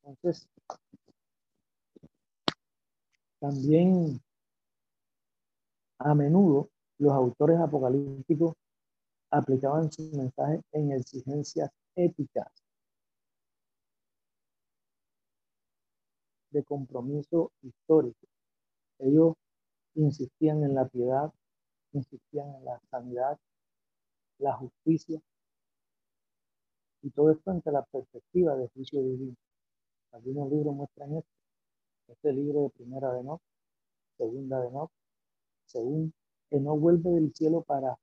Entonces, 0.04 0.48
también 3.40 4.22
a 6.00 6.14
menudo 6.14 6.70
los 6.98 7.12
autores 7.14 7.60
apocalípticos 7.60 8.54
aplicaban 9.32 9.92
su 9.92 10.04
mensaje 10.16 10.62
en 10.72 10.92
exigencias 10.92 11.72
éticas 11.96 12.48
de 16.52 16.64
compromiso 16.64 17.52
histórico. 17.62 18.28
Ellos 19.00 19.34
insistían 19.96 20.64
en 20.64 20.76
la 20.76 20.88
piedad, 20.88 21.34
insistían 21.92 22.48
en 22.56 22.66
la 22.66 22.80
sanidad, 22.90 23.38
la 24.40 24.54
justicia 24.54 25.22
y 27.02 27.10
todo 27.12 27.32
esto 27.32 27.52
ante 27.52 27.72
la 27.72 27.84
perspectiva 27.84 28.56
del 28.56 28.70
juicio 28.70 29.02
divino. 29.02 29.36
Algunos 30.12 30.50
libros 30.52 30.76
muestran 30.76 31.18
esto. 31.18 31.30
Este 32.08 32.34
libro 32.34 32.64
de 32.64 32.70
primera 32.70 33.14
de 33.14 33.24
no, 33.24 33.42
segunda 34.18 34.62
de 34.62 34.72
no, 34.72 34.92
según 35.66 36.14
no 36.52 36.78
vuelve 36.78 37.10
del 37.12 37.34
cielo 37.34 37.62
para 37.62 37.98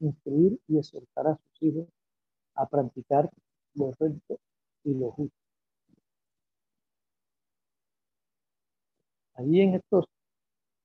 instruir 0.00 0.60
y 0.68 0.78
exhortar 0.78 1.26
a 1.28 1.36
sus 1.36 1.62
hijos 1.62 1.88
a 2.54 2.66
practicar 2.66 3.30
lo 3.74 3.92
recto 3.98 4.38
y 4.84 4.94
lo 4.94 5.10
justo. 5.10 5.36
Allí 9.34 9.60
en 9.60 9.74
estos 9.74 10.06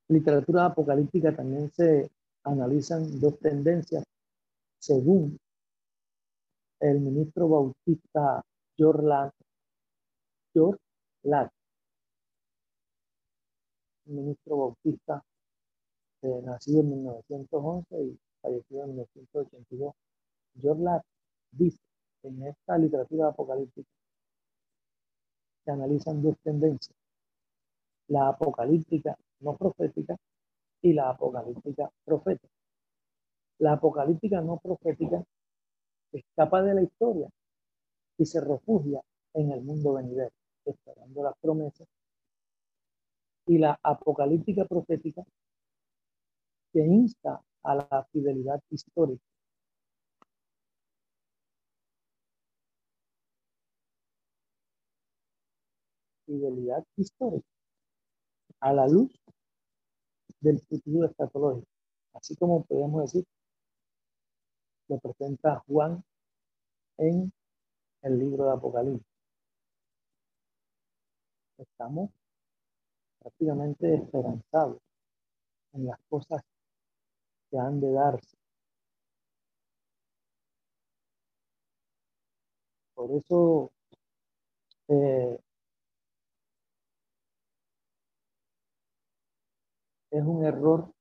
literatura 0.09 0.65
apocalíptica 0.65 1.33
también 1.33 1.71
se 1.71 2.09
analizan 2.43 3.19
dos 3.19 3.39
tendencias 3.39 4.03
según 4.81 5.37
el 6.79 6.99
ministro 6.99 7.47
bautista 7.47 8.43
Ladd, 11.23 11.49
ministro 14.05 14.57
bautista 14.57 15.23
eh, 16.23 16.41
nacido 16.43 16.79
en 16.81 16.89
1911 16.89 18.03
y 18.03 18.19
fallecido 18.41 18.83
en 18.83 18.89
1982. 18.89 19.93
George 20.59 20.83
Ladd 20.83 21.01
dice 21.51 21.79
en 22.23 22.47
esta 22.47 22.77
literatura 22.79 23.27
apocalíptica 23.27 23.87
se 25.63 25.71
analizan 25.71 26.23
dos 26.23 26.35
tendencias, 26.43 26.97
la 28.07 28.29
apocalíptica 28.29 29.15
no 29.41 29.55
profética 29.55 30.17
y 30.81 30.93
la 30.93 31.11
apocalíptica 31.11 31.87
profética. 32.03 32.60
La 33.61 33.73
apocalíptica 33.73 34.41
no 34.41 34.57
profética 34.57 35.23
escapa 36.11 36.63
de 36.63 36.73
la 36.73 36.81
historia 36.81 37.29
y 38.17 38.25
se 38.25 38.41
refugia 38.41 39.01
en 39.35 39.51
el 39.51 39.61
mundo 39.61 39.93
venidero, 39.93 40.31
esperando 40.65 41.23
las 41.23 41.35
promesas. 41.39 41.87
Y 43.45 43.59
la 43.59 43.79
apocalíptica 43.83 44.65
profética 44.65 45.23
que 46.73 46.79
insta 46.79 47.39
a 47.63 47.75
la 47.75 48.07
fidelidad 48.11 48.59
histórica. 48.71 49.23
Fidelidad 56.25 56.83
histórica 56.97 57.45
a 58.59 58.73
la 58.73 58.87
luz 58.87 59.11
del 60.39 60.59
futuro 60.61 61.05
escatológico. 61.05 61.67
Así 62.13 62.35
como 62.35 62.63
podemos 62.65 63.03
decir, 63.03 63.25
lo 64.91 64.99
presenta 64.99 65.63
Juan 65.67 66.03
en 66.97 67.31
el 68.01 68.19
libro 68.19 68.43
de 68.43 68.51
Apocalipsis. 68.51 69.07
Estamos 71.57 72.09
prácticamente 73.19 73.95
esperanzados 73.95 74.81
en 75.71 75.85
las 75.85 75.97
cosas 76.09 76.41
que 77.49 77.57
han 77.57 77.79
de 77.79 77.93
darse. 77.93 78.35
Por 82.93 83.11
eso 83.11 83.71
eh, 84.89 85.39
es 90.11 90.23
un 90.23 90.45
error 90.45 90.91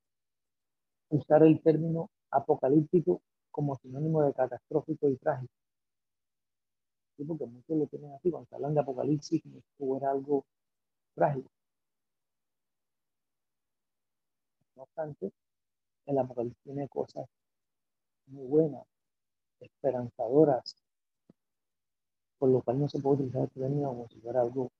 usar 1.08 1.42
el 1.42 1.60
término 1.60 2.08
apocalíptico 2.30 3.20
como 3.50 3.76
sinónimo 3.76 4.22
de 4.22 4.32
catastrófico 4.32 5.08
y 5.08 5.16
trágico. 5.16 5.52
porque 7.26 7.46
muchos 7.46 7.76
lo 7.76 7.86
tienen 7.86 8.12
así, 8.14 8.30
cuando 8.30 8.48
hablan 8.56 8.74
de 8.74 8.80
apocalipsis, 8.80 9.42
como 9.78 9.96
era 9.96 10.10
algo 10.10 10.44
trágico. 11.14 11.50
No 14.74 14.82
obstante, 14.84 15.32
el 16.06 16.18
apocalipsis 16.18 16.62
tiene 16.64 16.88
cosas 16.88 17.26
muy 18.26 18.46
buenas, 18.46 18.86
esperanzadoras, 19.60 20.76
por 22.38 22.50
lo 22.50 22.62
cual 22.62 22.80
no 22.80 22.88
se 22.88 23.00
puede 23.00 23.16
utilizar 23.16 23.42
el 23.42 23.50
término 23.50 23.88
como 23.88 24.08
si 24.08 24.20
fuera 24.20 24.40
algo 24.40 24.70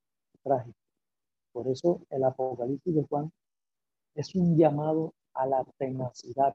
trágico. 0.42 0.78
Por 1.52 1.68
eso 1.68 2.00
el 2.10 2.24
apocalipsis 2.24 2.94
de 2.94 3.04
Juan 3.04 3.30
es 4.14 4.34
un 4.34 4.56
llamado 4.56 5.14
a 5.34 5.46
la 5.46 5.64
tenacidad, 5.78 6.54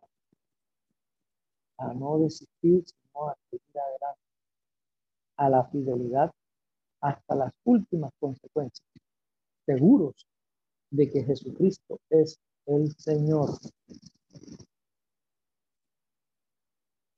a 1.78 1.94
no 1.94 2.20
desistir, 2.20 2.84
sino 2.86 3.30
a 3.30 3.36
seguir 3.50 3.80
adelante, 3.80 4.22
a 5.38 5.50
la 5.50 5.66
fidelidad 5.66 6.32
hasta 7.02 7.36
las 7.36 7.54
últimas 7.66 8.12
consecuencias, 8.20 8.88
seguros 9.66 10.26
de 10.90 11.12
que 11.12 11.24
Jesucristo 11.24 12.00
es 12.10 12.40
el 12.66 12.96
Señor. 12.96 13.50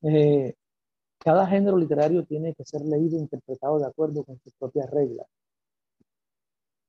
Eh, 0.02 0.54
cada 1.18 1.46
género 1.46 1.76
literario 1.76 2.24
tiene 2.24 2.54
que 2.54 2.64
ser 2.64 2.82
leído 2.82 3.16
e 3.16 3.20
interpretado 3.20 3.78
de 3.78 3.86
acuerdo 3.86 4.24
con 4.24 4.38
sus 4.40 4.52
propias 4.54 4.88
reglas. 4.90 5.26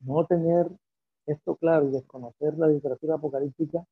No 0.01 0.25
tener 0.25 0.67
esto 1.25 1.55
claro 1.55 1.87
y 1.87 1.91
desconocer 1.91 2.57
la 2.57 2.67
literatura 2.67 3.15
apocalíptica 3.15 3.85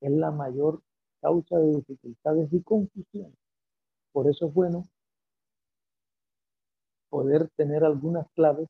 es 0.00 0.10
la 0.10 0.30
mayor 0.30 0.82
causa 1.22 1.56
de 1.58 1.76
dificultades 1.76 2.52
y 2.52 2.62
confusión. 2.62 3.34
Por 4.12 4.28
eso 4.28 4.48
es 4.48 4.54
bueno 4.54 4.86
poder 7.08 7.48
tener 7.56 7.84
algunas 7.84 8.26
claves 8.32 8.68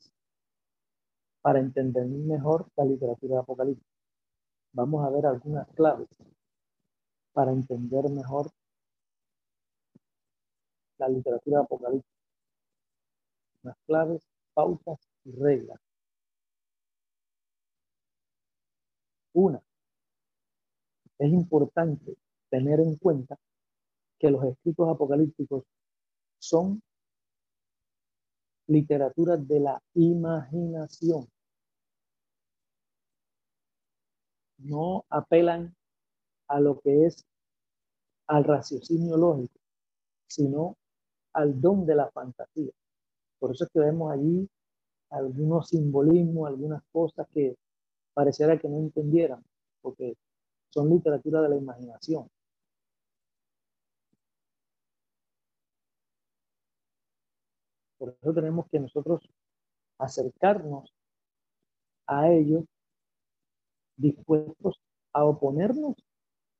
para 1.40 1.58
entender 1.58 2.06
mejor 2.06 2.68
la 2.76 2.84
literatura 2.84 3.40
apocalíptica. 3.40 3.90
Vamos 4.72 5.04
a 5.04 5.10
ver 5.10 5.26
algunas 5.26 5.66
claves 5.74 6.08
para 7.32 7.52
entender 7.52 8.08
mejor 8.10 8.50
la 10.98 11.08
literatura 11.08 11.60
apocalíptica. 11.60 12.12
Unas 13.64 13.76
claves, 13.86 14.20
pautas 14.54 15.00
y 15.24 15.32
reglas 15.32 15.80
Una, 19.34 19.62
es 21.18 21.32
importante 21.32 22.16
tener 22.52 22.80
en 22.80 22.96
cuenta 22.96 23.38
que 24.18 24.30
los 24.30 24.44
escritos 24.44 24.86
apocalípticos 24.86 25.64
son 26.38 26.82
literatura 28.66 29.38
de 29.38 29.58
la 29.58 29.82
imaginación. 29.94 31.26
No 34.58 35.06
apelan 35.08 35.74
a 36.48 36.60
lo 36.60 36.78
que 36.80 37.06
es 37.06 37.24
al 38.26 38.44
raciocinio 38.44 39.16
lógico, 39.16 39.58
sino 40.28 40.76
al 41.32 41.58
don 41.58 41.86
de 41.86 41.94
la 41.94 42.10
fantasía. 42.10 42.70
Por 43.38 43.52
eso 43.52 43.64
es 43.64 43.70
que 43.70 43.80
vemos 43.80 44.12
allí 44.12 44.46
algunos 45.08 45.68
simbolismos, 45.68 46.48
algunas 46.48 46.82
cosas 46.92 47.26
que 47.32 47.56
pareciera 48.12 48.58
que 48.58 48.68
no 48.68 48.78
entendieran, 48.78 49.42
porque 49.80 50.16
son 50.68 50.90
literatura 50.90 51.40
de 51.40 51.48
la 51.48 51.56
imaginación. 51.56 52.28
Por 58.02 58.16
eso 58.20 58.34
tenemos 58.34 58.66
que 58.68 58.80
nosotros 58.80 59.20
acercarnos 59.96 60.92
a 62.08 62.32
ellos 62.32 62.64
dispuestos 63.96 64.80
a 65.12 65.24
oponernos 65.24 65.94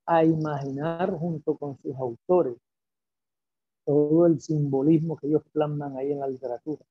a 0.07 0.25
imaginar 0.25 1.11
junto 1.11 1.57
con 1.57 1.77
sus 1.79 1.97
autores 1.97 2.57
todo 3.85 4.27
el 4.27 4.41
simbolismo 4.41 5.17
que 5.17 5.27
ellos 5.27 5.43
plasman 5.51 5.97
ahí 5.97 6.13
en 6.13 6.21
la 6.21 6.29
literatura. 6.29 6.87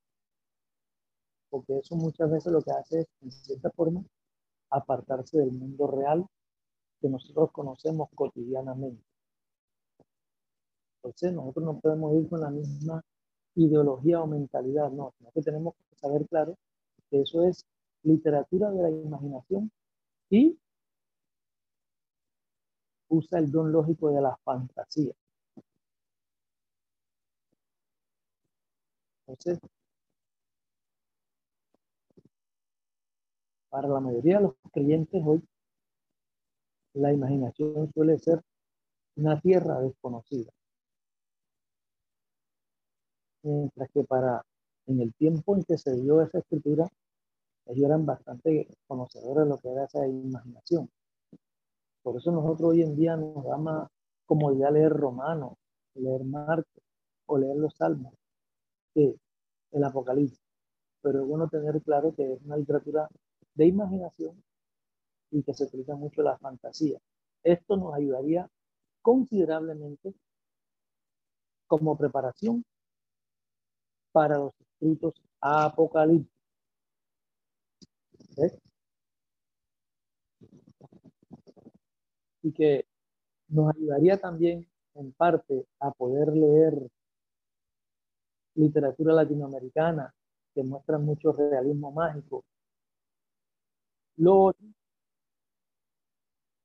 Porque 1.49 1.77
eso 1.77 1.95
muchas 1.95 2.29
veces 2.29 2.51
lo 2.51 2.61
que 2.61 2.71
hace 2.71 2.99
es, 2.99 3.07
en 3.21 3.31
cierta 3.31 3.71
forma, 3.71 4.03
apartarse 4.69 5.37
del 5.37 5.53
mundo 5.53 5.87
real 5.87 6.27
que 6.99 7.07
nosotros 7.07 7.53
conocemos 7.53 8.09
cotidianamente. 8.13 9.01
Entonces, 10.97 11.31
nosotros 11.31 11.63
no 11.63 11.79
podemos 11.79 12.13
ir 12.15 12.27
con 12.27 12.41
la 12.41 12.49
misma 12.49 13.01
ideología 13.55 14.21
o 14.21 14.27
mentalidad, 14.27 14.91
no, 14.91 15.13
sino 15.17 15.31
que 15.31 15.41
tenemos 15.41 15.75
que 15.75 15.95
saber 15.97 16.27
claro 16.27 16.57
que 17.09 17.21
eso 17.21 17.43
es 17.45 17.65
literatura 18.03 18.71
de 18.71 18.83
la 18.83 18.89
imaginación 18.89 19.71
y 20.29 20.57
usa 23.09 23.39
el 23.39 23.51
don 23.51 23.71
lógico 23.71 24.09
de 24.11 24.21
la 24.21 24.37
fantasía. 24.43 25.13
Entonces, 29.27 29.59
Para 33.71 33.87
la 33.87 34.01
mayoría 34.01 34.35
de 34.37 34.43
los 34.43 34.55
creyentes 34.73 35.23
hoy, 35.25 35.41
la 36.93 37.13
imaginación 37.13 37.89
suele 37.93 38.19
ser 38.19 38.41
una 39.15 39.39
tierra 39.39 39.79
desconocida. 39.79 40.51
Mientras 43.43 43.89
que 43.91 44.03
para 44.03 44.43
en 44.87 45.01
el 45.01 45.13
tiempo 45.13 45.55
en 45.55 45.63
que 45.63 45.77
se 45.77 45.95
dio 45.95 46.21
esa 46.21 46.39
escritura, 46.39 46.87
ellos 47.67 47.85
eran 47.85 48.05
bastante 48.05 48.67
conocedores 48.87 49.45
de 49.45 49.49
lo 49.49 49.57
que 49.57 49.69
era 49.69 49.85
esa 49.85 50.07
imaginación. 50.07 50.89
Por 52.03 52.17
eso 52.17 52.31
nosotros 52.31 52.71
hoy 52.71 52.81
en 52.81 52.95
día 52.95 53.15
nos 53.15 53.43
da 53.45 53.57
más 53.57 53.87
comodidad 54.25 54.73
leer 54.73 54.91
Romano, 54.91 55.57
leer 55.95 56.23
Marcos 56.23 56.83
o 57.27 57.37
leer 57.37 57.55
los 57.57 57.75
Salmos 57.75 58.13
que 58.93 59.15
el 59.71 59.83
Apocalipsis. 59.83 60.39
Pero 61.01 61.21
es 61.21 61.27
bueno 61.27 61.47
tener 61.47 61.81
claro 61.81 62.13
que 62.13 62.33
es 62.33 62.41
una 62.43 62.57
literatura 62.57 63.07
de 63.55 63.65
imaginación 63.65 64.43
y 65.31 65.43
que 65.43 65.53
se 65.53 65.65
utiliza 65.65 65.95
mucho 65.95 66.21
la 66.21 66.37
fantasía. 66.37 66.99
Esto 67.43 67.77
nos 67.77 67.93
ayudaría 67.93 68.49
considerablemente 69.01 70.13
como 71.67 71.97
preparación 71.97 72.63
para 74.11 74.37
los 74.37 74.53
escritos 74.59 75.13
apocalípticos. 75.39 76.31
Y 82.43 82.51
que 82.53 82.85
nos 83.49 83.75
ayudaría 83.75 84.19
también 84.19 84.67
en 84.95 85.11
parte 85.13 85.65
a 85.79 85.91
poder 85.91 86.29
leer 86.29 86.89
literatura 88.55 89.13
latinoamericana 89.13 90.13
que 90.53 90.63
muestra 90.63 90.97
mucho 90.97 91.31
realismo 91.31 91.91
mágico. 91.91 92.43
Lo 94.17 94.53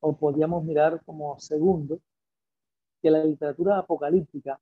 o 0.01 0.17
podríamos 0.17 0.65
mirar 0.65 1.03
como 1.05 1.39
segundo 1.41 2.01
que 3.03 3.11
la 3.11 3.25
literatura 3.25 3.79
apocalíptica 3.79 4.59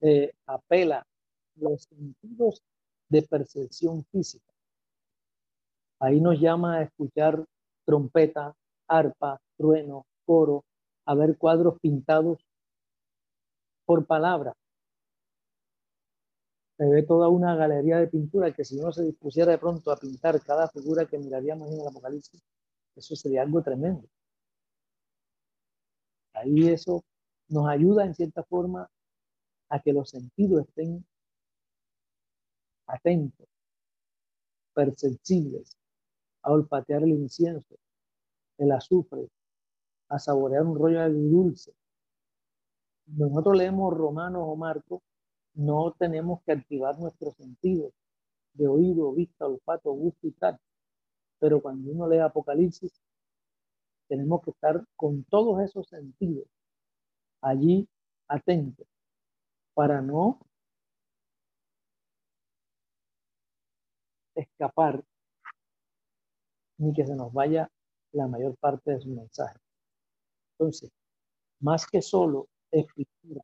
eh, 0.00 0.32
apela 0.46 1.06
los 1.60 1.82
sentidos 1.84 2.62
de 3.08 3.22
percepción 3.22 4.04
física. 4.04 4.52
Ahí 6.00 6.20
nos 6.20 6.40
llama 6.40 6.76
a 6.76 6.82
escuchar 6.82 7.44
trompeta, 7.84 8.54
arpa, 8.88 9.40
trueno, 9.56 10.06
coro, 10.24 10.64
a 11.06 11.14
ver 11.14 11.36
cuadros 11.36 11.78
pintados 11.80 12.38
por 13.84 14.06
palabra. 14.06 14.54
Se 16.78 16.86
ve 16.88 17.02
toda 17.02 17.28
una 17.28 17.54
galería 17.56 17.98
de 17.98 18.06
pintura 18.06 18.52
que 18.52 18.64
si 18.64 18.78
uno 18.78 18.92
se 18.92 19.04
dispusiera 19.04 19.52
de 19.52 19.58
pronto 19.58 19.90
a 19.90 19.96
pintar 19.96 20.40
cada 20.40 20.68
figura 20.68 21.04
que 21.04 21.18
miraríamos 21.18 21.70
en 21.70 21.80
el 21.80 21.88
Apocalipsis, 21.88 22.40
eso 22.96 23.16
sería 23.16 23.42
algo 23.42 23.62
tremendo. 23.62 24.08
Ahí 26.32 26.68
eso 26.68 27.04
nos 27.48 27.68
ayuda 27.68 28.06
en 28.06 28.14
cierta 28.14 28.42
forma 28.44 28.88
a 29.68 29.80
que 29.80 29.92
los 29.92 30.10
sentidos 30.10 30.66
estén 30.66 31.04
atentos, 32.92 33.46
perceptibles, 34.74 35.76
a 36.42 36.52
olfatear 36.52 37.02
el 37.02 37.10
incienso, 37.10 37.76
el 38.58 38.72
azufre, 38.72 39.28
a 40.08 40.18
saborear 40.18 40.64
un 40.64 40.78
rollo 40.78 41.00
agridulce. 41.00 41.72
Nosotros 43.06 43.56
leemos 43.56 43.94
Romanos 43.94 44.42
o 44.44 44.56
Marcos, 44.56 45.02
no 45.54 45.92
tenemos 45.98 46.42
que 46.42 46.52
activar 46.52 46.98
nuestros 46.98 47.36
sentidos 47.36 47.92
de 48.54 48.68
oído, 48.68 49.12
vista, 49.12 49.46
olfato, 49.46 49.92
gusto 49.92 50.26
y 50.26 50.32
tal. 50.32 50.58
Pero 51.38 51.60
cuando 51.60 51.90
uno 51.90 52.08
lee 52.08 52.18
Apocalipsis, 52.18 52.92
tenemos 54.08 54.42
que 54.42 54.50
estar 54.50 54.84
con 54.96 55.24
todos 55.24 55.60
esos 55.62 55.88
sentidos 55.88 56.46
allí 57.40 57.88
atentos 58.28 58.86
para 59.74 60.02
no 60.02 60.40
escapar 64.40 65.02
ni 66.78 66.92
que 66.94 67.06
se 67.06 67.14
nos 67.14 67.32
vaya 67.32 67.70
la 68.12 68.26
mayor 68.26 68.56
parte 68.56 68.92
de 68.92 69.00
su 69.00 69.08
mensaje. 69.10 69.58
Entonces, 70.58 70.90
más 71.60 71.86
que 71.86 72.02
solo 72.02 72.48
escritura, 72.70 73.42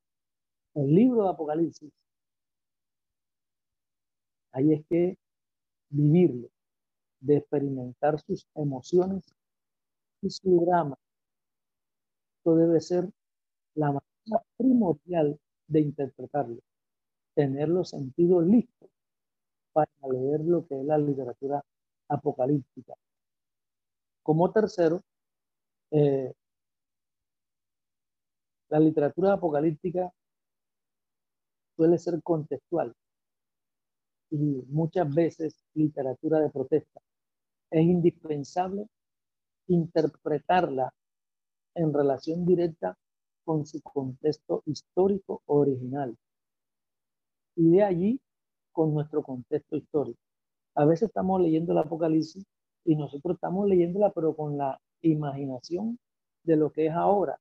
el 0.75 0.95
libro 0.95 1.25
de 1.25 1.31
Apocalipsis, 1.31 1.93
ahí 4.53 4.73
es 4.73 4.87
que 4.89 5.19
vivirlo, 5.91 6.49
de 7.21 7.37
experimentar 7.37 8.21
sus 8.21 8.47
emociones 8.55 9.25
y 10.23 10.31
su 10.31 10.65
drama. 10.65 10.97
Esto 12.39 12.57
debe 12.57 12.81
ser 12.81 13.11
la 13.75 13.87
manera 13.89 14.45
primordial 14.57 15.39
de 15.69 15.81
interpretarlo, 15.81 16.61
tener 17.35 17.69
los 17.69 17.91
sentidos 17.91 18.47
listos 18.47 18.96
para 19.77 19.91
leer 20.11 20.41
lo 20.41 20.67
que 20.67 20.81
es 20.81 20.87
la 20.87 20.97
literatura 20.97 21.63
apocalíptica. 22.09 22.95
Como 24.23 24.51
tercero, 24.51 25.03
eh, 25.91 26.33
la 28.71 28.79
literatura 28.79 29.35
apocalíptica 29.35 30.11
suele 31.77 31.99
ser 31.99 32.23
contextual 32.23 32.95
y 34.31 34.65
muchas 34.69 35.15
veces 35.15 35.63
literatura 35.75 36.41
de 36.41 36.49
protesta. 36.49 37.03
Es 37.71 37.85
indispensable 37.85 38.87
interpretarla 39.67 40.91
en 41.75 41.93
relación 41.93 42.47
directa 42.47 42.97
con 43.45 43.67
su 43.67 43.83
contexto 43.83 44.63
histórico 44.65 45.43
original. 45.45 46.17
Y 47.57 47.73
de 47.73 47.83
allí 47.83 48.21
con 48.77 48.93
nuestro 48.93 49.23
contexto 49.23 49.75
histórico. 49.75 50.21
A 50.75 50.85
veces 50.85 51.09
estamos 51.09 51.41
leyendo 51.41 51.73
el 51.73 51.79
Apocalipsis 51.79 52.45
y 52.85 52.95
nosotros 52.95 53.37
estamos 53.37 53.67
leyéndola, 53.67 54.13
pero 54.15 54.37
con 54.37 54.59
la 54.59 54.79
imaginación 55.01 55.99
de 56.43 56.57
lo 56.57 56.71
que 56.71 56.89
es 56.89 56.93
ahora. 56.93 57.41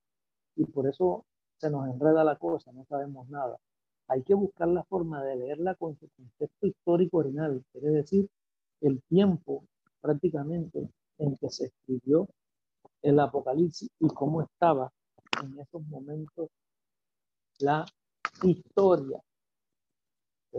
Y 0.56 0.64
por 0.64 0.88
eso 0.88 1.26
se 1.58 1.70
nos 1.70 1.90
enreda 1.90 2.24
la 2.24 2.38
cosa, 2.38 2.72
no 2.72 2.86
sabemos 2.86 3.28
nada. 3.28 3.58
Hay 4.08 4.24
que 4.24 4.34
buscar 4.34 4.70
la 4.70 4.86
forma 4.86 5.26
de 5.26 5.36
leerla 5.36 5.76
con 5.76 5.98
su 5.98 6.08
contexto 6.16 6.68
histórico 6.68 7.18
original, 7.18 7.62
quiere 7.74 7.90
decir 7.90 8.30
el 8.80 9.02
tiempo 9.10 9.66
prácticamente 10.00 10.88
en 11.18 11.36
que 11.36 11.50
se 11.50 11.66
escribió 11.66 12.30
el 13.02 13.20
Apocalipsis 13.20 13.90
y 14.00 14.08
cómo 14.08 14.42
estaba 14.42 14.90
en 15.44 15.60
esos 15.60 15.86
momentos 15.88 16.48
la 17.60 17.86
historia, 18.42 19.20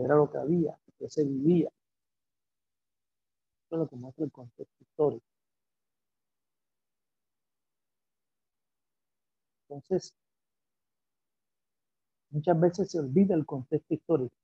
era 0.03 0.15
lo 0.15 0.29
que 0.31 0.37
había, 0.37 0.77
que 0.97 1.09
se 1.09 1.23
vivía. 1.23 1.69
Eso 3.65 3.75
es 3.75 3.79
lo 3.79 3.87
que 3.87 3.95
muestra 3.95 4.25
el 4.25 4.31
contexto 4.31 4.83
histórico. 4.83 5.25
Entonces, 9.69 10.13
muchas 12.29 12.59
veces 12.59 12.91
se 12.91 12.99
olvida 12.99 13.35
el 13.35 13.45
contexto 13.45 13.93
histórico. 13.93 14.35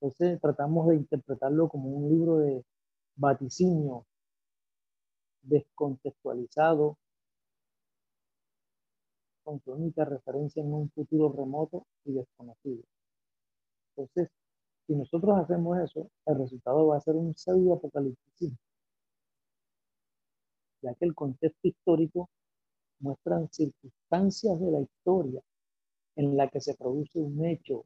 Entonces 0.00 0.40
tratamos 0.40 0.88
de 0.88 0.96
interpretarlo 0.96 1.68
como 1.68 1.90
un 1.90 2.08
libro 2.08 2.38
de 2.38 2.64
vaticinio 3.16 4.06
descontextualizado, 5.42 6.96
con 9.42 9.60
su 9.60 9.72
única 9.72 10.04
referencia 10.04 10.62
en 10.62 10.72
un 10.72 10.90
futuro 10.90 11.32
remoto 11.32 11.86
y 12.04 12.12
desconocido. 12.12 12.82
Entonces, 14.00 14.30
si 14.86 14.94
nosotros 14.94 15.38
hacemos 15.38 15.78
eso, 15.78 16.10
el 16.26 16.38
resultado 16.38 16.86
va 16.86 16.96
a 16.96 17.00
ser 17.00 17.16
un 17.16 17.34
pseudo 17.36 17.74
apocalipsis, 17.74 18.52
ya 20.82 20.94
que 20.94 21.04
el 21.04 21.14
contexto 21.14 21.68
histórico 21.68 22.30
muestra 23.00 23.46
circunstancias 23.50 24.58
de 24.58 24.70
la 24.70 24.80
historia 24.80 25.42
en 26.16 26.36
la 26.36 26.48
que 26.48 26.60
se 26.60 26.74
produce 26.74 27.18
un 27.18 27.44
hecho 27.44 27.84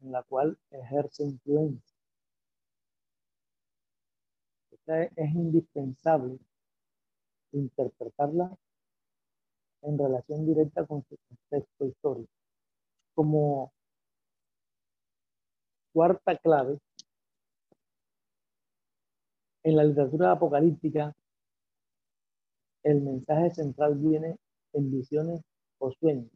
en 0.00 0.12
la 0.12 0.22
cual 0.24 0.58
ejerce 0.70 1.24
influencia. 1.24 1.96
es 5.14 5.34
indispensable 5.36 6.36
interpretarla 7.52 8.56
en 9.82 9.96
relación 9.96 10.44
directa 10.44 10.84
con 10.84 11.04
su 11.04 11.16
contexto 11.28 11.86
histórico. 11.86 12.39
Como 13.20 13.70
cuarta 15.92 16.38
clave, 16.38 16.78
en 19.62 19.76
la 19.76 19.84
literatura 19.84 20.32
apocalíptica, 20.32 21.14
el 22.82 23.02
mensaje 23.02 23.50
central 23.50 23.96
viene 23.96 24.38
en 24.72 24.90
visiones 24.90 25.42
o 25.80 25.92
sueños. 25.92 26.30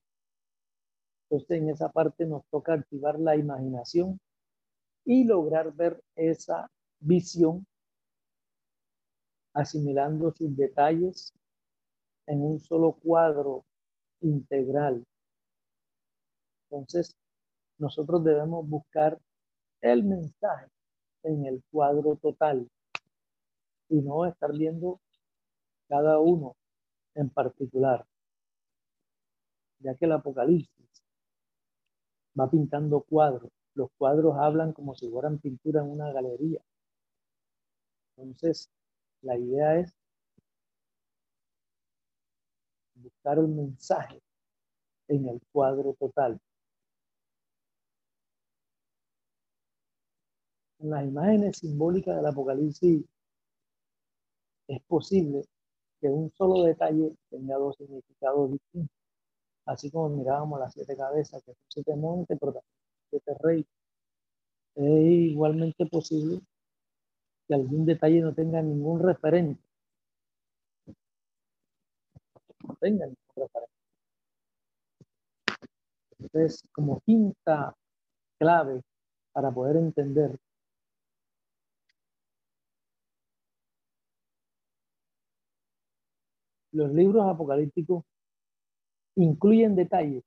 Entonces, 1.31 1.57
en 1.57 1.71
esa 1.71 1.89
parte 1.89 2.27
nos 2.27 2.45
toca 2.51 2.75
activar 2.75 3.19
la 3.19 3.35
imaginación 3.35 4.21
y 5.07 5.25
lograr 5.25 5.73
ver 5.73 6.05
esa 6.17 6.71
visión 7.01 7.67
asimilando 9.55 10.33
sus 10.33 10.55
detalles 10.55 11.33
en 12.27 12.43
un 12.43 12.61
solo 12.61 12.93
cuadro 12.93 13.65
integral. 14.21 15.03
Entonces, 16.71 17.17
nosotros 17.79 18.25
debemos 18.25 18.69
buscar 18.69 19.19
el 19.81 20.05
mensaje 20.05 20.69
en 21.23 21.47
el 21.47 21.63
cuadro 21.71 22.17
total 22.17 22.69
y 23.89 24.01
no 24.01 24.27
estar 24.27 24.53
viendo 24.53 25.01
cada 25.89 26.19
uno 26.19 26.57
en 27.15 27.31
particular, 27.31 28.05
ya 29.81 29.95
que 29.95 30.07
el 30.07 30.13
Apocalipsis 30.13 31.03
va 32.39 32.51
pintando 32.51 33.03
cuadros. 33.03 33.51
Los 33.75 33.91
cuadros 33.99 34.37
hablan 34.39 34.73
como 34.73 34.95
si 34.95 35.09
fueran 35.09 35.39
pintura 35.39 35.83
en 35.83 35.91
una 35.91 36.13
galería. 36.13 36.61
Entonces, 38.17 38.71
la 39.23 39.37
idea 39.37 39.77
es 39.81 39.95
buscar 42.95 43.39
el 43.39 43.49
mensaje 43.49 44.21
en 45.09 45.29
el 45.29 45.41
cuadro 45.53 45.95
total. 45.99 46.41
En 50.85 50.91
las 50.91 51.03
imágenes 51.03 51.57
simbólicas 51.57 52.15
del 52.15 52.27
Apocalipsis 52.27 53.07
es 54.69 54.83
posible 54.83 55.43
que 55.99 56.09
un 56.09 56.31
solo 56.33 56.65
detalle 56.65 57.17
tenga 57.31 57.57
dos 57.57 57.75
significados 57.79 58.53
distintos. 58.53 58.95
Así 59.65 59.91
como 59.91 60.11
mirábamos 60.11 60.61
las 60.61 60.75
siete 60.75 60.95
cabezas, 60.95 61.43
que 61.43 61.53
son 61.55 61.65
siete 61.69 61.97
montes, 61.97 62.39
pero 62.39 62.63
siete 63.09 63.35
reyes. 63.41 63.67
Es 64.75 65.31
igualmente 65.33 65.87
posible 65.87 66.43
que 67.49 67.55
algún 67.55 67.87
detalle 67.87 68.21
no 68.21 68.35
tenga 68.35 68.61
ningún 68.61 69.01
referente. 69.01 69.63
No 72.63 72.77
tenga 72.79 73.07
ningún 73.07 73.35
referente. 73.37 73.73
Entonces, 76.19 76.63
como 76.73 77.01
quinta 77.01 77.75
clave 78.39 78.83
para 79.33 79.51
poder 79.51 79.77
entender 79.77 80.39
los 86.75 86.93
libros 86.93 87.25
apocalípticos 87.27 88.05
incluyen 89.17 89.77
detalles 89.77 90.25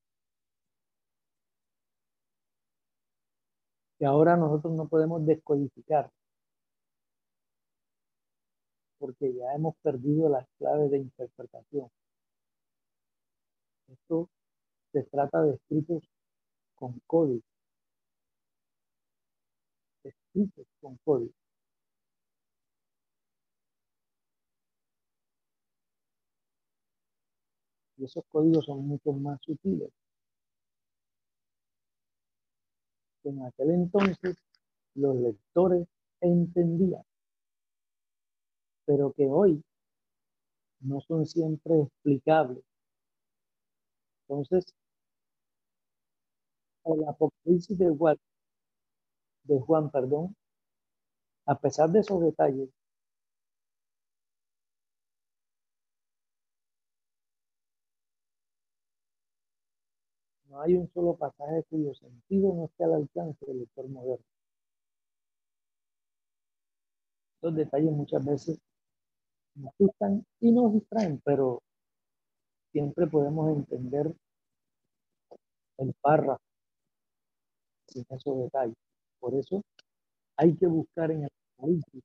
que 4.00 4.06
ahora 4.06 4.38
nosotros 4.38 4.74
no 4.74 4.88
podemos 4.88 5.26
descodificar 5.26 6.10
porque 8.98 9.34
ya 9.34 9.54
hemos 9.54 9.76
perdido 9.84 10.30
las 10.30 10.48
claves 10.58 10.90
de 10.90 10.98
interpretación. 11.00 11.90
Esto 13.88 14.30
se 14.92 15.04
trata 15.04 15.44
de 15.44 15.56
escritos 15.56 16.04
con 16.76 17.00
código. 17.06 17.44
Escritos 20.04 20.66
con 20.82 20.98
código. 21.04 21.34
Y 27.98 28.06
esos 28.06 28.24
códigos 28.30 28.66
son 28.66 28.88
mucho 28.88 29.12
más 29.12 29.40
sutiles. 29.42 29.92
En 33.26 33.44
aquel 33.44 33.70
entonces 33.70 34.38
los 34.96 35.16
lectores 35.18 35.88
entendían, 36.22 37.04
pero 38.86 39.14
que 39.14 39.28
hoy 39.28 39.62
no 40.82 41.00
son 41.02 41.24
siempre 41.28 41.82
explicables. 41.82 42.64
Entonces, 44.30 44.74
el 46.86 47.08
Apocalipsis 47.08 47.78
de 47.78 47.90
Juan, 47.96 48.18
de 49.46 49.60
Juan, 49.60 49.90
perdón, 49.90 50.36
a 51.48 51.56
pesar 51.60 51.90
de 51.90 52.02
esos 52.02 52.22
detalles, 52.22 52.70
hay 60.62 60.76
un 60.76 60.90
solo 60.94 61.16
pasaje 61.16 61.64
cuyo 61.70 61.94
sentido 61.94 62.54
no 62.54 62.66
esté 62.66 62.84
al 62.84 62.94
alcance 62.96 63.46
del 63.46 63.60
lector 63.60 63.88
moderno. 63.90 64.26
Estos 67.36 67.56
detalles 67.56 67.92
muchas 67.92 68.26
veces 68.26 68.60
nos 69.56 69.74
gustan 69.78 70.26
y 70.40 70.52
nos 70.52 70.74
distraen, 70.74 71.22
pero 71.24 71.62
siempre 72.72 73.08
podemos 73.08 73.50
entender 73.56 74.14
el 75.78 75.94
párrafo 76.02 76.42
sin 77.88 78.06
esos 78.10 78.38
detalles. 78.40 78.76
Por 79.20 79.36
eso 79.36 79.62
hay 80.38 80.56
que 80.56 80.68
buscar 80.68 81.12
en 81.12 81.24
el 81.24 81.30
Apocalipsis 81.54 82.04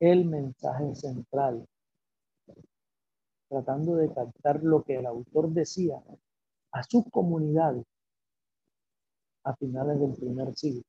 el 0.00 0.24
mensaje 0.24 0.94
central, 0.96 1.64
tratando 3.48 3.94
de 3.96 4.12
captar 4.12 4.62
lo 4.62 4.82
que 4.82 4.96
el 4.96 5.06
autor 5.06 5.50
decía 5.50 6.02
a 6.72 6.82
sus 6.82 7.04
comunidades 7.10 7.84
a 9.44 9.54
finales 9.56 10.00
del 10.00 10.14
primer 10.14 10.54
siglo. 10.56 10.82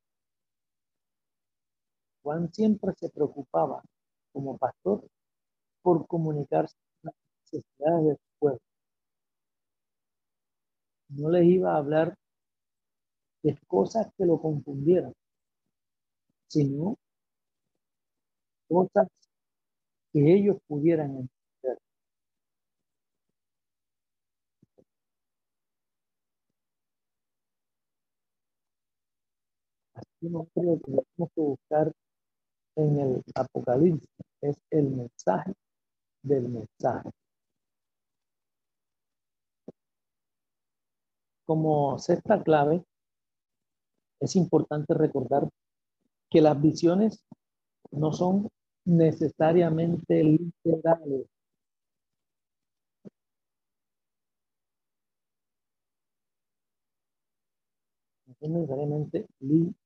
Juan 2.22 2.51
siempre 2.53 2.93
se 2.97 3.10
preocupaba 3.10 3.84
como 4.31 4.57
pastor 4.57 5.05
por 5.81 6.07
comunicarse 6.07 6.76
las 7.01 7.14
necesidades 7.41 8.05
de 8.05 8.14
su 8.15 8.39
pueblo. 8.39 8.60
No 11.10 11.30
les 11.30 11.45
iba 11.45 11.73
a 11.73 11.77
hablar 11.77 12.15
de 13.43 13.57
cosas 13.68 14.07
que 14.18 14.26
lo 14.26 14.41
confundieran, 14.41 15.14
sino 16.47 16.97
cosas 18.69 19.07
que 20.14 20.34
ellos 20.34 20.57
pudieran 20.68 21.10
entender. 21.10 21.43
Creo 30.24 30.48
que 30.56 30.62
tenemos 30.86 31.32
que 31.36 31.41
buscar 31.41 31.91
en 32.78 32.98
el 32.98 33.24
Apocalipsis 33.36 34.08
es 34.41 34.56
el 34.72 34.90
mensaje 34.90 35.54
del 36.24 36.48
mensaje. 36.48 37.10
Como 41.45 42.00
sexta 42.00 42.41
clave, 42.41 42.86
es 44.22 44.38
importante 44.38 44.94
recordar 44.94 45.50
que 46.30 46.41
las 46.41 46.62
visiones 46.62 47.22
no 47.91 48.14
son 48.14 48.48
necesariamente 48.86 50.24
literales. 50.24 51.28
No 58.26 58.36
son 58.40 58.54
necesariamente 58.54 59.28
literales. 59.40 59.82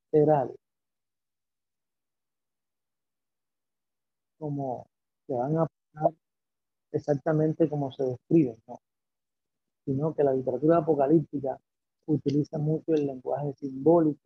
Como 4.39 4.87
se 5.27 5.33
van 5.33 5.57
a 5.57 5.67
pasar 5.67 6.11
exactamente 6.91 7.69
como 7.69 7.91
se 7.91 8.03
describen, 8.05 8.57
¿no? 8.67 8.79
sino 9.87 10.13
que 10.13 10.23
la 10.23 10.33
literatura 10.33 10.77
apocalíptica 10.79 11.57
utiliza 12.07 12.57
mucho 12.57 12.93
el 12.93 13.07
lenguaje 13.07 13.53
simbólico. 13.53 14.19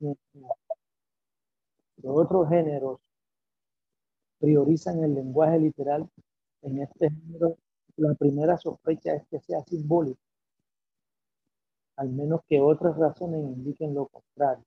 Los 0.00 0.16
otros 2.04 2.48
géneros 2.48 3.00
priorizan 4.38 5.02
el 5.02 5.14
lenguaje 5.14 5.58
literal. 5.58 6.08
En 6.62 6.82
este 6.82 7.10
género, 7.10 7.56
la 7.96 8.14
primera 8.14 8.56
sospecha 8.58 9.14
es 9.14 9.26
que 9.28 9.40
sea 9.40 9.60
simbólico, 9.62 10.20
al 11.96 12.10
menos 12.10 12.40
que 12.48 12.60
otras 12.60 12.96
razones 12.96 13.42
indiquen 13.42 13.94
lo 13.94 14.06
contrario. 14.06 14.64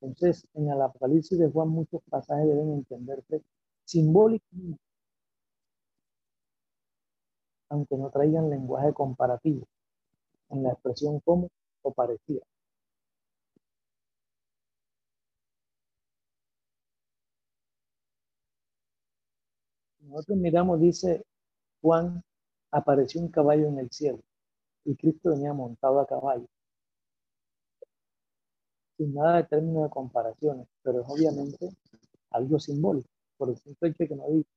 Entonces, 0.00 0.46
en 0.54 0.68
el 0.70 0.80
Apocalipsis 0.80 1.36
de 1.38 1.50
Juan 1.50 1.68
muchos 1.68 2.00
pasajes 2.08 2.46
deben 2.46 2.72
entenderse 2.74 3.42
simbólicamente 3.84 4.78
aunque 7.68 7.96
no 7.96 8.10
traigan 8.10 8.48
lenguaje 8.50 8.92
comparativo 8.94 9.66
en 10.50 10.62
la 10.62 10.72
expresión 10.72 11.20
como 11.20 11.48
o 11.82 11.92
parecía. 11.92 12.40
Nosotros 20.02 20.38
miramos, 20.38 20.80
dice 20.80 21.24
Juan, 21.82 22.22
apareció 22.70 23.20
un 23.20 23.28
caballo 23.28 23.66
en 23.68 23.78
el 23.80 23.90
cielo 23.90 24.20
y 24.84 24.96
Cristo 24.96 25.30
venía 25.30 25.52
montado 25.52 26.00
a 26.00 26.06
caballo. 26.06 26.46
Sin 28.96 29.14
nada 29.14 29.36
de 29.38 29.44
término 29.44 29.84
de 29.84 29.90
comparaciones, 29.90 30.66
pero 30.82 31.00
es 31.00 31.06
obviamente 31.08 31.68
algo 32.30 32.58
simbólico, 32.58 33.08
por 33.36 33.50
el 33.50 33.56
simple 33.58 33.90
hecho 33.90 34.08
que 34.08 34.16
no 34.16 34.28
dice 34.30 34.48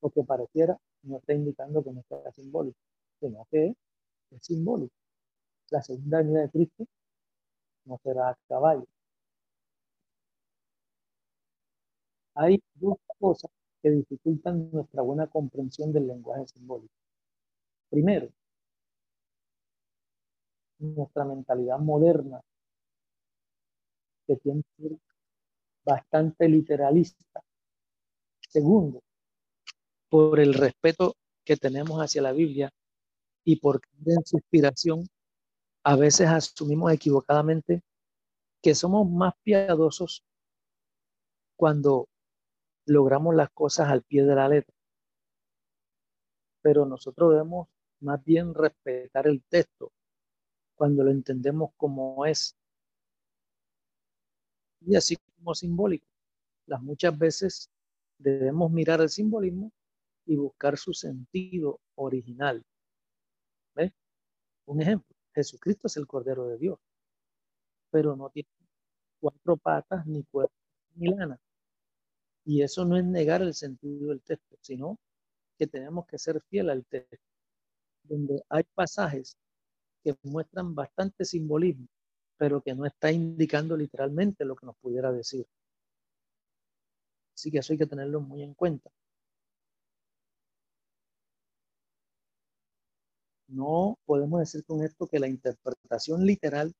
o 0.00 0.10
que 0.10 0.22
pareciera 0.24 0.78
no 1.02 1.18
está 1.18 1.34
indicando 1.34 1.82
que 1.82 1.92
no 1.92 2.02
sea 2.08 2.32
simbólico, 2.32 2.78
sino 3.20 3.46
que 3.50 3.74
es 4.30 4.46
simbólico. 4.46 4.94
La 5.70 5.82
segunda 5.82 6.18
venida 6.18 6.42
de 6.42 6.50
Cristo 6.50 6.86
no 7.86 7.98
será 8.02 8.30
a 8.30 8.38
caballo. 8.48 8.86
Hay 12.34 12.62
dos 12.74 12.98
cosas 13.18 13.50
que 13.82 13.90
dificultan 13.90 14.70
nuestra 14.70 15.02
buena 15.02 15.26
comprensión 15.26 15.92
del 15.92 16.06
lenguaje 16.06 16.46
simbólico. 16.46 16.94
Primero, 17.90 18.28
nuestra 20.78 21.24
mentalidad 21.24 21.78
moderna 21.78 22.40
que 24.26 24.36
tiene 24.36 24.62
bastante 25.84 26.48
literalista. 26.48 27.40
Segundo, 28.48 29.00
por 30.08 30.40
el 30.40 30.54
respeto 30.54 31.14
que 31.44 31.56
tenemos 31.56 32.00
hacia 32.00 32.22
la 32.22 32.32
Biblia 32.32 32.70
y 33.44 33.56
por 33.56 33.80
su 34.24 34.36
inspiración, 34.36 35.06
a 35.84 35.96
veces 35.96 36.26
asumimos 36.26 36.92
equivocadamente 36.92 37.82
que 38.60 38.74
somos 38.74 39.08
más 39.08 39.34
piadosos 39.44 40.24
cuando 41.56 42.08
logramos 42.86 43.34
las 43.34 43.50
cosas 43.50 43.88
al 43.88 44.02
pie 44.02 44.24
de 44.24 44.34
la 44.34 44.48
letra. 44.48 44.74
Pero 46.62 46.84
nosotros 46.84 47.30
debemos 47.30 47.68
más 48.00 48.22
bien 48.24 48.52
respetar 48.52 49.28
el 49.28 49.42
texto 49.44 49.92
cuando 50.76 51.02
lo 51.02 51.10
entendemos 51.10 51.70
como 51.76 52.24
es. 52.26 52.54
Y 54.80 54.94
así 54.94 55.16
como 55.38 55.54
simbólico. 55.54 56.06
Las 56.66 56.82
muchas 56.82 57.16
veces 57.18 57.70
debemos 58.18 58.70
mirar 58.70 59.00
el 59.00 59.08
simbolismo 59.08 59.72
y 60.26 60.36
buscar 60.36 60.76
su 60.76 60.92
sentido 60.92 61.80
original. 61.96 62.62
¿Ves? 63.74 63.92
Un 64.66 64.82
ejemplo, 64.82 65.14
Jesucristo 65.34 65.86
es 65.86 65.96
el 65.96 66.06
Cordero 66.06 66.46
de 66.48 66.58
Dios, 66.58 66.78
pero 67.90 68.16
no 68.16 68.30
tiene 68.30 68.48
cuatro 69.20 69.56
patas 69.56 70.06
ni 70.06 70.24
cuerpo 70.24 70.54
ni 70.94 71.08
lana. 71.08 71.38
Y 72.44 72.62
eso 72.62 72.84
no 72.84 72.96
es 72.96 73.04
negar 73.04 73.42
el 73.42 73.54
sentido 73.54 74.10
del 74.10 74.22
texto, 74.22 74.56
sino 74.60 74.98
que 75.58 75.66
tenemos 75.66 76.06
que 76.06 76.18
ser 76.18 76.40
fiel 76.42 76.70
al 76.70 76.84
texto, 76.86 77.18
donde 78.04 78.42
hay 78.48 78.64
pasajes 78.74 79.36
que 80.06 80.14
muestran 80.22 80.72
bastante 80.72 81.24
simbolismo, 81.24 81.88
pero 82.36 82.62
que 82.62 82.74
no 82.74 82.86
está 82.86 83.10
indicando 83.10 83.76
literalmente 83.76 84.44
lo 84.44 84.54
que 84.54 84.66
nos 84.66 84.76
pudiera 84.76 85.10
decir. 85.10 85.44
Así 87.34 87.50
que 87.50 87.58
eso 87.58 87.72
hay 87.72 87.78
que 87.78 87.86
tenerlo 87.86 88.20
muy 88.20 88.42
en 88.44 88.54
cuenta. 88.54 88.88
No 93.48 93.98
podemos 94.04 94.38
decir 94.38 94.64
con 94.64 94.84
esto 94.84 95.08
que 95.08 95.18
la 95.18 95.26
interpretación 95.26 96.24
literal 96.24 96.72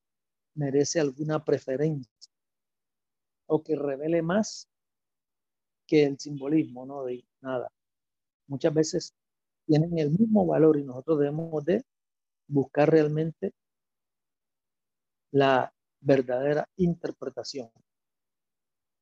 merece 0.55 1.01
alguna 1.01 1.44
preferencia 1.44 2.11
o 3.47 3.62
que 3.62 3.74
revele 3.74 4.23
más 4.23 4.69
que 5.89 6.05
el 6.05 6.19
simbolismo, 6.19 6.86
no 6.86 7.05
de 7.05 7.24
nada. 7.40 7.73
Muchas 8.47 8.73
veces 8.73 9.15
tienen 9.66 9.98
el 9.98 10.11
mismo 10.11 10.47
valor 10.47 10.78
y 10.78 10.85
nosotros 10.85 11.19
debemos 11.19 11.65
de 11.65 11.85
buscar 12.48 12.90
realmente 12.90 13.52
la 15.32 15.73
verdadera 16.01 16.68
interpretación, 16.77 17.70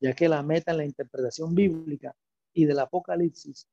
ya 0.00 0.14
que 0.14 0.28
la 0.28 0.42
meta 0.42 0.72
en 0.72 0.78
la 0.78 0.84
interpretación 0.84 1.54
bíblica 1.54 2.14
y 2.52 2.64
del 2.64 2.78
Apocalipsis 2.78 3.66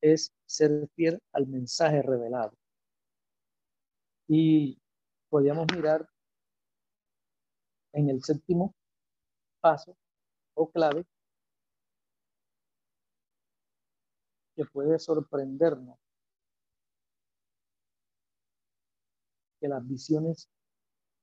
es 0.00 0.32
ser 0.46 0.88
fiel 0.94 1.20
al 1.32 1.46
mensaje 1.46 2.02
revelado. 2.02 2.52
Y 4.28 4.78
podríamos 5.28 5.66
mirar 5.74 6.08
en 7.92 8.10
el 8.10 8.22
séptimo 8.22 8.74
paso 9.60 9.96
o 10.54 10.70
clave 10.70 11.04
que 14.54 14.64
puede 14.64 14.98
sorprendernos 14.98 15.98
que 19.60 19.68
las 19.68 19.86
visiones 19.86 20.48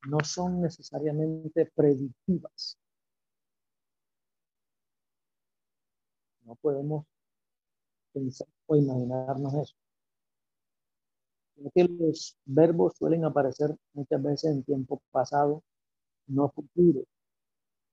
no 0.07 0.19
son 0.23 0.61
necesariamente 0.61 1.71
predictivas. 1.75 2.77
No 6.45 6.55
podemos 6.55 7.05
pensar 8.13 8.47
o 8.67 8.75
imaginarnos 8.75 9.53
eso 9.55 9.75
que 11.73 11.83
los 11.85 12.37
verbos 12.45 12.95
suelen 12.97 13.25
aparecer 13.25 13.75
muchas 13.93 14.21
veces 14.21 14.51
en 14.51 14.63
tiempo 14.63 15.01
pasado, 15.11 15.63
no 16.27 16.49
futuro, 16.51 17.05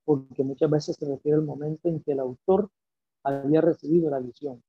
porque 0.05 0.43
muchas 0.45 0.71
veces 0.71 0.97
se 0.97 1.07
refiere 1.07 1.37
al 1.39 1.45
momento 1.45 1.89
en 1.89 2.03
que 2.03 2.13
el 2.13 2.21
autor 2.21 2.71
había 3.25 3.61
recibido 3.61 4.11
la 4.11 4.21
visión. 4.21 4.63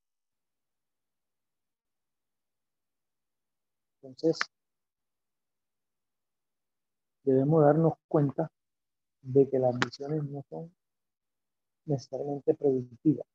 Entonces, 4.01 4.37
debemos 7.23 7.63
darnos 7.63 7.93
cuenta 8.07 8.49
de 9.21 9.49
que 9.49 9.59
las 9.59 9.77
visiones 9.79 10.23
no 10.25 10.43
son 10.49 10.71
necesariamente 11.85 12.53
predictivas. 12.53 13.25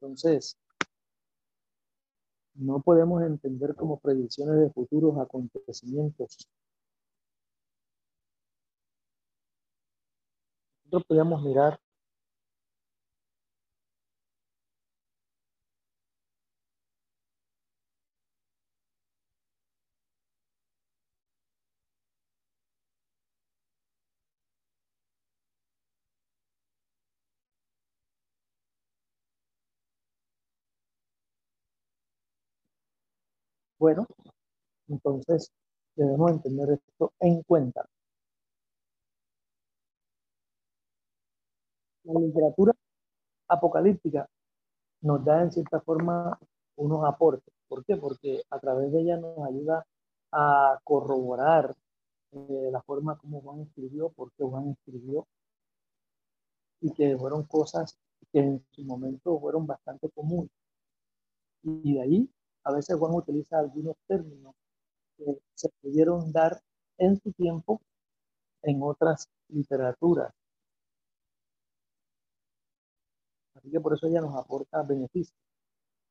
Entonces, 0.00 0.56
no 2.54 2.80
podemos 2.80 3.22
entender 3.22 3.74
como 3.74 3.98
predicciones 4.00 4.58
de 4.60 4.70
futuros 4.70 5.18
acontecimientos. 5.18 6.48
Nosotros 10.84 11.04
podemos 11.08 11.42
mirar 11.42 11.80
Bueno, 33.82 34.06
entonces 34.86 35.50
debemos 35.96 36.30
entender 36.30 36.70
esto 36.70 37.12
en 37.18 37.42
cuenta. 37.42 37.84
La 42.04 42.20
literatura 42.20 42.72
apocalíptica 43.48 44.28
nos 45.00 45.24
da 45.24 45.42
en 45.42 45.50
cierta 45.50 45.80
forma 45.80 46.38
unos 46.76 47.04
aportes. 47.04 47.52
¿Por 47.66 47.84
qué? 47.84 47.96
Porque 47.96 48.42
a 48.50 48.60
través 48.60 48.92
de 48.92 49.00
ella 49.00 49.16
nos 49.16 49.36
ayuda 49.48 49.84
a 50.30 50.78
corroborar 50.84 51.74
eh, 52.30 52.68
la 52.70 52.82
forma 52.82 53.18
como 53.18 53.40
Juan 53.40 53.62
escribió, 53.62 54.10
por 54.10 54.30
qué 54.34 54.44
Juan 54.44 54.68
escribió, 54.68 55.26
y 56.80 56.92
que 56.92 57.18
fueron 57.18 57.42
cosas 57.46 57.98
que 58.32 58.38
en 58.38 58.64
su 58.70 58.84
momento 58.84 59.40
fueron 59.40 59.66
bastante 59.66 60.08
comunes. 60.10 60.52
Y 61.64 61.94
de 61.94 62.00
ahí 62.00 62.30
a 62.64 62.72
veces 62.72 62.96
Juan 62.96 63.14
utiliza 63.14 63.58
algunos 63.58 63.96
términos 64.06 64.54
que 65.16 65.38
se 65.54 65.68
pudieron 65.80 66.32
dar 66.32 66.60
en 66.98 67.20
su 67.20 67.32
tiempo 67.32 67.80
en 68.62 68.82
otras 68.82 69.28
literaturas. 69.48 70.32
Así 73.54 73.70
que 73.70 73.80
por 73.80 73.94
eso 73.94 74.06
ella 74.06 74.20
nos 74.20 74.36
aporta 74.36 74.82
beneficios 74.82 75.38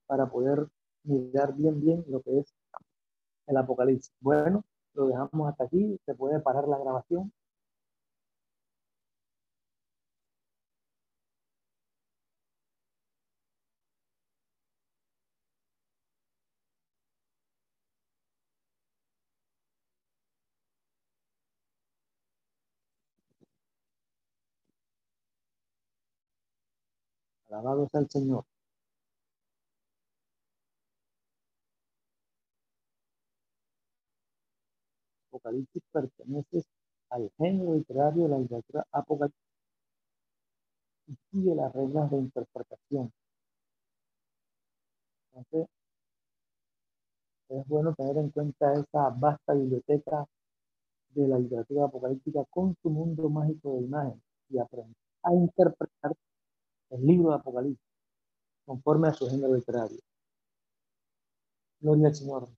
para 0.06 0.30
poder 0.30 0.68
mirar 1.03 1.53
bien 1.56 1.80
bien 1.80 2.03
lo 2.07 2.22
que 2.22 2.40
es 2.40 2.53
el 3.48 3.57
Apocalipsis. 3.57 4.14
Bueno, 4.19 4.64
lo 4.94 5.07
dejamos 5.07 5.49
hasta 5.49 5.65
aquí. 5.65 5.99
Se 6.06 6.15
puede 6.15 6.40
parar 6.40 6.68
la 6.68 6.78
grabación. 6.78 7.32
Alabado 27.52 27.88
sea 27.90 27.99
el 27.99 28.10
Señor. 28.10 28.45
Apocalipsis 35.30 35.84
pertenece 35.91 36.64
al 37.10 37.30
género 37.38 37.73
literario 37.76 38.23
de 38.23 38.30
la 38.30 38.40
literatura 38.40 38.86
apocalíptica 38.94 39.41
y 41.07 41.15
sigue 41.32 41.56
las 41.56 41.73
reglas 41.73 42.10
de 42.11 42.18
interpretación. 42.18 43.11
Es 47.49 47.68
bueno 47.68 47.94
tener 47.95 48.18
en 48.18 48.30
cuenta 48.30 48.73
esa 48.73 49.10
vasta 49.10 49.53
biblioteca 49.53 50.26
de 51.10 51.28
la 51.28 51.38
literatura 51.40 51.86
apocalíptica 51.86 52.45
con 52.49 52.76
su 52.82 52.90
mundo 52.90 53.30
mágico 53.30 53.73
de 53.73 53.82
imagen 53.82 54.22
y 54.49 54.57
aprender 54.60 54.95
a 55.23 55.34
interpretar 55.34 56.14
el 56.92 57.06
libro 57.06 57.30
de 57.32 57.36
Apocalipsis, 57.38 57.88
conforme 58.66 59.10
a 59.10 59.14
su 59.14 59.28
género 59.30 59.56
literario. 59.56 60.00
Gloria 61.82 62.08
al 62.08 62.16
Señor. 62.16 62.50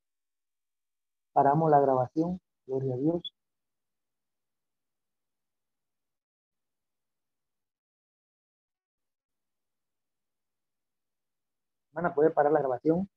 Paramos 1.33 1.69
la 1.69 1.79
grabación. 1.79 2.39
Gloria 2.65 2.95
a 2.95 2.97
Dios. 2.97 3.21
Hermana, 11.91 12.13
¿puede 12.13 12.31
parar 12.31 12.51
la 12.51 12.59
grabación? 12.59 13.07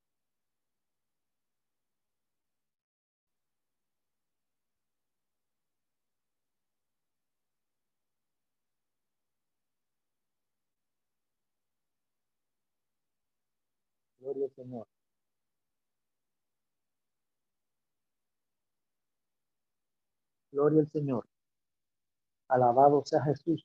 Gloria 14.27 14.47
al 14.47 14.53
Señor. 14.57 14.87
Gloria 20.51 20.81
al 20.81 20.91
Señor. 20.91 21.27
Alabado 22.49 23.03
sea 23.05 23.23
Jesús. 23.23 23.65